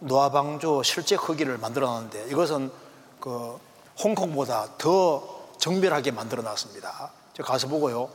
[0.00, 2.72] 노아방주 실제 크기를 만들어 놨는데 이것은
[3.20, 3.58] 그
[4.02, 5.22] 홍콩보다 더
[5.58, 7.10] 정밀하게 만들어 놨습니다.
[7.34, 8.08] 제가 가서 보고요.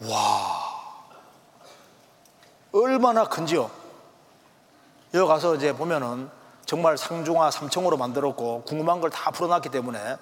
[0.00, 0.78] 와.
[2.72, 3.70] 얼마나 큰지요.
[5.14, 6.30] 여기 가서 이제 보면은
[6.64, 10.16] 정말 상중하 삼청으로 만들었고 궁금한 걸 다 풀어놨기 때문에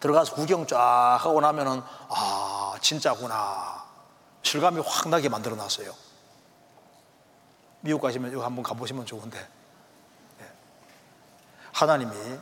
[0.00, 3.84] 들어가서 구경 쫙 하고 나면은 아 진짜구나
[4.42, 5.92] 실감이 확 나게 만들어 놨어요.
[7.80, 9.38] 미국 가시면 여기 한번 가보시면 좋은데
[10.40, 10.46] 예.
[11.72, 12.38] 하나님이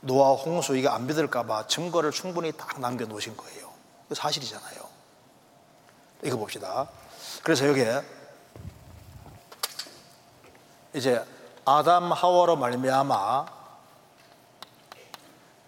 [0.00, 3.72] 노아 홍수 이게 안 믿을까봐 증거를 충분히 딱 남겨 놓으신 거예요.
[4.12, 4.88] 사실이잖아요.
[6.24, 6.88] 이거 봅시다.
[7.42, 8.02] 그래서 여기에
[10.94, 11.24] 이제
[11.64, 13.46] 아담 하와로 말미암아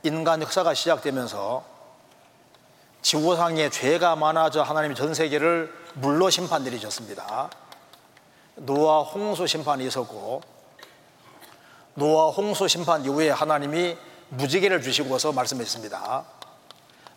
[0.02, 1.64] 인간 역사가 시작되면서
[3.02, 7.50] 지구상에 죄가 많아져 하나님이 전 세계를 물로 심판 내리셨습니다.
[8.56, 10.42] 노아 홍수 심판이 있었고
[11.94, 13.96] 노아 홍수 심판 이후에 하나님이
[14.30, 16.24] 무지개를 주시고서 말씀했습니다.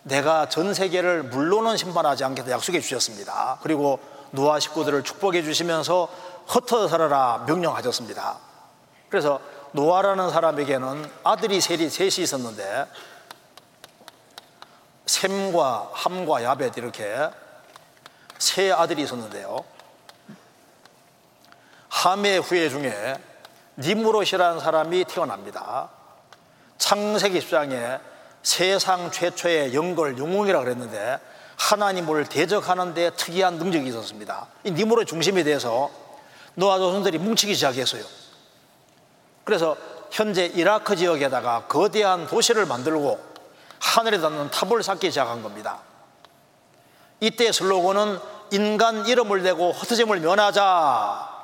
[0.04, 3.60] 내가 전 세계를 물로는 심판하지 않겠다 약속해 주셨습니다.
[3.62, 4.00] 그리고
[4.32, 6.10] 노아 식구들을 축복해 주시면서
[6.48, 8.38] 흩어 살아라 명령하셨습니다.
[9.10, 9.40] 그래서
[9.72, 12.86] 노아라는 사람에게는 아들이 셋이, 셋이 있었는데
[15.06, 17.30] 샘과 함과 야벳 이렇게
[18.38, 19.64] 세 아들이 있었는데요.
[21.90, 23.16] 함의 후예 중에
[23.78, 25.90] 니무롯이라는 사람이 태어납니다.
[26.78, 28.00] 창세기 10장에
[28.44, 31.20] 세상 최초의 영걸 영웅이라고 그랬는데
[31.58, 34.48] 하나님을 대적하는 데 특이한 능력이 있었습니다.
[34.64, 35.90] 이 니무롯 중심에 대해서
[36.56, 38.04] 노아 조선들이 뭉치기 시작했어요.
[39.44, 39.76] 그래서
[40.12, 43.20] 현재 이라크 지역에다가 거대한 도시를 만들고
[43.80, 45.80] 하늘에 닿는 탑을 쌓기 시작한 겁니다.
[47.20, 48.20] 이때 슬로건은
[48.52, 51.37] 인간 이름을 내고 흩어짐을 면하자.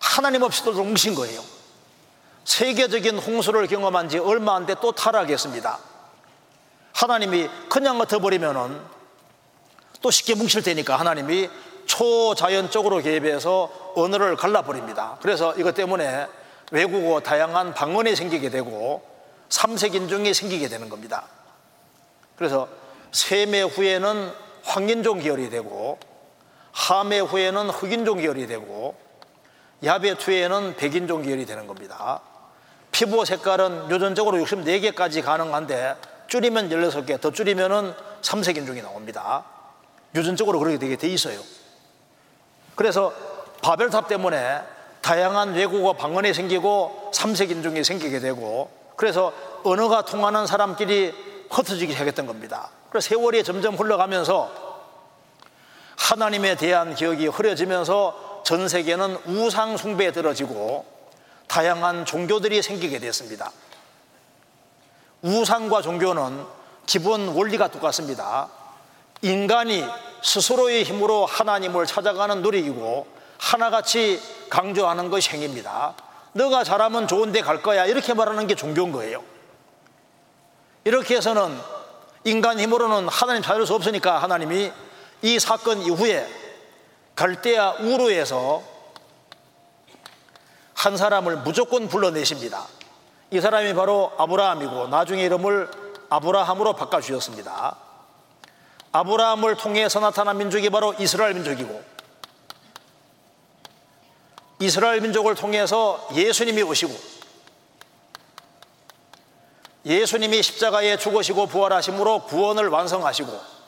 [0.00, 1.42] 하나님 없이도 뭉친 거예요.
[2.44, 5.78] 세계적인 홍수를 경험한 지 얼마 안 돼 또 타락했습니다.
[6.94, 8.80] 하나님이 그냥 흩어버리면은
[10.02, 11.48] 또 쉽게 뭉칠 테니까 하나님이
[11.86, 15.18] 초자연적으로 개입해서 언어를 갈라버립니다.
[15.20, 16.26] 그래서 이것 때문에
[16.72, 19.02] 외국어 다양한 방언이 생기게 되고
[19.48, 21.26] 삼색인종이 생기게 되는 겁니다.
[22.36, 22.68] 그래서
[23.12, 24.32] 세매 후에는
[24.64, 25.98] 황인종 계열이 되고
[26.72, 28.94] 하매 후에는 흑인종 계열이 되고
[29.84, 32.20] 야베 투에는 백인종 계열이 되는 겁니다.
[32.92, 35.96] 피부 색깔은 유전적으로 64개까지 가능한데
[36.26, 39.44] 줄이면 16개, 더 줄이면은 삼색인종이 나옵니다.
[40.14, 41.40] 유전적으로 그렇게 되게 돼 있어요.
[42.74, 43.12] 그래서
[43.62, 44.60] 바벨탑 때문에
[45.00, 49.32] 다양한 외국어 방언이 생기고 삼색인종이 생기게 되고 그래서
[49.64, 52.70] 언어가 통하는 사람끼리 흩어지기 시작했던 겁니다.
[52.90, 54.50] 그래서 세월이 점점 흘러가면서
[55.96, 60.84] 하나님에 대한 기억이 흐려지면서 전 세계는 우상 숭배에 들어지고
[61.46, 63.50] 다양한 종교들이 생기게 됐습니다.
[65.22, 66.44] 우상과 종교는
[66.86, 68.48] 기본 원리가 똑같습니다.
[69.22, 69.84] 인간이
[70.22, 73.06] 스스로의 힘으로 하나님을 찾아가는 노력이고
[73.38, 75.94] 하나같이 강조하는 것이 행입니다.
[76.32, 77.86] 너가 잘하면 좋은 데 갈 거야.
[77.86, 79.22] 이렇게 말하는 게 종교인 거예요.
[80.84, 81.58] 이렇게 해서는
[82.24, 84.72] 인간 힘으로는 하나님 찾을 수 없으니까 하나님이
[85.22, 86.26] 이 사건 이후에
[87.14, 88.62] 갈대아 우르에서
[90.74, 92.66] 한 사람을 무조건 불러내십니다.
[93.30, 95.70] 이 사람이 바로 아브라함이고 나중에 이름을
[96.08, 97.76] 아브라함으로 바꿔주셨습니다.
[98.92, 101.82] 아브라함을 통해서 나타난 민족이 바로 이스라엘 민족이고
[104.58, 107.20] 이스라엘 민족을 통해서 예수님이 오시고
[109.86, 113.59] 예수님이 십자가에 죽으시고 부활하심으로 구원을 완성하시고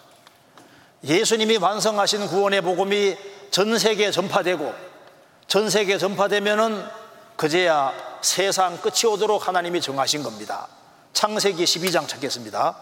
[1.04, 3.16] 예수님이 완성하신 구원의 복음이
[3.50, 4.72] 전 세계에 전파되고
[5.48, 6.84] 전 세계에 전파되면은
[7.36, 7.92] 그제야
[8.22, 10.68] 세상 끝이 오도록 하나님이 정하신 겁니다.
[11.12, 12.76] 창세기 12장 찾겠습니다.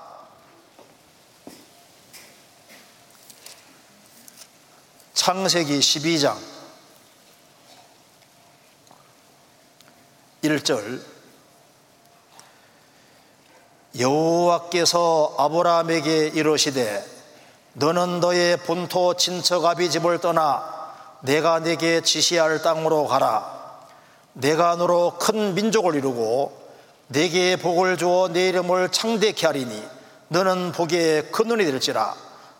[5.15, 6.37] 창세기 12장
[10.45, 11.03] 1절
[13.99, 17.20] 여호와께서 아브라함에게 이르시되
[17.75, 20.81] 너는 너의 본토 친척 아비 집을 떠나
[21.21, 23.61] 내가 내게 지시할 땅으로 가라.
[24.33, 26.59] 내가 너로 큰 민족을 이루고
[27.09, 29.85] 내게 복을 주어 내 이름을 창대케 하리니
[30.29, 32.15] 너는 복에 큰 눈이 될지라.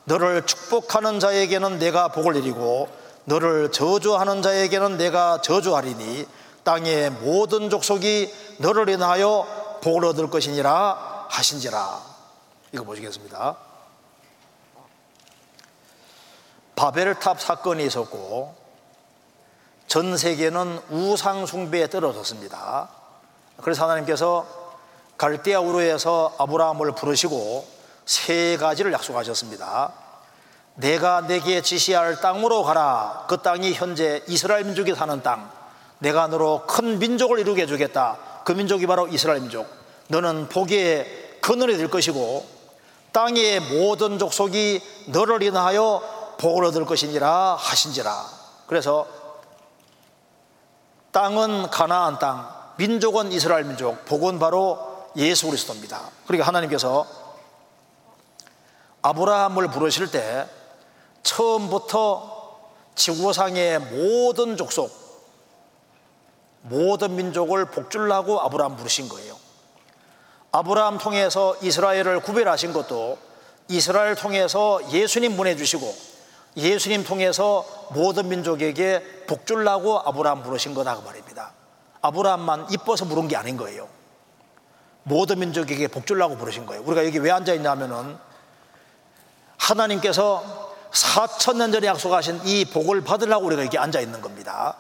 [0.05, 2.89] 너를 축복하는 자에게는 내가 복을 내리고
[3.25, 6.27] 너를 저주하는 자에게는 내가 저주하리니
[6.65, 9.47] 땅의 모든 족속이 너를 인하여
[9.83, 12.01] 복을 얻을 것이니라 하신지라.
[12.73, 13.70] 이거 보시겠습니다
[16.77, 18.55] 바벨탑 사건이 있었고
[19.87, 22.89] 전 세계는 우상 숭배에 떨어졌습니다
[23.59, 24.47] 그래서 하나님께서
[25.19, 27.67] 갈대아 우르에서 아브라함을 부르시고
[28.07, 29.93] 세 가지를 약속하셨습니다
[30.77, 35.61] 내가 내게 지시할 땅으로 가라 그 땅이 현재 이스라엘 민족이 사는 땅
[36.01, 38.19] 내가 너로 큰 민족을 이루게 해주겠다.
[38.45, 39.67] 그 민족이 바로 이스라엘 민족.
[40.09, 42.47] 너는 복의 근원이 될 것이고
[43.13, 46.03] 땅의 모든 족속이 너를 인하여
[46.41, 48.25] 복을 얻을 것이니라 하신지라.
[48.67, 49.07] 그래서
[51.13, 52.49] 땅은 가나안 땅,
[52.79, 54.79] 민족은 이스라엘 민족, 복은 바로
[55.17, 56.01] 예수 그리스도입니다.
[56.27, 57.07] 그러니까 하나님께서
[59.03, 60.49] 아브라함을 부르실 때
[61.23, 62.59] 처음부터
[62.95, 64.91] 지구상의 모든 족속,
[66.63, 69.37] 모든 민족을 복줄라고 아브라함 부르신 거예요.
[70.53, 73.19] 아브라함 통해서 이스라엘을 구별하신 것도
[73.69, 76.10] 이스라엘 통해서 예수님 보내주시고
[76.57, 81.53] 예수님 통해서 모든 민족에게 복줄라고 아브라함 부르신 거다 그 말입니다.
[82.03, 83.89] 아브라함만 이뻐서 부른 게 아닌 거예요.
[85.03, 86.83] 모든 민족에게 복줄라고 부르신 거예요.
[86.85, 88.19] 우리가 여기 왜 앉아 있냐면은
[89.57, 94.77] 하나님께서 4천 년 전에 약속하신 이 복을 받으려고 우리가 여기 앉아 있는 겁니다.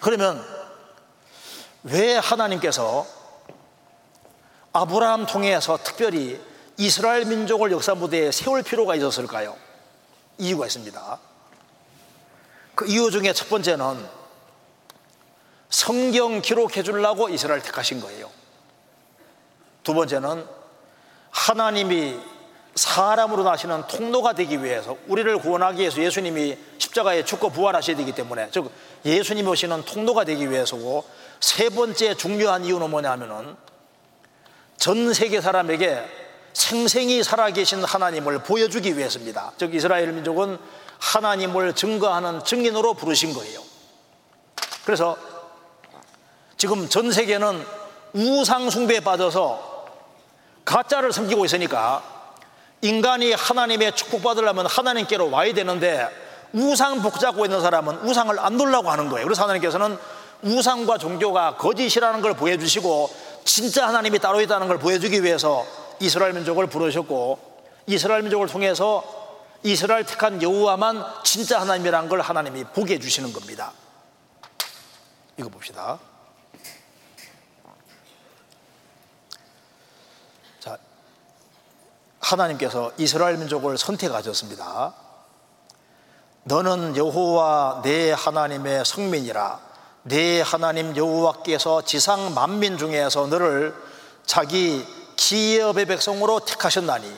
[0.00, 0.44] 그러면
[1.84, 3.06] 왜 하나님께서
[4.72, 6.40] 아브라함 통해서 특별히
[6.76, 9.56] 이스라엘 민족을 역사 무대에 세울 필요가 있었을까요?
[10.38, 11.18] 이유가 있습니다.
[12.74, 14.08] 그 이유 중에 첫 번째는
[15.70, 18.30] 성경 기록해 주려고 이스라엘 택하신 거예요.
[19.82, 20.46] 두 번째는
[21.30, 22.18] 하나님이
[22.74, 28.70] 사람으로 나시는 통로가 되기 위해서 우리를 구원하기 위해서 예수님이 십자가에 죽고 부활하셔야 되기 때문에 즉
[29.04, 31.04] 예수님이 오시는 통로가 되기 위해서고
[31.38, 33.56] 세 번째 중요한 이유는 뭐냐면은
[34.76, 36.23] 전 세계 사람에게
[36.54, 39.52] 생생히 살아계신 하나님을 보여주기 위해서입니다.
[39.58, 40.58] 즉 이스라엘 민족은
[40.98, 43.60] 하나님을 증거하는 증인으로 부르신 거예요.
[44.84, 45.16] 그래서
[46.56, 47.64] 지금 전 세계는
[48.14, 49.86] 우상 숭배에 빠져서
[50.64, 52.02] 가짜를 섬기고 있으니까
[52.80, 56.08] 인간이 하나님의 축복받으려면 하나님께로 와야 되는데
[56.52, 59.26] 우상 복잡고 있는 사람은 우상을 안 놓으려고 하는 거예요.
[59.26, 59.98] 그래서 하나님께서는
[60.42, 63.10] 우상과 종교가 거짓이라는 걸 보여주시고
[63.44, 65.66] 진짜 하나님이 따로 있다는 걸 보여주기 위해서
[66.00, 67.54] 이스라엘 민족을 부르셨고
[67.86, 69.02] 이스라엘 민족을 통해서
[69.62, 73.72] 이스라엘 택한 여호와만 진짜 하나님이라는 걸 하나님이 보게 해주시는 겁니다.
[75.38, 75.98] 이거 봅시다.
[80.60, 80.78] 자,
[82.20, 84.94] 하나님께서 이스라엘 민족을 선택하셨습니다.
[86.44, 89.60] 너는 여호와 내 하나님의 성민이라
[90.02, 93.74] 내 하나님 여호와께서 지상 만민 중에서 너를
[94.26, 94.86] 자기
[95.16, 97.14] 기업의 백성으로 택하셨나니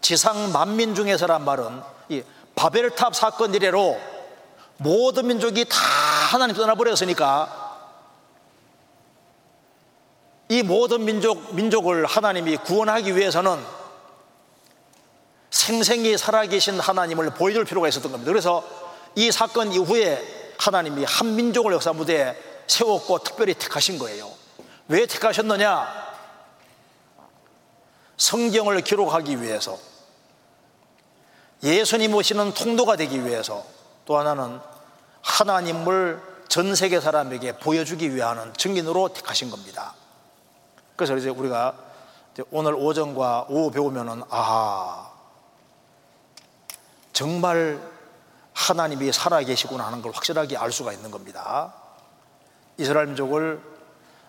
[0.00, 2.22] 지상 만민 중에서란 말은 이
[2.54, 3.98] 바벨탑 사건 이래로
[4.78, 5.76] 모든 민족이 다
[6.30, 7.62] 하나님 떠나버렸으니까
[10.48, 13.64] 이 모든 민족, 민족을 하나님이 구원하기 위해서는
[15.50, 18.30] 생생히 살아계신 하나님을 보여줄 필요가 있었던 겁니다.
[18.30, 18.62] 그래서
[19.14, 22.36] 이 사건 이후에 하나님이 한 민족을 역사 무대에
[22.66, 24.30] 세웠고 특별히 택하신 거예요.
[24.88, 26.11] 왜 택하셨느냐?
[28.22, 29.76] 성경을 기록하기 위해서
[31.64, 33.64] 예수님 오시는 통도가 되기 위해서
[34.04, 34.60] 또 하나는
[35.22, 39.94] 하나님을 전 세계 사람에게 보여주기 위한 증인으로 택하신 겁니다.
[40.94, 41.74] 그래서 이제 우리가
[42.52, 45.10] 오늘 오전과 오후 배우면은 아
[47.12, 47.80] 정말
[48.52, 51.74] 하나님이 살아계시구나 하는 걸 확실하게 알 수가 있는 겁니다.
[52.78, 53.60] 이스라엘 민족을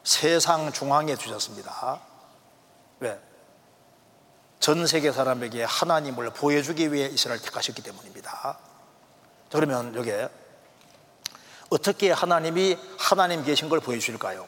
[0.03, 2.12] 세상 중앙에 두셨습니다.
[4.63, 4.73] 왜?
[4.73, 8.57] 전 세계 사람에게 하나님을 보여주기 위해 이스라엘 택하셨기 때문입니다.
[9.51, 10.29] 그러면 여기에
[11.69, 14.47] 어떻게 하나님이 하나님 계신 걸 보여주실까요?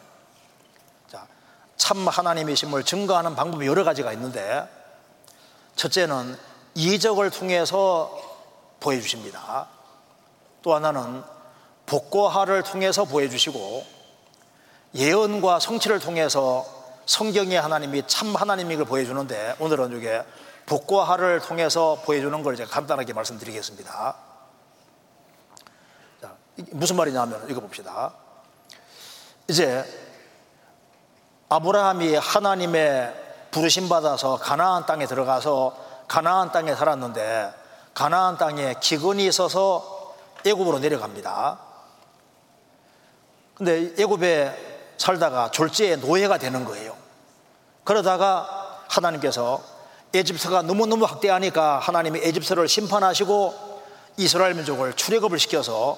[1.10, 1.28] 자,
[1.76, 4.66] 참 하나님이심을 증거하는 방법이 여러 가지가 있는데
[5.76, 6.38] 첫째는
[6.76, 8.18] 이적을 통해서
[8.80, 9.68] 보여주십니다.
[10.62, 11.24] 또 하나는
[11.88, 13.86] 복고하를 통해서 보여주시고
[14.96, 16.75] 예언과 성취를 통해서
[17.06, 20.24] 성경의 하나님이 참 하나님임을 보여주는데 오늘은 이게
[20.66, 24.16] 복고하를 통해서 보여주는 걸 제가 간단하게 말씀드리겠습니다.
[26.22, 26.36] 자,
[26.72, 28.14] 무슨 말이냐면 이거 봅시다.
[29.48, 29.86] 이제
[31.50, 33.14] 아브라함이 하나님의
[33.52, 35.78] 부르심 받아서 가나안 땅에 들어가서
[36.08, 37.54] 가나안 땅에 살았는데
[37.94, 40.16] 가나안 땅에 기근이 있어서
[40.46, 41.60] 애굽으로 내려갑니다.
[43.56, 46.96] 근데 애굽에 살다가 졸지에 노예가 되는 거예요.
[47.84, 49.62] 그러다가 하나님께서
[50.14, 53.82] 에집트가 너무너무 확대하니까 하나님이 에집트를 심판하시고
[54.18, 55.98] 이스라엘 민족을 출애굽을 시켜서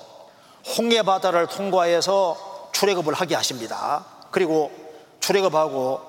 [0.78, 4.06] 홍해 바다를 통과해서 출애굽을 하게 하십니다.
[4.32, 4.72] 그리고
[5.20, 6.02] 출애굽하고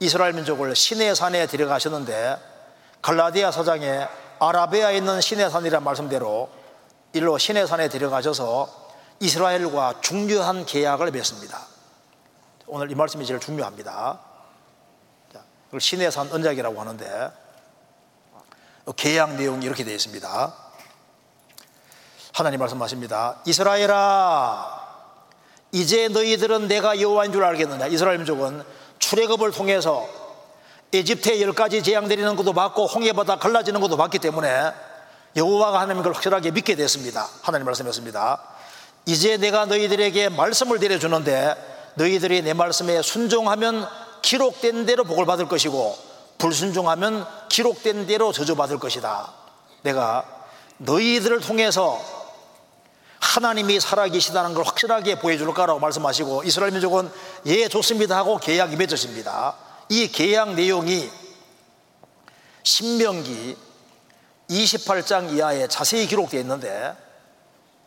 [0.00, 2.36] 이스라엘 민족을 시내 산에 데려가셨는데
[3.02, 4.06] 갈라디아 사장에
[4.38, 6.48] 아라베아에 있는 시내산이란 말씀대로
[7.12, 8.68] 일로 시내산에 데려가셔서
[9.20, 11.66] 이스라엘과 중요한 계약을 맺습니다.
[12.70, 14.20] 오늘 이 말씀이 제일 중요합니다.
[15.66, 17.32] 그걸 시내산 언약이라고 하는데
[18.96, 20.54] 계약 내용이 이렇게 되어 있습니다.
[22.34, 23.36] 하나님 말씀하십니다.
[23.46, 24.86] 이스라엘아,
[25.72, 27.86] 이제 너희들은 내가 여호와인 줄 알겠느냐?
[27.86, 28.62] 이스라엘 민족은
[28.98, 30.06] 출애굽을 통해서
[30.92, 34.72] 에집트에 열 가지 재앙 내리는 것도 봤고 홍해바다 갈라지는 것도 봤기 때문에
[35.36, 37.28] 여호와가 하나님 걸 확실하게 믿게 됐습니다.
[37.42, 38.42] 하나님 말씀했습니다.
[39.06, 43.86] 이제 내가 너희들에게 말씀을 드려주는데 너희들이 내 말씀에 순종하면
[44.22, 45.98] 기록된 대로 복을 받을 것이고
[46.38, 49.32] 불순종하면 기록된 대로 저주받을 것이다.
[49.82, 50.24] 내가
[50.78, 52.00] 너희들을 통해서
[53.18, 57.10] 하나님이 살아계시다는 걸 확실하게 보여줄 거라고 말씀하시고 이스라엘 민족은
[57.46, 59.56] 예 좋습니다 하고 계약이 맺어집니다.
[59.88, 61.10] 이 계약 내용이
[62.62, 63.56] 신명기
[64.48, 66.94] 28장 이하에 자세히 기록되어 있는데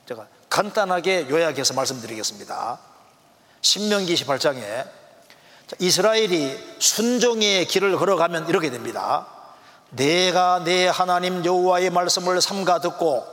[0.07, 2.90] 제가 간단하게 요약해서 말씀드리겠습니다.
[3.61, 4.87] 신명기 28장에
[5.79, 9.27] 이스라엘이 순종의 길을 걸어가면 이렇게 됩니다.
[9.91, 13.25] 내가 내 하나님 여호와의 말씀을 삼가 듣고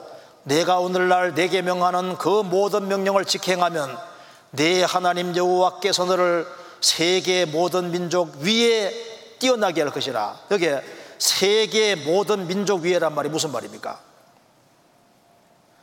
[0.44, 3.96] 내가 오늘날 내게 명하는 그 모든 명령을 직행하면
[4.50, 6.46] 내 하나님 여호와께서 너를
[6.80, 8.92] 세계 모든 민족 위에
[9.38, 10.40] 뛰어나게 할 것이라.
[10.50, 10.82] 여기에
[11.18, 14.00] 세계 모든 민족 위에란 말이 무슨 말입니까?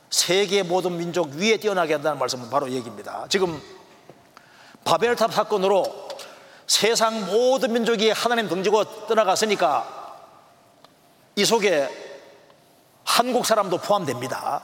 [0.09, 3.25] 세계 모든 민족 위에 뛰어나게 한다는 말씀은 바로 얘기입니다.
[3.29, 3.61] 지금
[4.85, 6.07] 바벨탑 사건으로
[6.67, 10.05] 세상 모든 민족이 하나님 등지고 떠나갔으니까
[11.35, 11.89] 이 속에
[13.03, 14.63] 한국 사람도 포함됩니다.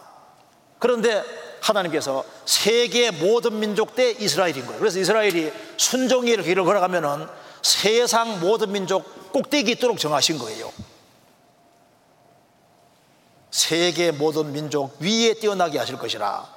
[0.80, 1.23] 그런데
[1.61, 4.80] 하나님께서 세계 모든 민족 대 이스라엘인 거예요.
[4.80, 7.27] 그래서 이스라엘이 순종의 길을 걸어가면은
[7.61, 10.72] 세상 모든 민족 꼭대기 있도록 정하신 거예요.
[13.52, 16.51] 세계 모든 민족 위에 뛰어나게 하실 것이라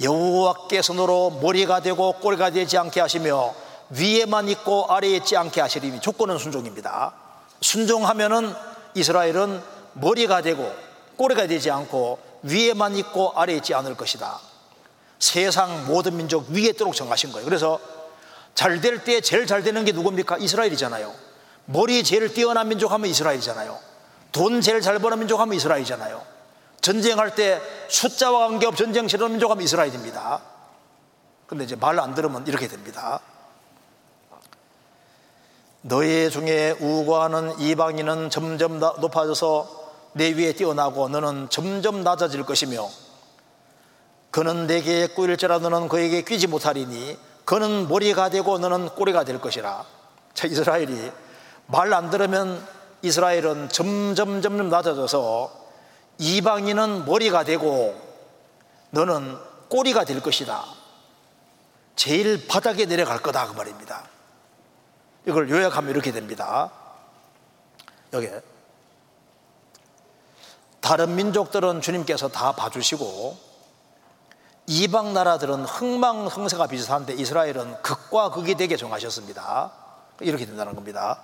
[0.00, 3.54] 여호와께서로 머리가 되고 꼬리가 되지 않게 하시며
[3.90, 7.14] 위에만 있고 아래에 있지 않게 하시리니 조건은 순종입니다.
[7.60, 8.54] 순종하면은
[8.94, 9.62] 이스라엘은
[9.94, 10.70] 머리가 되고
[11.16, 14.40] 꼬리가 되지 않고 위에만 있고 아래에 있지 않을 것이다.
[15.18, 17.44] 세상 모든 민족 위에 있도록 정하신 거예요.
[17.44, 17.78] 그래서
[18.54, 20.38] 잘 될 때 제일 잘 되는 게 누굽니까?
[20.38, 21.12] 이스라엘이잖아요.
[21.66, 23.78] 머리 제일 뛰어난 민족 하면 이스라엘이잖아요.
[24.32, 26.33] 돈 제일 잘 버는 민족 하면 이스라엘이잖아요
[26.84, 30.42] 전쟁할 때 숫자와 관계없 전쟁 치르는 민족 하면 이스라엘입니다.
[31.46, 33.20] 근데 이제 말 안 들으면 이렇게 됩니다.
[35.80, 42.86] 너희 중에 우고하는 이방인은 점점 높아져서 내 위에 뛰어나고 너는 점점 낮아질 것이며
[44.30, 49.86] 그는 내게 꾸일지라 너는 그에게 끼지 못하리니 그는 머리가 되고 너는 꼬리가 될 것이라.
[50.34, 51.10] 자 이스라엘이
[51.66, 52.62] 말 안 들으면
[53.00, 55.63] 이스라엘은 점점 점점 낮아져서
[56.18, 58.00] 이방인은 머리가 되고
[58.90, 59.38] 너는
[59.68, 60.64] 꼬리가 될 것이다
[61.96, 64.14] 제일 바닥에 내려갈 거다 그 말입니다
[65.26, 66.70] 이걸 요약하면 이렇게 됩니다.
[68.12, 68.28] 여기
[70.80, 73.54] 다른 민족들은 주님께서 다 봐주시고
[74.66, 79.72] 이방 나라들은 흥망성쇠가 비슷한데 이스라엘은 극과 극이 되게 정하셨습니다.
[80.20, 81.22] 이렇게 된다는 겁니다.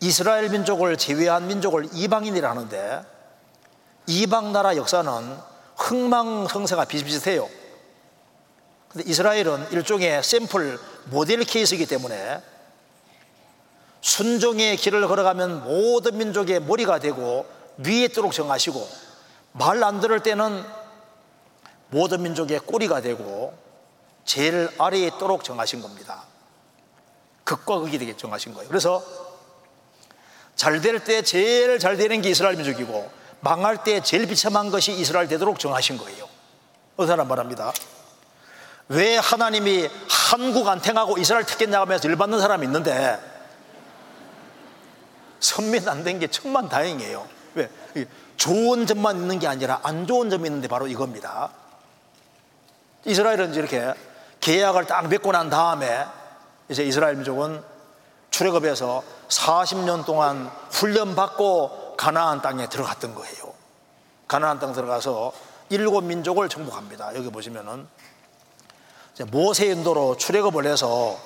[0.00, 3.02] 이스라엘 민족을 제외한 민족을 이방인이라 하는데
[4.06, 5.38] 이방 나라 역사는
[5.76, 7.48] 흥망성쇠가 비슷비슷해요.
[8.88, 12.42] 근데 이스라엘은 일종의 샘플 모델 케이스이기 때문에
[14.00, 17.46] 순종의 길을 걸어가면 모든 민족의 머리가 되고
[17.78, 18.88] 위에 있도록 정하시고
[19.52, 20.64] 말 안 들을 때는
[21.88, 23.56] 모든 민족의 꼬리가 되고
[24.24, 26.24] 제일 아래에 있도록 정하신 겁니다.
[27.44, 28.68] 극과 극이 되게 정하신 거예요.
[28.68, 29.02] 그래서
[30.56, 33.10] 잘 될 때 제일 잘 되는 게 이스라엘 민족이고
[33.40, 36.26] 망할 때 제일 비참한 것이 이스라엘 되도록 정하신 거예요.
[36.96, 37.72] 어느 사람 말합니다.
[38.88, 43.18] 왜 하나님이 한국 안탱하고 이스라엘 택했냐 하면서 열받는 사람이 있는데
[45.40, 47.28] 선민 안 된 게 천만 다행이에요.
[47.54, 47.68] 왜?
[48.36, 51.50] 좋은 점만 있는 게 아니라 안 좋은 점이 있는데 바로 이겁니다.
[53.04, 53.92] 이스라엘은 이렇게
[54.40, 56.04] 계약을 딱 맺고 난 다음에
[56.68, 57.62] 이제 이스라엘 민족은
[58.30, 63.54] 출애굽에서 40년 동안 훈련받고 가나안 땅에 들어갔던 거예요.
[64.28, 65.32] 가나안 땅 들어가서
[65.70, 67.14] 일곱 민족을 정복합니다.
[67.16, 67.88] 여기 보시면은
[69.30, 71.16] 모세 인도로 출애굽을 해서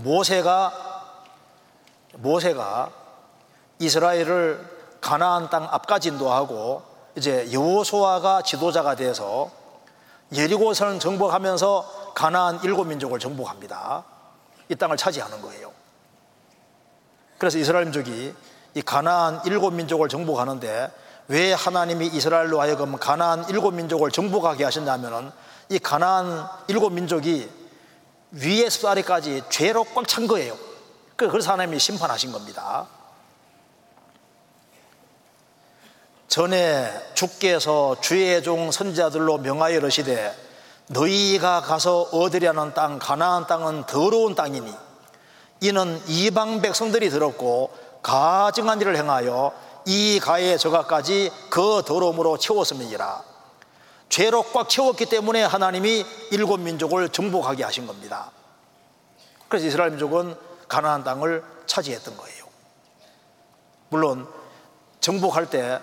[0.00, 0.72] 모세가
[2.14, 2.90] 모세가
[3.78, 6.82] 이스라엘을 가나안 땅 앞까지 인도하고
[7.16, 9.50] 이제 여호수아가 지도자가 돼서
[10.32, 14.04] 예리고선을 정복하면서 가나안 일곱 민족을 정복합니다.
[14.68, 15.77] 이 땅을 차지하는 거예요.
[17.38, 18.34] 그래서 이스라엘 민족이
[18.74, 20.92] 이 가나안 일곱 민족을 정복하는데
[21.28, 25.30] 왜 하나님이 이스라엘로 하여금 가나안 일곱 민족을 정복하게 하셨냐면은
[25.68, 27.48] 이 가나안 일곱 민족이
[28.32, 30.56] 위에서 아래까지 죄로 꽉 찬 거예요.
[31.16, 32.86] 그래서 하나님이 심판하신 겁니다.
[36.28, 40.34] 전에 주께서 주의 종 선자들로 명하여 이르시되
[40.88, 44.87] 너희가 가서 얻으려는 땅 가나안 땅은 더러운 땅이니
[45.60, 47.70] 이는 이방 백성들이 더럽고
[48.02, 49.52] 가증한 일을 행하여
[49.86, 53.24] 이 가의 저가까지 그 더러움으로 채웠음이니라
[54.08, 58.30] 죄로 꽉 채웠기 때문에 하나님이 일곱 민족을 정복하게 하신 겁니다.
[59.48, 60.36] 그래서 이스라엘 민족은
[60.68, 62.44] 가나안 땅을 차지했던 거예요.
[63.90, 64.26] 물론
[65.00, 65.80] 정복할 때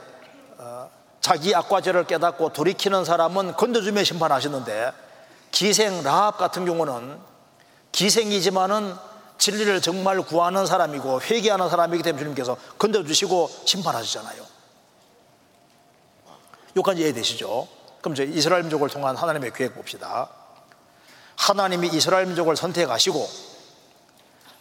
[0.57, 0.89] 어,
[1.21, 4.91] 자기 악과죄를 깨닫고 돌이키는 사람은 건져주며 심판하셨는데
[5.51, 7.19] 기생 라합 같은 경우는
[7.91, 8.95] 기생이지만은
[9.37, 14.43] 진리를 정말 구하는 사람이고 회개하는 사람이기 때문에 주님께서 건져주시고 심판하시잖아요.
[16.75, 17.67] 여기까지 이해되시죠?
[18.01, 20.29] 그럼 이제 이스라엘 민족을 통한 하나님의 계획 봅시다.
[21.37, 23.29] 하나님이 이스라엘 민족을 선택하시고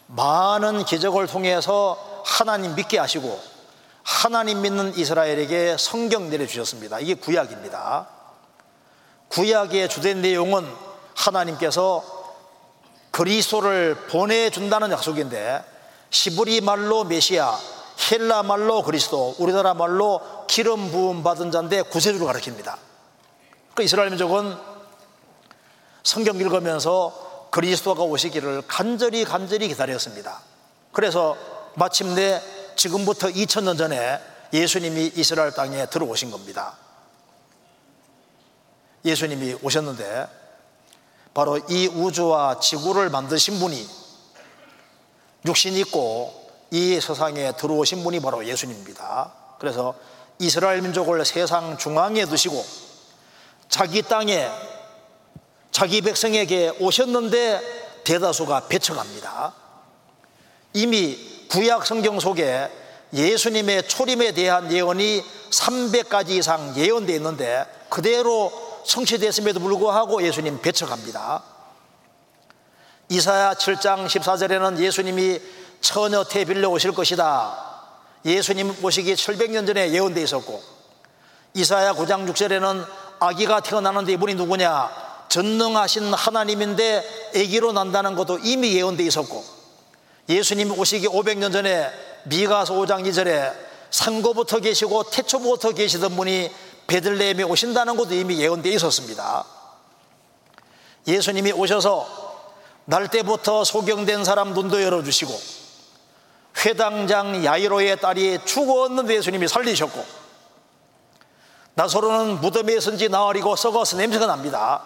[0.07, 3.39] 많은 기적을 통해서 하나님 믿게 하시고
[4.03, 6.99] 하나님 믿는 이스라엘에게 성경 내려주셨습니다.
[6.99, 8.07] 이게 구약입니다.
[9.29, 10.71] 구약의 주된 내용은
[11.15, 12.14] 하나님께서
[13.15, 15.63] 그리스도를 보내준다는 약속인데
[16.09, 17.57] 시브리 말로 메시아,
[18.11, 20.19] 헬라 말로 그리스도, 우리나라 말로
[20.49, 22.75] 기름 부음 받은 자인데 구세주를 가리킵니다.
[23.73, 24.57] 그 이스라엘 민족은
[26.03, 30.41] 성경 읽으면서 그리스도가 오시기를 간절히 간절히 기다렸습니다.
[30.91, 31.37] 그래서
[31.75, 32.41] 마침내
[32.75, 34.19] 지금부터 2000년 전에
[34.51, 36.75] 예수님이 이스라엘 땅에 들어오신 겁니다.
[39.05, 40.44] 예수님이 오셨는데
[41.35, 43.87] 바로 이 우주와 지구를 만드신 분이
[45.45, 46.33] 육신 있고
[46.71, 49.33] 이 세상에 들어오신 분이 바로 예수님입니다.
[49.59, 49.93] 그래서
[50.39, 52.65] 이스라엘 민족을 세상 중앙에 두시고
[53.67, 54.49] 자기 땅에
[55.71, 59.53] 자기 백성에게 오셨는데 대다수가 배척합니다.
[60.71, 61.17] 이미
[61.49, 62.71] 구약 성경 속에
[63.13, 65.21] 예수님의 초림에 대한 예언이
[65.51, 71.43] 300가지 이상 예언되어 있는데 그대로 성취됐음에도 불구하고 예수님 배척합니다.
[73.09, 75.39] 이사야 7장 14절에는 예수님이
[75.81, 77.63] 처녀 태빌려 오실 것이다.
[78.25, 80.61] 예수님 오시기 700년 전에 예언되어 있었고
[81.53, 82.85] 이사야 9장 6절에는
[83.19, 84.89] 아기가 태어나는데 이분이 누구냐?
[85.29, 89.43] 전능하신 하나님인데 아기로 난다는 것도 이미 예언되어 있었고
[90.29, 91.91] 예수님 오시기 500년 전에
[92.23, 93.53] 미가서 5장 2절에
[93.91, 96.49] 상고부터 계시고 태초부터 계시던 분이
[96.87, 99.45] 베들레헴에 오신다는 것도 이미 예언되어 있었습니다.
[101.07, 102.25] 예수님이 오셔서
[102.85, 105.33] 날 때부터 소경된 사람 눈도 열어주시고
[106.65, 110.05] 회당장 야이로의 딸이 죽었는데 예수님이 살리셨고
[111.73, 114.81] 나서로는 무덤에 선지 나으리고 썩어서 냄새가 납니다.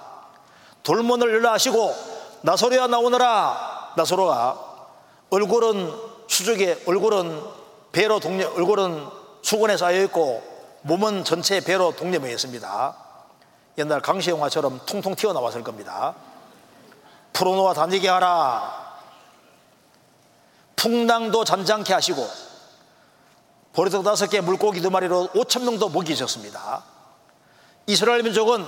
[0.83, 1.95] 돌문을 열라 하시고
[2.41, 4.57] 나서로야 나오너라 나서로가
[5.29, 5.93] 얼굴은
[6.27, 7.43] 수족에 얼굴은
[7.91, 9.07] 배로 동려 얼굴은
[9.41, 10.41] 수건에 쌓여 있고
[10.81, 12.95] 몸은 전체 배로 동려져 있습니다.
[13.77, 16.15] 옛날 강시 영화처럼 통통 튀어나왔을 겁니다.
[17.33, 18.89] 프로노와 다니게 하라.
[20.75, 22.27] 풍랑도 잔잔케 하시고
[23.73, 26.83] 보리떡 다섯 개 물고기 두 마리로 오천 명도 먹이셨습니다.
[27.87, 28.65] 이스라엘 민족은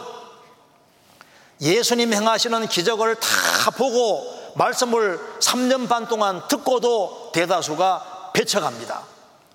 [1.62, 9.04] 예수님 행하시는 기적을 다 보고 말씀을 3년 반 동안 듣고도 대다수가 배척합니다.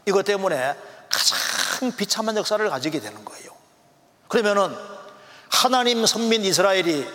[0.06, 0.76] 이것 때문에
[1.10, 1.38] 가장
[1.96, 3.50] 비참한 역사를 가지게 되는 거예요.
[4.28, 4.76] 그러면은
[5.50, 7.06] 하나님 선민 이스라엘이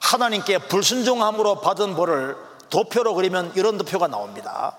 [0.00, 2.36] 하나님께 불순종함으로 받은 벌을
[2.70, 4.76] 도표로 그리면 이런 도표가 나옵니다.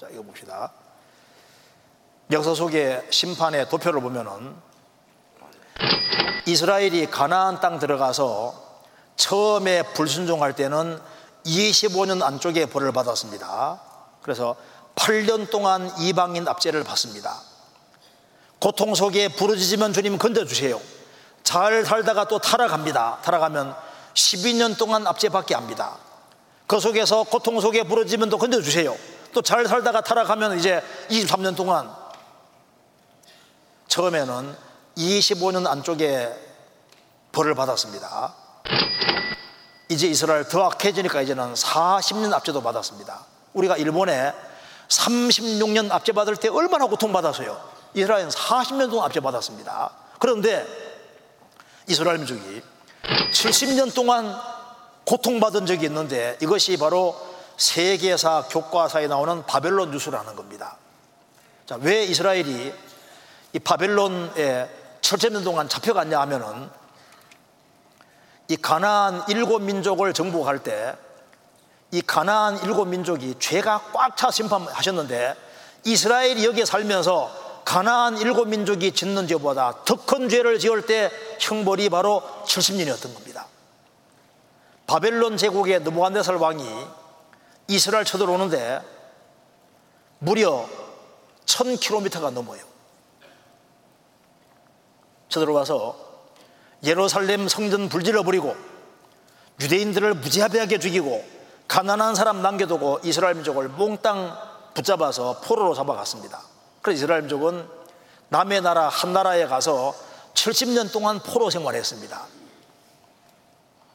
[0.00, 0.72] 자, 이거 봅시다.
[2.30, 4.54] 역사 속의 심판의 도표를 보면은
[6.46, 8.54] 이스라엘이 가나안 땅 들어가서
[9.16, 11.00] 처음에 불순종할 때는
[11.44, 13.80] 25년 안쪽에 벌을 받았습니다.
[14.22, 14.56] 그래서
[14.94, 17.51] 8년 동안 이방인 압제를 받습니다.
[18.62, 20.80] 고통 속에 부르짖으면 주님 건져주세요.
[21.42, 23.18] 잘 살다가 또 타락합니다.
[23.24, 23.74] 타락하면
[24.14, 25.98] 12년 동안 압제받게 합니다.
[26.68, 28.96] 그 속에서 고통 속에 부러지면 또 건져주세요.
[29.34, 30.80] 또 잘 살다가 타락하면 이제
[31.10, 31.92] 23년 동안
[33.88, 34.56] 처음에는
[34.96, 36.32] 25년 안쪽에
[37.32, 38.32] 벌을 받았습니다.
[39.88, 43.26] 이제 이스라엘 더 악해지니까 이제는 40년 압제도 받았습니다.
[43.54, 44.32] 우리가 일본에
[44.86, 47.71] 36년 압제 받을 때 얼마나 고통받았어요.
[47.94, 49.90] 이스라엘은 40년 동안 압제 받았습니다.
[50.18, 50.66] 그런데
[51.86, 52.62] 이스라엘 민족이
[53.32, 54.34] 70년 동안
[55.04, 57.16] 고통받은 적이 있는데 이것이 바로
[57.56, 60.76] 세계사 교과서에 나오는 바벨론 뉴스라는 겁니다.
[61.66, 62.74] 자, 왜 이스라엘이
[63.52, 64.68] 이 바벨론에
[65.00, 66.70] 70년 동안 잡혀갔냐 하면은
[68.48, 70.94] 이 가나안 일곱 민족을 정복할 때
[71.92, 75.36] 이 가나안 일곱 민족이 죄가 꽉 차 심판하셨는데
[75.84, 77.30] 이스라엘이 여기에 살면서
[77.64, 81.10] 가나안 일곱 민족이 짓는 죄보다 더 큰 죄를 지을 때
[81.40, 83.46] 형벌이 바로 70년이었던 겁니다.
[84.86, 86.64] 바벨론 제국의 느부갓네살 왕이
[87.68, 88.82] 이스라엘 쳐들어오는데
[90.18, 90.68] 무려
[91.46, 92.60] 1000km가 넘어요.
[95.28, 95.96] 쳐들어와서
[96.84, 98.54] 예루살렘 성전 불질러 버리고
[99.60, 101.24] 유대인들을 무지하게 죽이고
[101.68, 104.36] 가난한 사람 남겨두고 이스라엘 민족을 몽땅
[104.74, 106.51] 붙잡아서 포로로 잡아갔습니다.
[106.82, 107.68] 그래서 이스라엘 민족은
[108.28, 109.94] 남의 나라 한 나라에 가서
[110.34, 112.26] 70년 동안 포로 생활했습니다.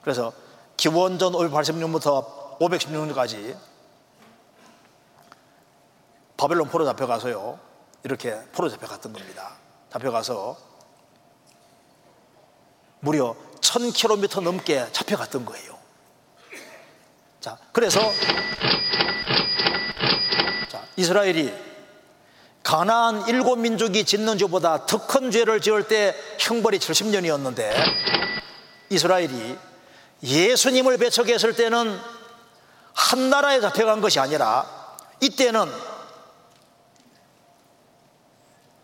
[0.02, 0.32] 그래서
[0.78, 3.58] 기원전 580년부터 516년까지
[6.38, 7.60] 바벨론 포로 잡혀가서요.
[8.04, 9.58] 이렇게 포로 잡혀갔던 겁니다.
[9.92, 10.58] 잡혀가서
[13.02, 15.78] 무려 1000km 넘게 잡혀갔던 거예요.
[17.42, 18.00] 자, 그래서
[20.70, 21.67] 자, 이스라엘이
[22.68, 27.72] 가나안 일곱 민족이 짓는 죄보다 더 큰 죄를 지을 때 형벌이 70년이었는데
[28.90, 29.58] 이스라엘이
[30.22, 31.98] 예수님을 배척했을 때는
[32.94, 34.66] 한 나라에 잡혀간 것이 아니라
[35.22, 35.72] 이때는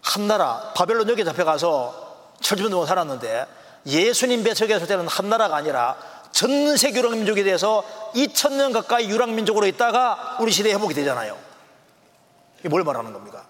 [0.01, 3.45] 한 나라 바벨론 역에 잡혀가서 70년 동안 살았는데
[3.85, 5.97] 예수님 배척했을 때는 한 나라가 아니라
[6.31, 7.83] 전 세계 유랑민족이 돼서
[8.15, 11.37] 2000년 가까이 유랑민족으로 있다가 우리 시대에 회복이 되잖아요.
[12.59, 13.42] 이게 뭘 말하는 겁니까?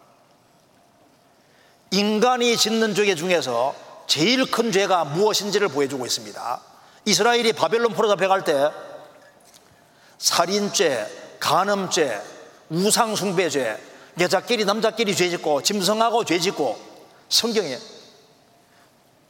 [1.94, 3.76] 인간이 짓는 죄 중에서
[4.07, 6.61] 제일 큰 죄가 무엇인지를 보여주고 있습니다.
[7.06, 8.72] 이스라엘이 바벨론 포로 잡혀갈 때
[10.18, 12.20] 살인죄, 간음죄,
[12.72, 13.78] 우상숭배죄,
[14.20, 16.80] 여자끼리 남자끼리 죄짓고 짐승하고 죄짓고
[17.30, 17.78] 성경에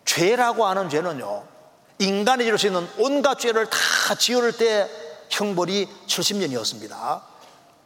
[0.06, 1.44] 죄라고 하는 죄는요
[2.00, 4.90] 인간이 지을 수 있는 온갖 죄를 다 지을 때
[5.30, 7.22] 형벌이 70년이었습니다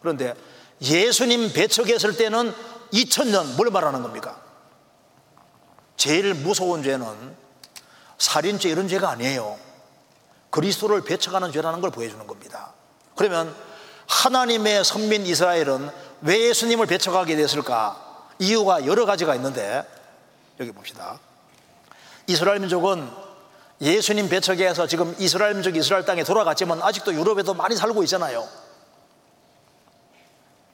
[0.02, 0.34] 그런데
[0.82, 2.54] 예수님 배척했을 때는
[2.94, 4.47] 2000년 뭘 말하는 겁니까?
[5.98, 7.36] 제일 무서운 죄는
[8.18, 9.57] 살인죄 이런 죄가 아니에요
[10.49, 12.74] 그리스도를 배척하는 죄라는 걸 보여주는 겁니다
[13.15, 13.53] 그러면
[14.07, 15.90] 하나님의 선민 이스라엘은
[16.22, 18.28] 왜 예수님을 배척하게 됐을까?
[18.40, 19.86] 이유가 여러 가지가 있는데
[20.60, 21.19] 여기 봅시다.
[22.26, 23.10] 이스라엘 민족은
[23.82, 28.48] 예수님 배척에 서 지금 이스라엘 민족이 이스라엘 땅에 돌아갔지만 아직도 유럽에도 많이 살고 있잖아요.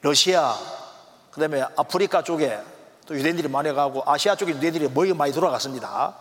[0.00, 0.56] 러시아,
[1.30, 2.58] 그 다음에 아프리카 쪽에
[3.06, 6.14] 또 유대인들이 많이 가고 아시아 쪽에 유대인들이 거의 많이 돌아갔습니다.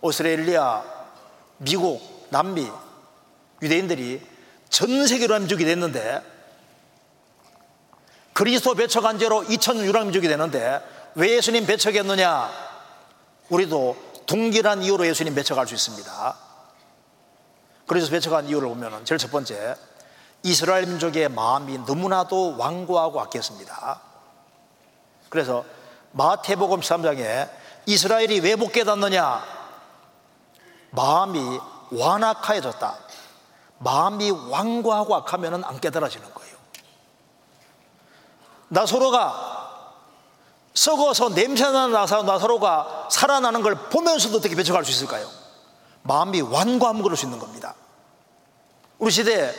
[0.00, 0.82] 오스트레일리아,
[1.58, 2.70] 미국, 남미
[3.62, 4.20] 유대인들이
[4.68, 6.22] 전 세계로 민족이 됐는데
[8.32, 10.80] 그리스도 배척한 죄로 2천 유랑민족이 되는데
[11.14, 12.50] 왜 예수님 배척했느냐?
[13.50, 16.36] 우리도 동일한 이유로 예수님 배척할 수 있습니다.
[17.86, 19.76] 그래서 배척한 이유를 보면 제일 첫 번째
[20.42, 24.00] 이스라엘 민족의 마음이 너무나도 완고하고 악했습니다.
[25.28, 25.64] 그래서
[26.12, 27.48] 마태복음 13장에
[27.86, 29.42] 이스라엘이 왜 못 깨닫느냐?
[30.90, 31.58] 마음이
[31.90, 32.94] 완악해졌다.
[33.78, 36.56] 마음이 완고하고 악하면 안 깨달아지는 거예요.
[38.68, 39.80] 나사로가
[40.74, 45.28] 썩어서 냄새나는 나사로가 살아나는 걸 보면서도 어떻게 배척할 수 있을까요?
[46.02, 47.74] 마음이 완고하면 그럴 수 있는 겁니다.
[48.98, 49.52] 우리 시대에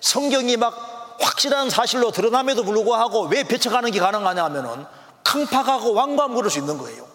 [0.00, 4.86] 성경이 막 확실한 사실로 드러남에도 불구하고 왜 배척하는 게 가능하냐 하면은
[5.32, 7.08] 강팍하고 완고하면 그럴 수 있는 거예요.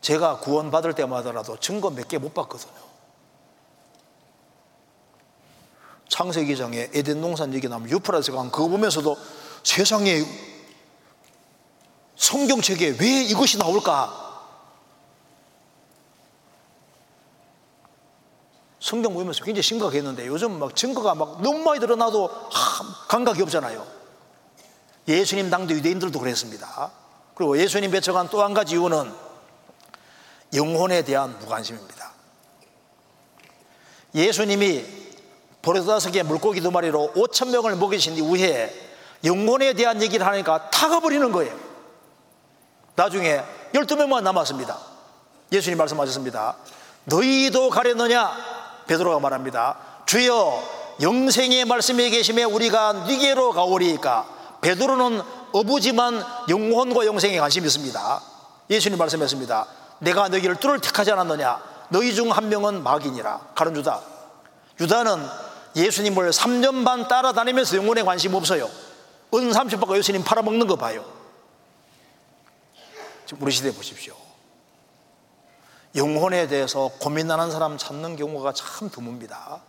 [0.00, 2.86] 제가 구원받을 때마다라도 증거 몇 개 못 봤거든요.
[6.08, 9.16] 창세기장에 에덴 농산 얘기 나오면 유프라스 강 그거 보면서도
[9.64, 10.24] 세상에
[12.14, 14.24] 성경책에 왜 이것이 나올까?
[18.80, 22.30] 성경 보면서 굉장히 심각했는데 요즘 막 증거가 막 너무 많이 드러나도
[23.08, 23.95] 감각이 없잖아요.
[25.08, 26.90] 예수님 당대 유대인들도 그랬습니다.
[27.34, 29.12] 그리고 예수님 배척한 또 한 가지 이유는
[30.54, 32.12] 영혼에 대한 무관심입니다.
[34.14, 34.84] 예수님이
[35.62, 38.72] 버릇다섯 개 물고기 두 마리로 5천 명을 먹이신 이후에
[39.24, 41.54] 영혼에 대한 얘기를 하니까 타가버리는 거예요.
[42.94, 43.42] 나중에
[43.74, 44.78] 12명만 남았습니다.
[45.52, 46.56] 예수님 말씀하셨습니다.
[47.04, 48.32] 너희도 가렸느냐?
[48.86, 49.76] 베드로가 말합니다.
[50.06, 50.62] 주여
[51.02, 54.35] 영생의 말씀에 계심에 우리가 니게로 가오리까
[54.66, 55.22] 베드로는
[55.52, 58.22] 어부지만 영혼과 영생에 관심이 있습니다.
[58.68, 59.66] 예수님 말씀했습니다.
[60.00, 61.86] 내가 너희를 뚫을 택하지 않았느냐?
[61.90, 63.52] 너희 중 한 명은 마귀니라.
[63.54, 64.00] 가른 유다.
[64.80, 65.24] 유다는
[65.76, 68.64] 예수님을 3년 반 따라다니면서 영혼에 관심 없어요.
[69.34, 71.04] 은 30바가 예수님 팔아먹는 거 봐요.
[73.24, 74.16] 지금 우리 시대 보십시오.
[75.94, 79.60] 영혼에 대해서 고민하는 사람 찾는 경우가 참 드뭅니다.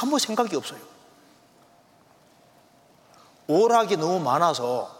[0.00, 0.95] 아무 생각이 없어요.
[3.48, 4.94] 오락이 너무 많아서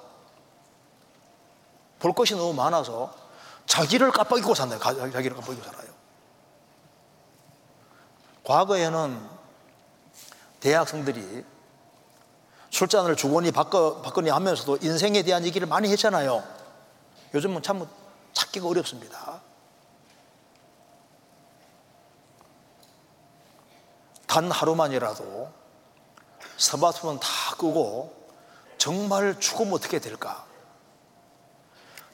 [1.98, 3.12] 볼 것이 너무 많아서
[3.66, 5.90] 자기를 깜빡이고 산다 자기를 깜빡이고 살아요.
[8.44, 9.28] 과거에는
[10.60, 11.44] 대학생들이
[12.70, 16.44] 술잔을 주거니 바꿔, 바꾸니 하면서도 인생에 대한 얘기를 많이 했잖아요.
[17.34, 17.88] 요즘은 참
[18.32, 19.40] 찾기가 어렵습니다.
[24.26, 25.50] 단 하루만이라도
[26.58, 28.25] 스마트폰 다 끄고
[28.78, 30.44] 정말 죽으면 어떻게 될까?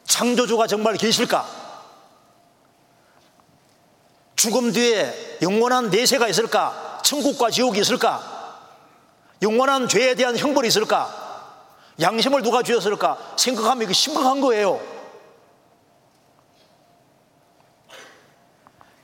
[0.04, 1.46] 창조주가 정말 계실까?
[4.36, 7.00] 죽음 뒤에 영원한 내세가 있을까?
[7.04, 8.32] 천국과 지옥이 있을까?
[9.40, 11.22] 영원한 죄에 대한 형벌이 있을까?
[12.00, 13.34] 양심을 누가 주었을까?
[13.36, 14.80] 생각하면 이게 심각한 거예요.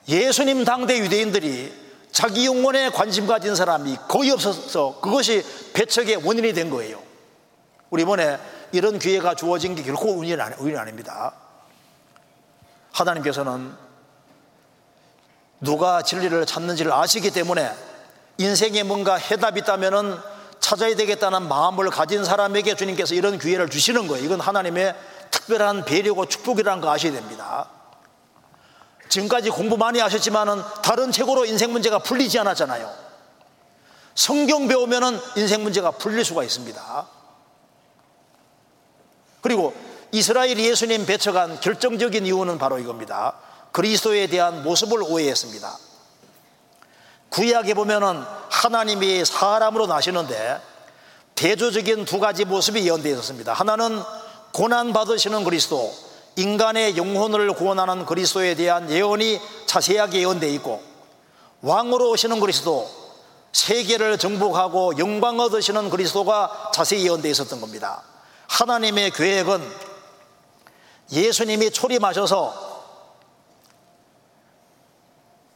[0.08, 1.72] 예수님 당대 유대인들이
[2.10, 5.44] 자기 영혼에 관심 가진 사람이 거의 없어서 그것이
[5.74, 7.07] 배척의 원인이 된 거예요.
[7.90, 8.38] 우리 이번에
[8.72, 11.32] 이런 기회가 주어진 게 결코 운이 아닙니다.
[12.92, 13.74] 하나님께서는
[15.60, 17.72] 누가 진리를 찾는지를 아시기 때문에
[18.38, 20.22] 인생에 뭔가 해답이 있다면
[20.60, 24.24] 찾아야 되겠다는 마음을 가진 사람에게 주님께서 이런 기회를 주시는 거예요.
[24.24, 24.94] 이건 하나님의
[25.30, 27.68] 특별한 배려고 축복이라는 거 아셔야 됩니다.
[29.08, 32.92] 지금까지 공부 많이 하셨지만은 다른 책으로 인생 문제가 풀리지 않았잖아요.
[34.14, 37.17] 성경 배우면은 인생 문제가 풀릴 수가 있습니다.
[39.40, 39.74] 그리고
[40.12, 43.34] 이스라엘 예수님 배척한 결정적인 이유는 바로 이겁니다.
[43.72, 45.78] 그리스도에 대한 모습을 오해했습니다.
[47.30, 50.60] 구약에 보면은 하나님이 사람으로 나시는데
[51.34, 53.52] 대조적인 두 가지 모습이 예언되어 있었습니다.
[53.52, 54.02] 하나는
[54.52, 55.94] 고난 받으시는 그리스도,
[56.36, 60.82] 인간의 영혼을 구원하는 그리스도에 대한 예언이 자세하게 예언되어 있고
[61.60, 62.88] 왕으로 오시는 그리스도,
[63.52, 68.02] 세계를 정복하고 영광 얻으시는 그리스도가 자세히 예언되어 있었던 겁니다.
[68.48, 69.88] 하나님의 계획은
[71.12, 72.68] 예수님이 초림하셔서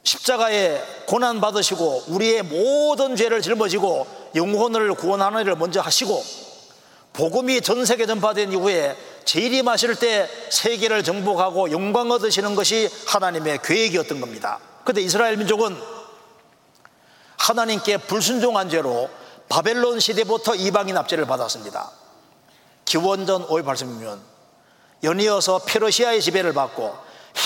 [0.05, 6.23] 십자가에 고난 받으시고 우리의 모든 죄를 짊어지고 영혼을 구원하는 일을 먼저 하시고
[7.13, 14.59] 복음이 전 세계 전파된 이후에 재림하실 때 세계를 정복하고 영광 얻으시는 것이 하나님의 계획이었던 겁니다.
[14.83, 15.77] 그런데 이스라엘 민족은
[17.37, 19.11] 하나님께 불순종한 죄로
[19.49, 21.91] 바벨론 시대부터 이방인 압제를 받았습니다.
[22.85, 24.19] 기원전 580년
[25.03, 26.95] 연이어서 페르시아의 지배를 받고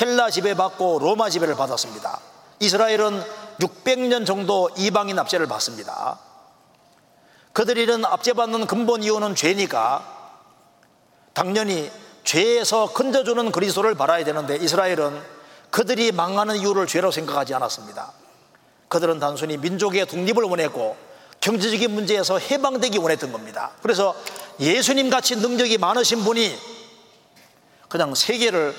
[0.00, 2.20] 헬라 지배받고 로마 지배를 받았습니다.
[2.60, 3.22] 이스라엘은
[3.60, 6.18] 600년 정도 이방인 압제를 받습니다.
[7.52, 10.04] 그들이 이런 압제받는 근본 이유는 죄니까
[11.32, 11.90] 당연히
[12.24, 15.22] 죄에서 건져주는 그리스도를 바라야 되는데 이스라엘은
[15.70, 18.12] 그들이 망하는 이유를 죄로 생각하지 않았습니다.
[18.88, 20.96] 그들은 단순히 민족의 독립을 원했고
[21.40, 23.70] 경제적인 문제에서 해방되기 원했던 겁니다.
[23.82, 24.14] 그래서
[24.60, 26.56] 예수님 같이 능력이 많으신 분이
[27.88, 28.74] 그냥 세계를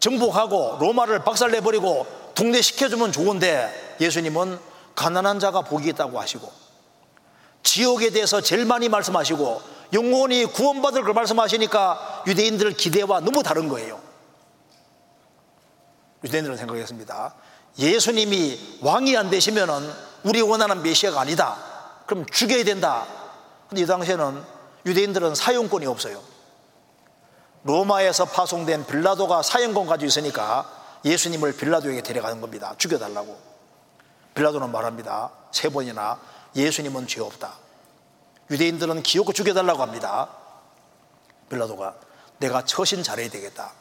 [0.00, 4.58] 정복하고 로마를 박살내버리고 동네시켜주면 좋은데 예수님은
[4.94, 6.52] 가난한 자가 복이 있다고 하시고
[7.62, 14.00] 지옥에 대해서 제일 많이 말씀하시고 영혼이 구원받을 걸 말씀하시니까 유대인들 기대와 너무 다른 거예요.
[16.24, 17.34] 유대인들은 생각했습니다.
[17.78, 19.92] 예수님이 왕이 안 되시면은
[20.24, 21.56] 우리 원하는 메시아가 아니다.
[22.06, 23.06] 그럼 죽여야 된다.
[23.68, 24.55] 근데 이 당시에는
[24.86, 26.22] 유대인들은 사용권이 없어요.
[27.64, 30.70] 로마에서 파송된 빌라도가 사용권 가지고 있으니까
[31.04, 32.74] 예수님을 빌라도에게 데려가는 겁니다.
[32.78, 33.36] 죽여달라고.
[34.34, 35.32] 빌라도는 말합니다.
[35.50, 36.20] 세 번이나
[36.54, 37.54] 예수님은 죄 없다.
[38.50, 40.28] 유대인들은 기어코 죽여달라고 합니다.
[41.50, 41.94] 빌라도가
[42.38, 43.72] 내가 처신 잘해야 되겠다.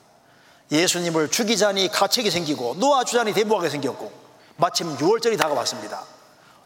[0.72, 4.12] 예수님을 죽이자니 가책이 생기고 놓아주자니 대부하게 생겼고
[4.58, 6.04] 마침 6월절이 다가왔습니다.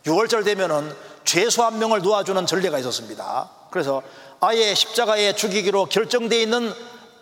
[0.06, 0.96] 6월절 되면은
[1.26, 3.50] 죄수 한 명을 놓아주는 전례가 있었습니다.
[3.70, 4.02] 그래서
[4.42, 6.74] 아예 십자가에 죽이기로 결정되어 있는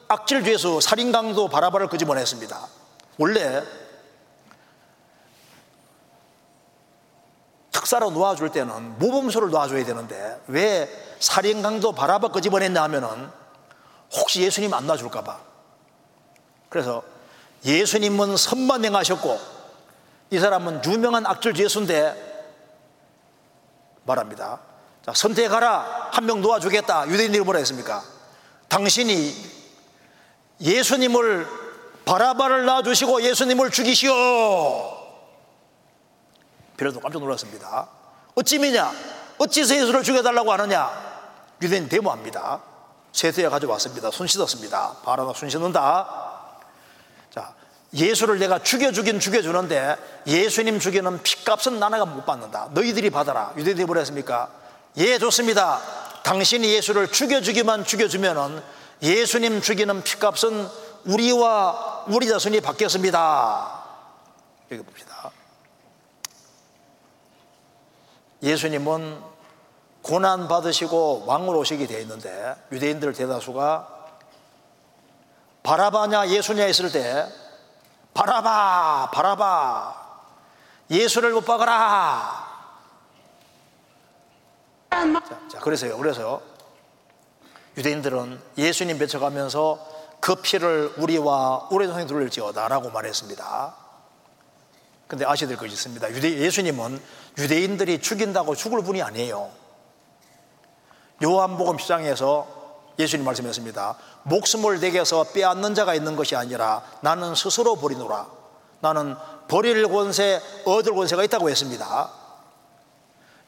[0.08, 2.68] 악질 죄수 살인 강도 바라바를 끄집어냈습니다.
[3.18, 3.64] 원래
[7.72, 10.90] 특사로 놓아줄 때는 모범수를 놓아줘야 되는데 왜
[11.20, 13.30] 살인 강도 바라바 끄집어냈냐 하면은
[14.14, 15.40] 혹시 예수님 안 놔줄까봐
[16.70, 17.04] 그래서
[17.66, 19.40] 예수님은 선만 행하셨고
[20.32, 22.26] 이 사람은 유명한 악질 죄수인데
[24.04, 24.60] 말합니다
[25.08, 28.04] 자, 선택하라 한 명 놓아주겠다 유대인들이 뭐라 했습니까
[28.68, 29.34] 당신이
[30.60, 31.48] 예수님을
[32.06, 34.12] 바라바를 놔주시고 예수님을 죽이시오.
[36.76, 37.88] 빌라도 깜짝 놀랐습니다.
[38.36, 38.92] 어찌 미냐?
[39.38, 40.90] 어찌서 예수를 죽여달라고 하느냐?
[41.62, 42.62] 유대인 데모합니다.
[43.12, 44.10] 세트에 가져왔습니다.
[44.12, 44.98] 손 씻었습니다.
[45.04, 46.08] 바라나 손 씻는다.
[47.34, 47.54] 자,
[47.94, 52.70] 예수를 내가 죽여주긴 죽여주는데 예수님 죽이는 피값은 나나가 못 받는다.
[52.72, 53.54] 너희들이 받아라.
[53.58, 54.50] 유대인이 뭐라 했습니까?
[54.98, 55.80] 예, 좋습니다.
[56.24, 58.64] 당신이 예수를 죽여주기만 죽여주면은
[59.02, 60.68] 예수님 죽이는 피값은
[61.06, 63.84] 우리와 우리 자손이 바뀌었습니다.
[64.72, 65.32] 여기 봅시다.
[68.42, 69.22] 예수님은
[70.02, 73.88] 고난 받으시고 왕으로 오시게 되어 있는데 유대인들 대다수가
[75.62, 77.28] 바라바냐 예수냐 했을 때
[78.14, 80.08] 바라바 바라바
[80.90, 82.47] 예수를 못 박아라
[85.28, 86.42] 자, 자 그래서요 그래서
[87.78, 93.76] 유대인들은 예수님 맺혀가면서 그 피를 우리와 우리 동생 돌릴지어다라고 말했습니다.
[95.08, 96.12] 근데 아셔야 될 것이 있습니다.
[96.12, 97.00] 유대, 예수님은
[97.38, 99.50] 유대인들이 죽인다고 죽을 분이 아니에요.
[101.24, 102.46] 요한복음 10장에서
[103.00, 103.96] 예수님 말씀했습니다.
[104.24, 108.28] 목숨을 내게서 빼앗는 자가 있는 것이 아니라 나는 스스로 버리노라.
[108.82, 109.16] 나는
[109.48, 112.10] 버릴 권세, 얻을 권세가 있다고 했습니다.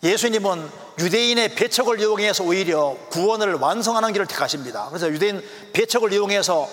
[0.02, 0.70] 예수님은
[1.00, 4.88] 유대인의 배척을 이용해서 오히려 구원을 완성하는 길을 택하십니다.
[4.90, 5.44] 그래서 유대인
[5.74, 6.70] 배척을 이용해서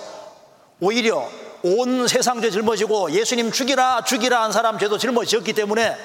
[0.80, 1.28] 오히려
[1.62, 5.96] 온 세상 죄 짊어지고 예수님 죽이라 죽이라 한 사람 죄도 짊어졌기 때문에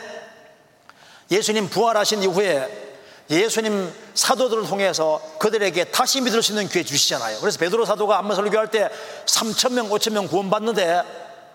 [1.30, 2.92] 예수님 부활하신 이후에
[3.30, 7.40] 예수님 사도들을 통해서 그들에게 다시 믿을 수 있는 기회 주시잖아요.
[7.40, 8.90] 그래서 베드로 사도가 한번 설교할 때
[9.26, 11.04] 3천 명, 5천 명 구원받는데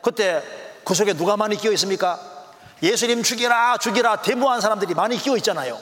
[0.01, 0.43] 그때
[0.84, 2.35] 그 속에 누가 많이 끼어 있습니까?
[2.82, 5.78] 예수님 죽이라 죽이라 데모한 사람들이 많이 끼어 있잖아요.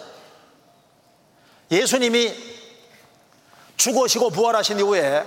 [1.71, 2.35] 예수님이
[3.77, 5.25] 죽으시고 부활하신 이후에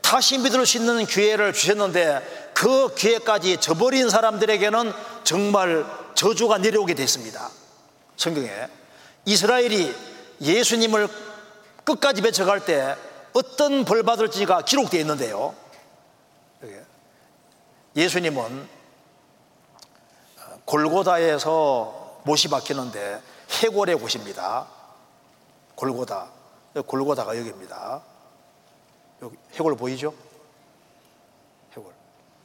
[0.00, 4.92] 다시 믿을 수 있는 기회를 주셨는데 그 기회까지 저버린 사람들에게는
[5.24, 7.50] 정말 저주가 내려오게 됐습니다.
[8.16, 8.50] 성경에
[9.24, 9.94] 이스라엘이
[10.40, 11.08] 예수님을
[11.84, 12.96] 끝까지 맺혀갈 때
[13.32, 15.54] 어떤 벌 받을지가 기록되어 있는데요.
[17.96, 18.68] 예수님은
[20.64, 23.22] 골고다에서 못이 박히는데
[23.62, 24.66] 해골의 곳입니다.
[25.74, 26.30] 골고다.
[26.86, 28.02] 골고다가 여기입니다.
[29.22, 30.14] 여기 해골 보이죠?
[31.72, 31.92] 해골.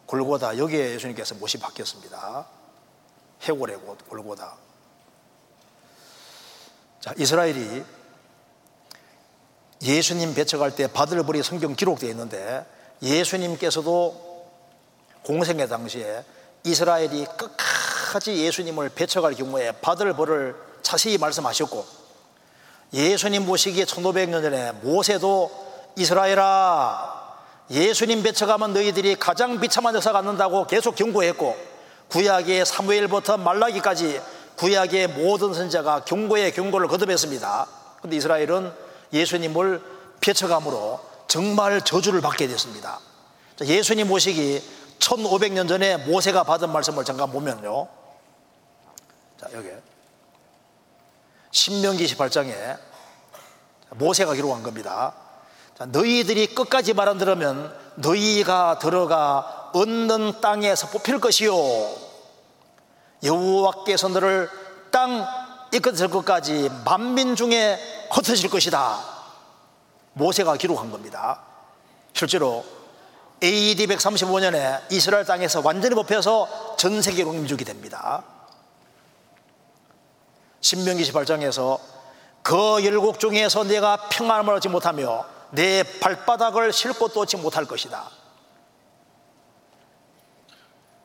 [0.06, 2.48] 골고다 여기에 예수님께서 못이 박혔습니다.
[3.42, 4.56] 해골의 곳 골고다.
[7.00, 7.86] 자, 이스라엘이
[9.82, 12.66] 예수님 배척할 때 받을 벌이 성경 기록되어 있는데
[13.02, 14.28] 예수님께서도
[15.24, 16.26] 공생의 당시에
[16.66, 17.69] 이스라엘이 끝까지
[18.46, 21.86] 예수님을 배척할 경우에 받을 벌을 자세히 말씀하셨고
[22.94, 25.52] 예수님 모시기 1500년 전에 모세도
[25.96, 27.20] 이스라엘아
[27.70, 31.56] 예수님 배척하면 너희들이 가장 비참한 역사 갖는다고 계속 경고했고
[32.10, 34.20] 구약의 사무엘부터 말라기까지
[34.56, 37.68] 구약의 모든 선자가 경고의 경고를 거듭했습니다.
[38.00, 38.72] 그런데 이스라엘은
[39.14, 39.82] 예수님을
[40.20, 43.00] 배척함으로 정말 저주를 받게 됐습니다.
[43.62, 44.62] 예수님 모시기
[45.00, 47.99] 1500년 전에 모세가 받은 말씀을 잠깐 보면요.
[49.50, 49.70] 자, 여기.
[51.52, 52.78] 신명기 18장에
[53.92, 55.14] 모세가 기록한 겁니다.
[55.78, 61.54] 자, 너희들이 끝까지 말안 들으면 너희가 들어가 얻는 땅에서 뽑힐 것이요.
[63.24, 64.50] 여호와께서 너를
[64.92, 65.28] 땅
[65.74, 67.80] 이끌어질 것까지 만민 중에
[68.12, 69.00] 흩어질 것이다.
[70.14, 71.42] 모세가 기록한 겁니다.
[72.14, 72.66] 실제로
[73.42, 78.24] AD 135년에 이스라엘 땅에서 완전히 뽑혀서 전 세계로 민족이 됩니다.
[80.62, 81.80] 신명기 18장에서
[82.42, 88.10] 그 열국 중에서 내가 평안을 얻지 못하며 내 발바닥을 싣고 얻지 못할 것이다.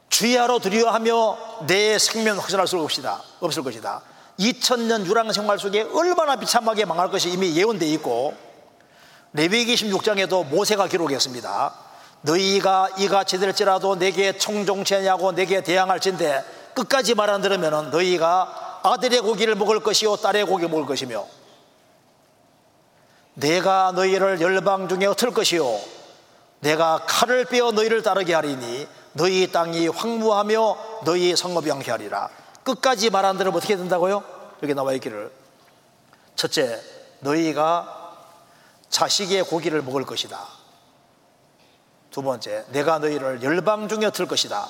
[0.08, 3.20] 주야로 두려워하며 내 생명 확신할 수 없이다.
[3.40, 4.02] 없을 것이다.
[4.38, 8.34] 2000년 유랑 생활 속에 얼마나 비참하게 망할 것이 이미 예언되어 있고
[9.32, 11.74] 레위기 16장에도 모세가 기록했습니다.
[12.22, 16.44] 너희가 이같이 될지라도 내게 청종체냐고 내게 대항할진데
[16.74, 21.26] 끝까지 말 안 들으면 너희가 아들의 고기를 먹을 것이요 딸의 고기 먹을 것이며
[23.32, 25.64] 내가 너희를 열방 중에 흩을 것이요
[26.60, 32.28] 내가 칼을 빼어 너희를 따르게 하리니 너희 땅이 황무하며 너희 성읍이 양해하리라.
[32.62, 34.22] 끝까지 말안 들으면 어떻게 된다고요?
[34.62, 35.30] 여기 나와 있기를.
[36.36, 36.80] 첫째
[37.20, 38.16] 너희가
[38.90, 40.46] 자식의 고기를 먹을 것이다.
[42.10, 44.68] 두 번째 내가 너희를 열방 중에 들 것이다.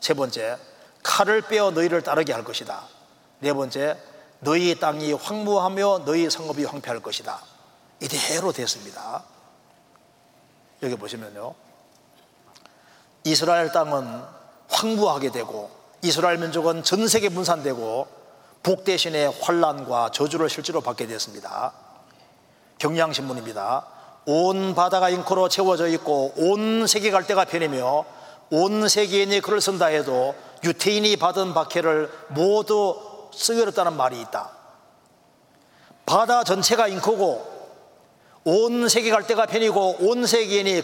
[0.00, 0.58] 세 번째
[1.02, 2.95] 칼을 빼어 너희를 따르게 할 것이다
[3.40, 3.96] 네 번째
[4.40, 7.40] 너희 땅이 황무하며 너희 성읍이 황폐할 것이다
[8.00, 9.24] 이대로 됐습니다
[10.82, 11.54] 여기 보시면요
[13.24, 14.22] 이스라엘 땅은
[14.68, 15.70] 황무하게 되고
[16.02, 18.06] 이스라엘 민족은 전 세계 분산되고
[18.62, 21.72] 복 대신에 환란과 저주를 실제로 받게 됐습니다.
[22.78, 23.86] 경향신문입니다.
[24.26, 28.04] 온 바다가 잉코로 채워져 있고 온 세계 갈대가 편이며
[28.50, 30.34] 온 세계인이 글을 쓴다 해도
[30.64, 33.00] 유태인이 받은 박해를 모두
[33.36, 34.50] 쓰여렸다는 말이 있다.
[36.04, 37.56] 바다 전체가 잉코고
[38.44, 40.82] 온 세계 갈대가 편이고 온 세계인이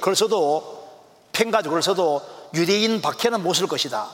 [1.33, 2.23] 펜가지고 글 써도
[2.55, 4.09] 유대인 박해는 못쓸 것이다.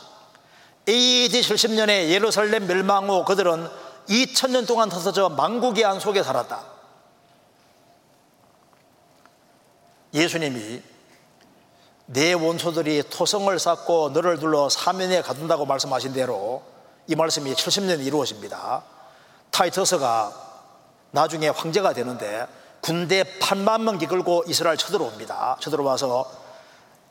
[0.89, 3.69] AD 70년에 예루살렘 멸망 후 그들은
[4.09, 6.63] 2000년 동안 터서저 망국의 안 속에 살았다.
[10.15, 10.83] 예수님이
[12.07, 16.63] 내 원소들이 토성을 쌓고 너를 둘러 사면에 가둔다고 말씀하신 대로
[17.09, 18.83] 이 말씀이 70년에 이루어집니다.
[19.51, 20.33] 타이터스가
[21.11, 22.47] 나중에 황제가 되는데
[22.83, 25.57] 군대 8만 명 이 끌고 이스라엘 쳐들어옵니다.
[25.61, 26.31] 쳐들어와서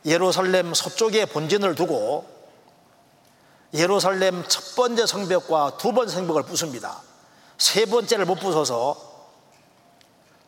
[0.06, 2.26] 예루살렘 서쪽에 본진을 두고
[3.74, 7.02] 예루살렘 첫 번째 성벽과 두 번째 성벽을 부숩니다.
[7.58, 8.96] 세 번째를 못 부숴서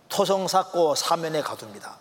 [0.10, 1.98] 토성 쌓고 사면에 가둡니다.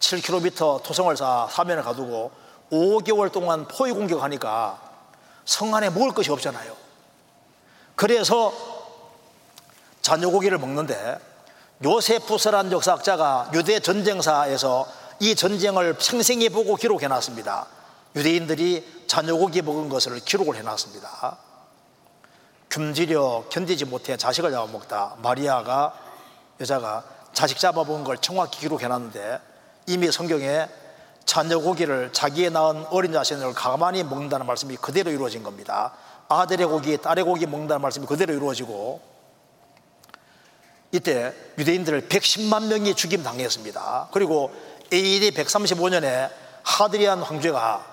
[0.00, 2.32] 7km 토성을 쌓아 사면에 가두고
[2.72, 4.83] 5개월 동안 포위 공격하니까
[5.44, 6.74] 성 안에 먹을 것이 없잖아요.
[7.96, 8.52] 그래서
[10.02, 11.18] 자녀 고기를 먹는데
[11.84, 14.86] 요세푸스란 역사학자가 유대 전쟁사에서
[15.20, 17.66] 이 전쟁을 생생히 보고 기록해 놨습니다.
[18.16, 21.38] 유대인들이 자녀 고기 먹은 것을 기록을 해 놨습니다.
[22.70, 25.94] 굶주려 견디지 못해 자식을 잡아먹다 마리아가
[26.60, 29.40] 여자가 자식 잡아먹은 걸 정확히 기록해 놨는데
[29.86, 30.68] 이미 성경에
[31.26, 35.92] 자녀 고기를 자기의 낳은 어린 자신을 가만히 먹는다는 말씀이 그대로 이루어진 겁니다.
[36.28, 39.00] 아들의 고기, 딸의 고기 먹는다는 말씀이 그대로 이루어지고
[40.92, 44.08] 이때 유대인들 110만 명이 죽임 당했습니다.
[44.12, 44.52] 그리고
[44.92, 46.30] AD 135년에
[46.62, 47.84] 하드리안 황제가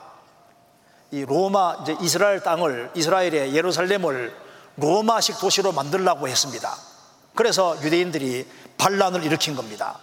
[1.12, 4.34] 이 로마 이제 이스라엘 땅을 이스라엘의 예루살렘을
[4.78, 6.74] 로마식 도시로 만들라고 했습니다.
[7.36, 8.48] 그래서 유대인들이
[8.78, 10.00] 반란을 일으킨 겁니다.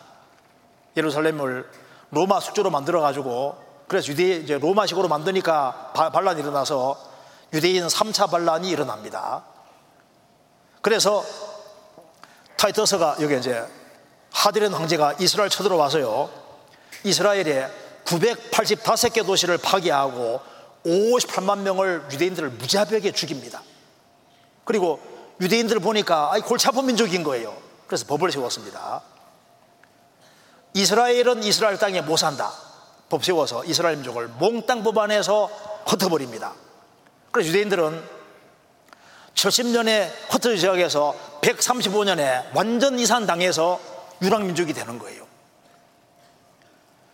[0.96, 1.68] 예루살렘을
[2.10, 3.56] 로마 숙주로 만들어 가지고
[3.86, 6.98] 그래서 유대 이제 로마식으로 만드니까 바- 반란이 일어나서
[7.52, 9.44] 유대인 3차 반란이 일어납니다.
[10.82, 11.24] 그래서
[12.56, 13.64] 타이터스가 여기 이제
[14.32, 16.28] 하드렌 황제가 이스라엘 쳐들어와서요.
[17.04, 17.68] 이스라엘에
[18.04, 20.40] 985개 도시를 파괴하고
[20.84, 23.62] 58만 명을 유대인들을 무자비하게 죽입니다.
[24.64, 25.00] 그리고
[25.40, 27.56] 유대인들을 보니까 아이 골치 아픈 민족인 거예요.
[27.86, 29.02] 그래서 법을 세웠습니다.
[30.78, 32.52] 이스라엘은 이스라엘 땅에 못 산다.
[33.08, 35.50] 법 세워서 이스라엘 민족을 몽땅 법안해서
[35.86, 36.54] 흩어버립니다.
[37.32, 38.18] 그래서 유대인들은
[39.34, 43.80] 70년의 흩어져 지역에서 135년에 완전 이산당해서
[44.22, 45.26] 유랑민족이 되는 거예요.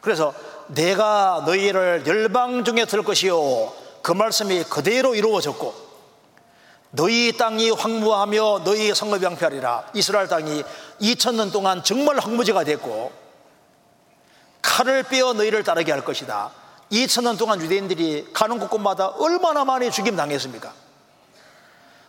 [0.03, 0.35] 그래서
[0.67, 3.73] 내가 너희를 열방 중에 들 것이요.
[4.03, 5.75] 그 말씀이 그대로 이루어졌고
[6.91, 9.89] 너희 땅이 황무하며 너희 성읍이 양피하리라.
[9.95, 10.63] 이스라엘 땅이
[11.01, 13.24] 2000년 동안 정말 황무지가 됐고
[14.75, 16.51] 칼을 빼어 너희를 따르게 할 것이다.
[16.91, 20.73] 2000년 동안 유대인들이 가는 곳곳마다 얼마나 많이 죽임 당했습니까?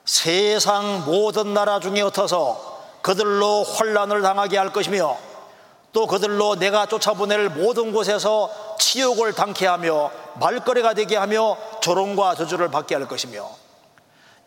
[0.04, 5.16] 세상 모든 나라 중에 흩어서 그들로 환란을 당하게 할 것이며
[5.94, 10.10] 또 그들로 내가 쫓아보낼 모든 곳에서 치욕을 당케 하며
[10.40, 13.48] 말거리가 되게 하며 조롱과 저주를 받게 할 것이며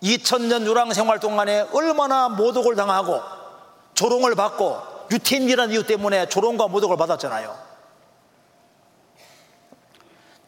[0.02, 3.22] 2000년 유랑 생활 동안에 얼마나 모독을 당하고
[3.94, 4.82] 조롱을 받고
[5.12, 7.67] 유태인이라는 이유 때문에 조롱과 모독을 받았잖아요.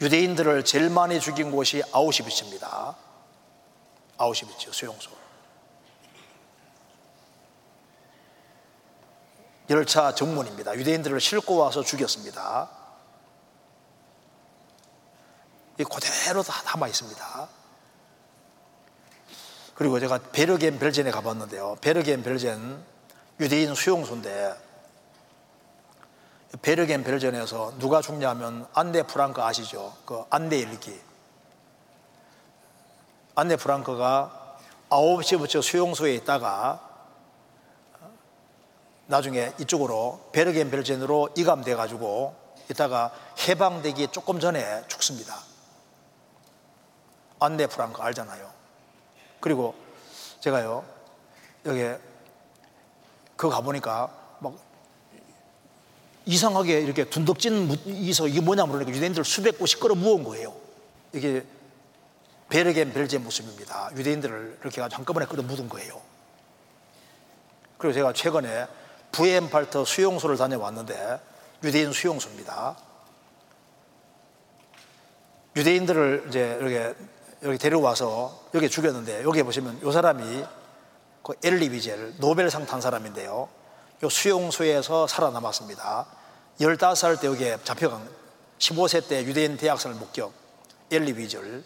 [0.00, 2.96] 유대인들을 제일 많이 죽인 곳이 아우슈비츠입니다.
[4.16, 5.10] 아우슈비츠 수용소.
[9.68, 10.74] 열차 정문입니다.
[10.74, 12.68] 유대인들을 싣고 와서 죽였습니다.
[15.78, 17.48] 이 그대로 다 남아 있습니다.
[19.74, 21.76] 그리고 제가 베르겐 벨젠에 가봤는데요.
[21.80, 22.84] 베르겐 벨젠
[23.38, 24.69] 유대인 수용소인데
[26.62, 29.94] 베르겐 벨젠에서 누가 죽냐면 안네 프랑크 아시죠?
[30.04, 31.00] 그 안네 일기.
[33.36, 34.58] 안네 프랑크가
[34.90, 36.88] 아홉시부터 수용소에 있다가
[39.06, 42.34] 나중에 이쪽으로 베르겐 벨젠으로 이감돼 가지고
[42.68, 43.12] 이따가
[43.48, 45.36] 해방되기 조금 전에 죽습니다.
[47.38, 48.50] 안네 프랑크 알잖아요.
[49.40, 49.74] 그리고
[50.40, 50.84] 제가요
[51.66, 51.88] 여기
[53.36, 54.19] 그 가보니까 막
[56.30, 60.54] 이상하게 이렇게 둔덕진 이서 이게 뭐냐 물으니까 유대인들 수백 곳이 끌어 모은 거예요.
[61.12, 61.44] 이게
[62.48, 63.90] 베르겐 벨제 모습입니다.
[63.96, 66.00] 유대인들을 이렇게 한꺼번에 끌어 묻은 거예요.
[67.78, 68.68] 그리고 제가 최근에
[69.10, 71.20] 부엠팔터 수용소를 다녀왔는데
[71.64, 72.76] 유대인 수용소입니다.
[75.56, 76.94] 유대인들을 이제 이렇게
[77.42, 80.44] 여기 데려와서 여기 죽였는데 여기 보시면 이 사람이
[81.24, 83.48] 그 엘리 비젤 노벨상 탄 사람인데요.
[84.04, 86.19] 이 수용소에서 살아남았습니다.
[86.60, 88.08] 15살 때 여기에 잡혀간
[88.58, 90.32] 15세 때 유대인 대학생을 목격
[90.90, 91.64] 엘리 비젤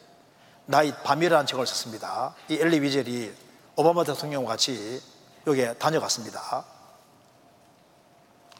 [0.66, 2.34] 나이 밤이라는 책을 썼습니다.
[2.48, 3.32] 이 엘리 비젤이
[3.76, 5.02] 오바마 대통령과 같이
[5.46, 6.64] 여기에 다녀갔습니다.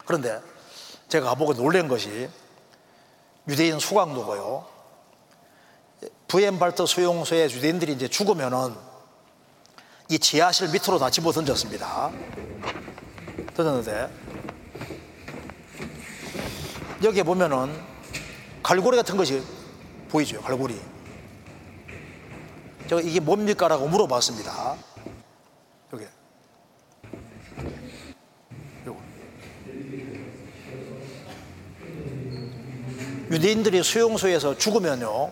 [0.05, 0.41] 그런데
[1.07, 2.29] 제가 가보고 놀란 것이
[3.47, 4.67] 유대인 수강도고요.
[6.27, 8.75] 부엠발트 수용소에 유대인들이 이제 죽으면은
[10.09, 12.11] 이 지하실 밑으로 다 집어 던졌습니다.
[13.55, 14.24] 던졌는데
[17.05, 17.79] 여기에 보면은
[18.63, 19.43] 갈고리 같은 것이
[20.09, 20.79] 보이죠, 갈고리.
[22.87, 24.75] 제가 이게 뭡니까 라고 물어봤습니다.
[25.93, 26.05] 여기.
[28.87, 28.99] 요거.
[33.31, 35.31] 유대인들이 수용소에서 죽으면요,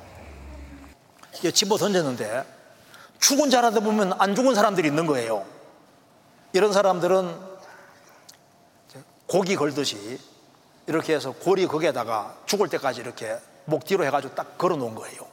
[1.53, 2.45] 집어 던졌는데
[3.19, 5.45] 죽은 자라다 보면 안 죽은 사람들이 있는 거예요.
[6.53, 7.35] 이런 사람들은
[9.25, 10.19] 고기 걸듯이
[10.87, 15.25] 이렇게 해서 고리 거기에다가 죽을 때까지 이렇게 목 뒤로 해가지고 딱 걸어 놓은 거예요.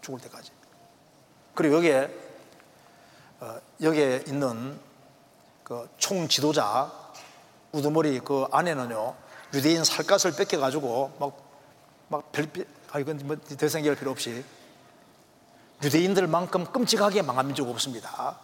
[0.00, 0.50] 죽을 때까지.
[1.54, 2.10] 그리고 여기에
[3.40, 4.78] 어, 여기에 있는
[5.64, 6.92] 그 총 지도자
[7.72, 9.14] 우두머리 그 안에는요
[9.54, 11.32] 유대인 살갗을 뺏겨 가지고 막
[12.08, 12.46] 막 별
[12.92, 14.44] 아 이건 이상 얘기할 필요 없이
[15.82, 18.38] 유대인들만큼 끔찍하게 망한 민족 없습니다.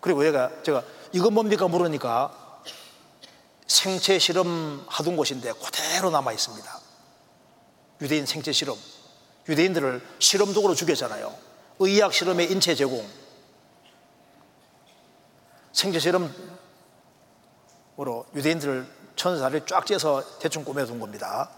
[0.00, 0.82] 그리고 얘가 제가
[1.12, 2.41] 이거 뭡니까 물으니까
[3.72, 6.80] 생체 실험 하던 곳인데 그대로 남아 있습니다.
[8.02, 8.76] 유대인 생체 실험.
[9.48, 11.34] 유대인들을 실험 도구로 죽였잖아요.
[11.78, 13.08] 의학 실험의 인체 제공.
[15.72, 16.34] 생체 실험으로
[18.34, 18.86] 유대인들을
[19.16, 21.48] 천사를 쫙 째서 대충 꾸며둔 겁니다.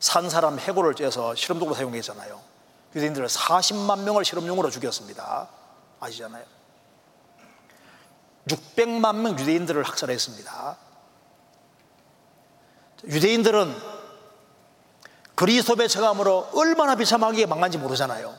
[0.00, 2.40] 산 사람 해골을 째서 실험 도구로 사용했잖아요.
[2.96, 5.48] 유대인들을 40만 명을 실험용으로 죽였습니다.
[6.00, 6.59] 아시잖아요.
[8.48, 10.76] 600만 명 유대인들을 학살했습니다.
[13.04, 13.74] 유대인들은
[15.34, 18.34] 그리스도 배척함으로 얼마나 비참하게 망한지 모르잖아요.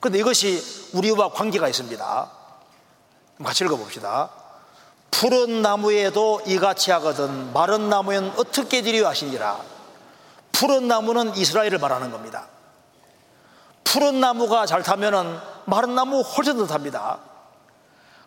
[0.00, 2.30] 그런데 이것이 우리와 관계가 있습니다.
[3.44, 4.30] 같이 읽어봅시다.
[5.10, 9.60] 푸른 나무에도 이같이 하거든 마른 나무엔 어떻게 되려 하시니라.
[10.52, 12.48] 푸른 나무는 이스라엘을 말하는 겁니다.
[13.84, 17.29] 푸른 나무가 잘 타면은 마른 나무 훨씬 더 탑니다.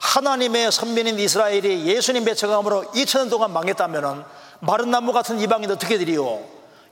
[0.04, 4.24] 하나님의 선민인 이스라엘이 예수님 배척함으로 2000년 동안 망했다면은
[4.60, 6.44] 마른 나무 같은 이방인 어떻게 되리요?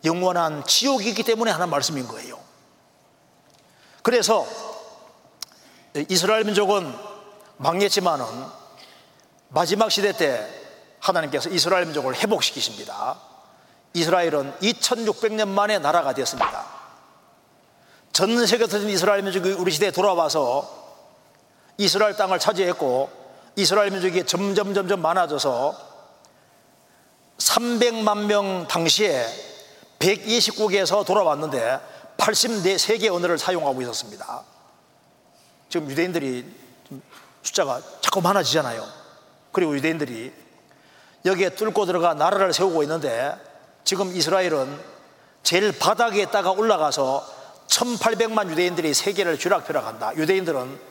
[0.05, 2.39] 영원한 지옥이기 때문에 하는 말씀인 거예요.
[4.01, 4.47] 그래서
[6.07, 6.95] 이스라엘 민족은
[7.57, 8.25] 망했지만은
[9.49, 10.47] 마지막 시대 때
[10.99, 13.19] 하나님께서 이스라엘 민족을 회복시키십니다.
[13.93, 16.65] 이스라엘은 2600년 만에 나라가 되었습니다.
[18.13, 20.80] 전 세계 터진 이스라엘 민족이 우리 시대에 돌아와서
[21.81, 23.09] 이스라엘 땅을 차지했고
[23.55, 25.75] 이스라엘 민족이 점점 점점 많아져서
[27.39, 29.25] 300만 명 당시에
[29.97, 31.79] 129개에서 돌아왔는데
[32.17, 34.43] 84개 언어를 사용하고 있었습니다.
[35.69, 36.45] 지금 유대인들이
[37.41, 38.87] 숫자가 자꾸 많아지잖아요.
[39.51, 40.31] 그리고 유대인들이
[41.25, 43.33] 여기에 뚫고 들어가 나라를 세우고 있는데
[43.83, 44.79] 지금 이스라엘은
[45.41, 47.25] 제일 바닥에 있다가 올라가서
[47.67, 50.15] 1800만 유대인들이 세계를 쥐락펴락한다.
[50.17, 50.90] 유대인들은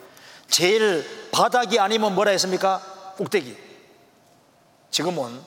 [0.51, 2.79] 제일 바닥이 아니면 뭐라 했습니까?
[3.17, 3.57] 꼭대기.
[4.91, 5.41] 지금은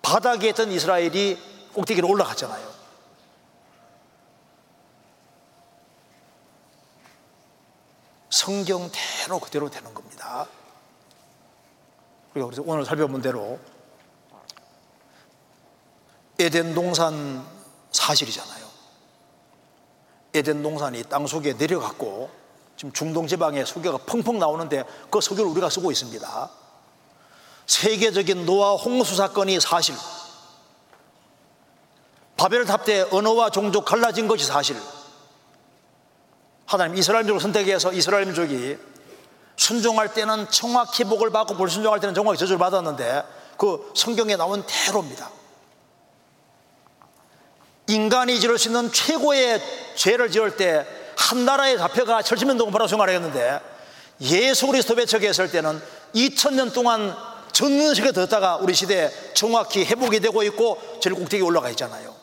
[0.00, 1.38] 바닥에 있던 이스라엘이
[1.74, 2.72] 꼭대기로 올라갔잖아요.
[8.30, 10.48] 성경대로 그대로 되는 겁니다.
[12.34, 13.60] 우리가 그래서 오늘 살펴본 대로
[16.38, 17.46] 에덴 동산
[17.92, 18.64] 사실이잖아요.
[20.34, 22.43] 에덴 동산이 땅 속에 내려갔고
[22.76, 26.50] 지금 중동 지방에 석유가 펑펑 나오는데 그 석유를 우리가 쓰고 있습니다.
[27.66, 29.94] 세계적인 노아 홍수 사건이 사실.
[32.36, 34.76] 바벨탑 때 언어와 종족 갈라진 것이 사실.
[36.66, 38.76] 하나님 이스라엘 민족을 선택해서 이스라엘 민족이
[39.56, 43.22] 순종할 때는 정확히 복을 받고 불순종할 때는 정확히 저주를 받았는데
[43.56, 45.30] 그 성경에 나온 대로입니다.
[47.86, 49.60] 인간이 지을 수 있는 최고의
[49.94, 50.86] 죄를 지을 때
[51.16, 53.60] 한 나라에 잡혀가 철지면 동파로 생활했는데
[54.20, 55.80] 예수 그리스도 배척했을 때는
[56.14, 57.16] 2000년 동안
[57.52, 62.14] 전 세계 듣다가 우리 시대에 정확히 회복이 되고 있고 제일 꼭대기에 올라가 있잖아요.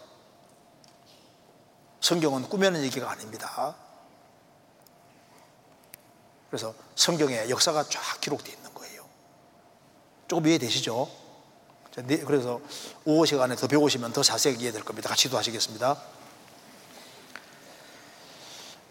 [2.01, 3.75] 성경은 꾸며낸 얘기가 아닙니다.
[6.49, 9.05] 그래서 성경에 역사가 쫙 기록되어 있는 거예요.
[10.27, 11.09] 조금 이해되시죠?
[12.03, 12.59] 네, 그래서
[13.05, 15.09] 오후 시간에 더 배우시면 더 자세히 이해될 겁니다.
[15.09, 15.97] 같이 도하시겠습니다.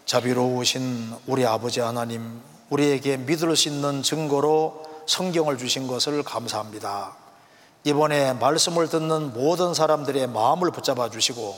[0.05, 7.15] 자비로우신 우리 아버지 하나님, 우리에게 믿을 수 있는 증거로 성경을 주신 것을 감사합니다.
[7.83, 11.55] 이번에 말씀을 듣는 모든 사람들의 마음을 붙잡아 주시고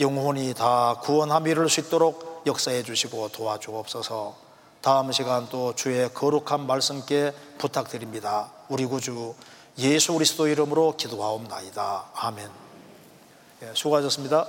[0.00, 4.36] 영혼이 다 구원함 이룰 수 있도록 역사해 주시고 도와주옵소서.
[4.80, 8.52] 다음 시간 또 주의 거룩한 말씀께 부탁드립니다.
[8.68, 9.34] 우리 구주
[9.78, 12.04] 예수 그리스도 이름으로 기도하옵나이다.
[12.14, 12.48] 아멘.
[13.62, 14.46] 예, 수고하셨습니다.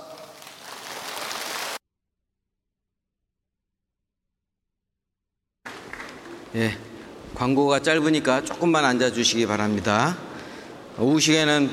[6.56, 6.76] 예,
[7.34, 10.16] 광고가 짧으니까 조금만 앉아 주시기 바랍니다.
[10.98, 11.68] 오후 시에는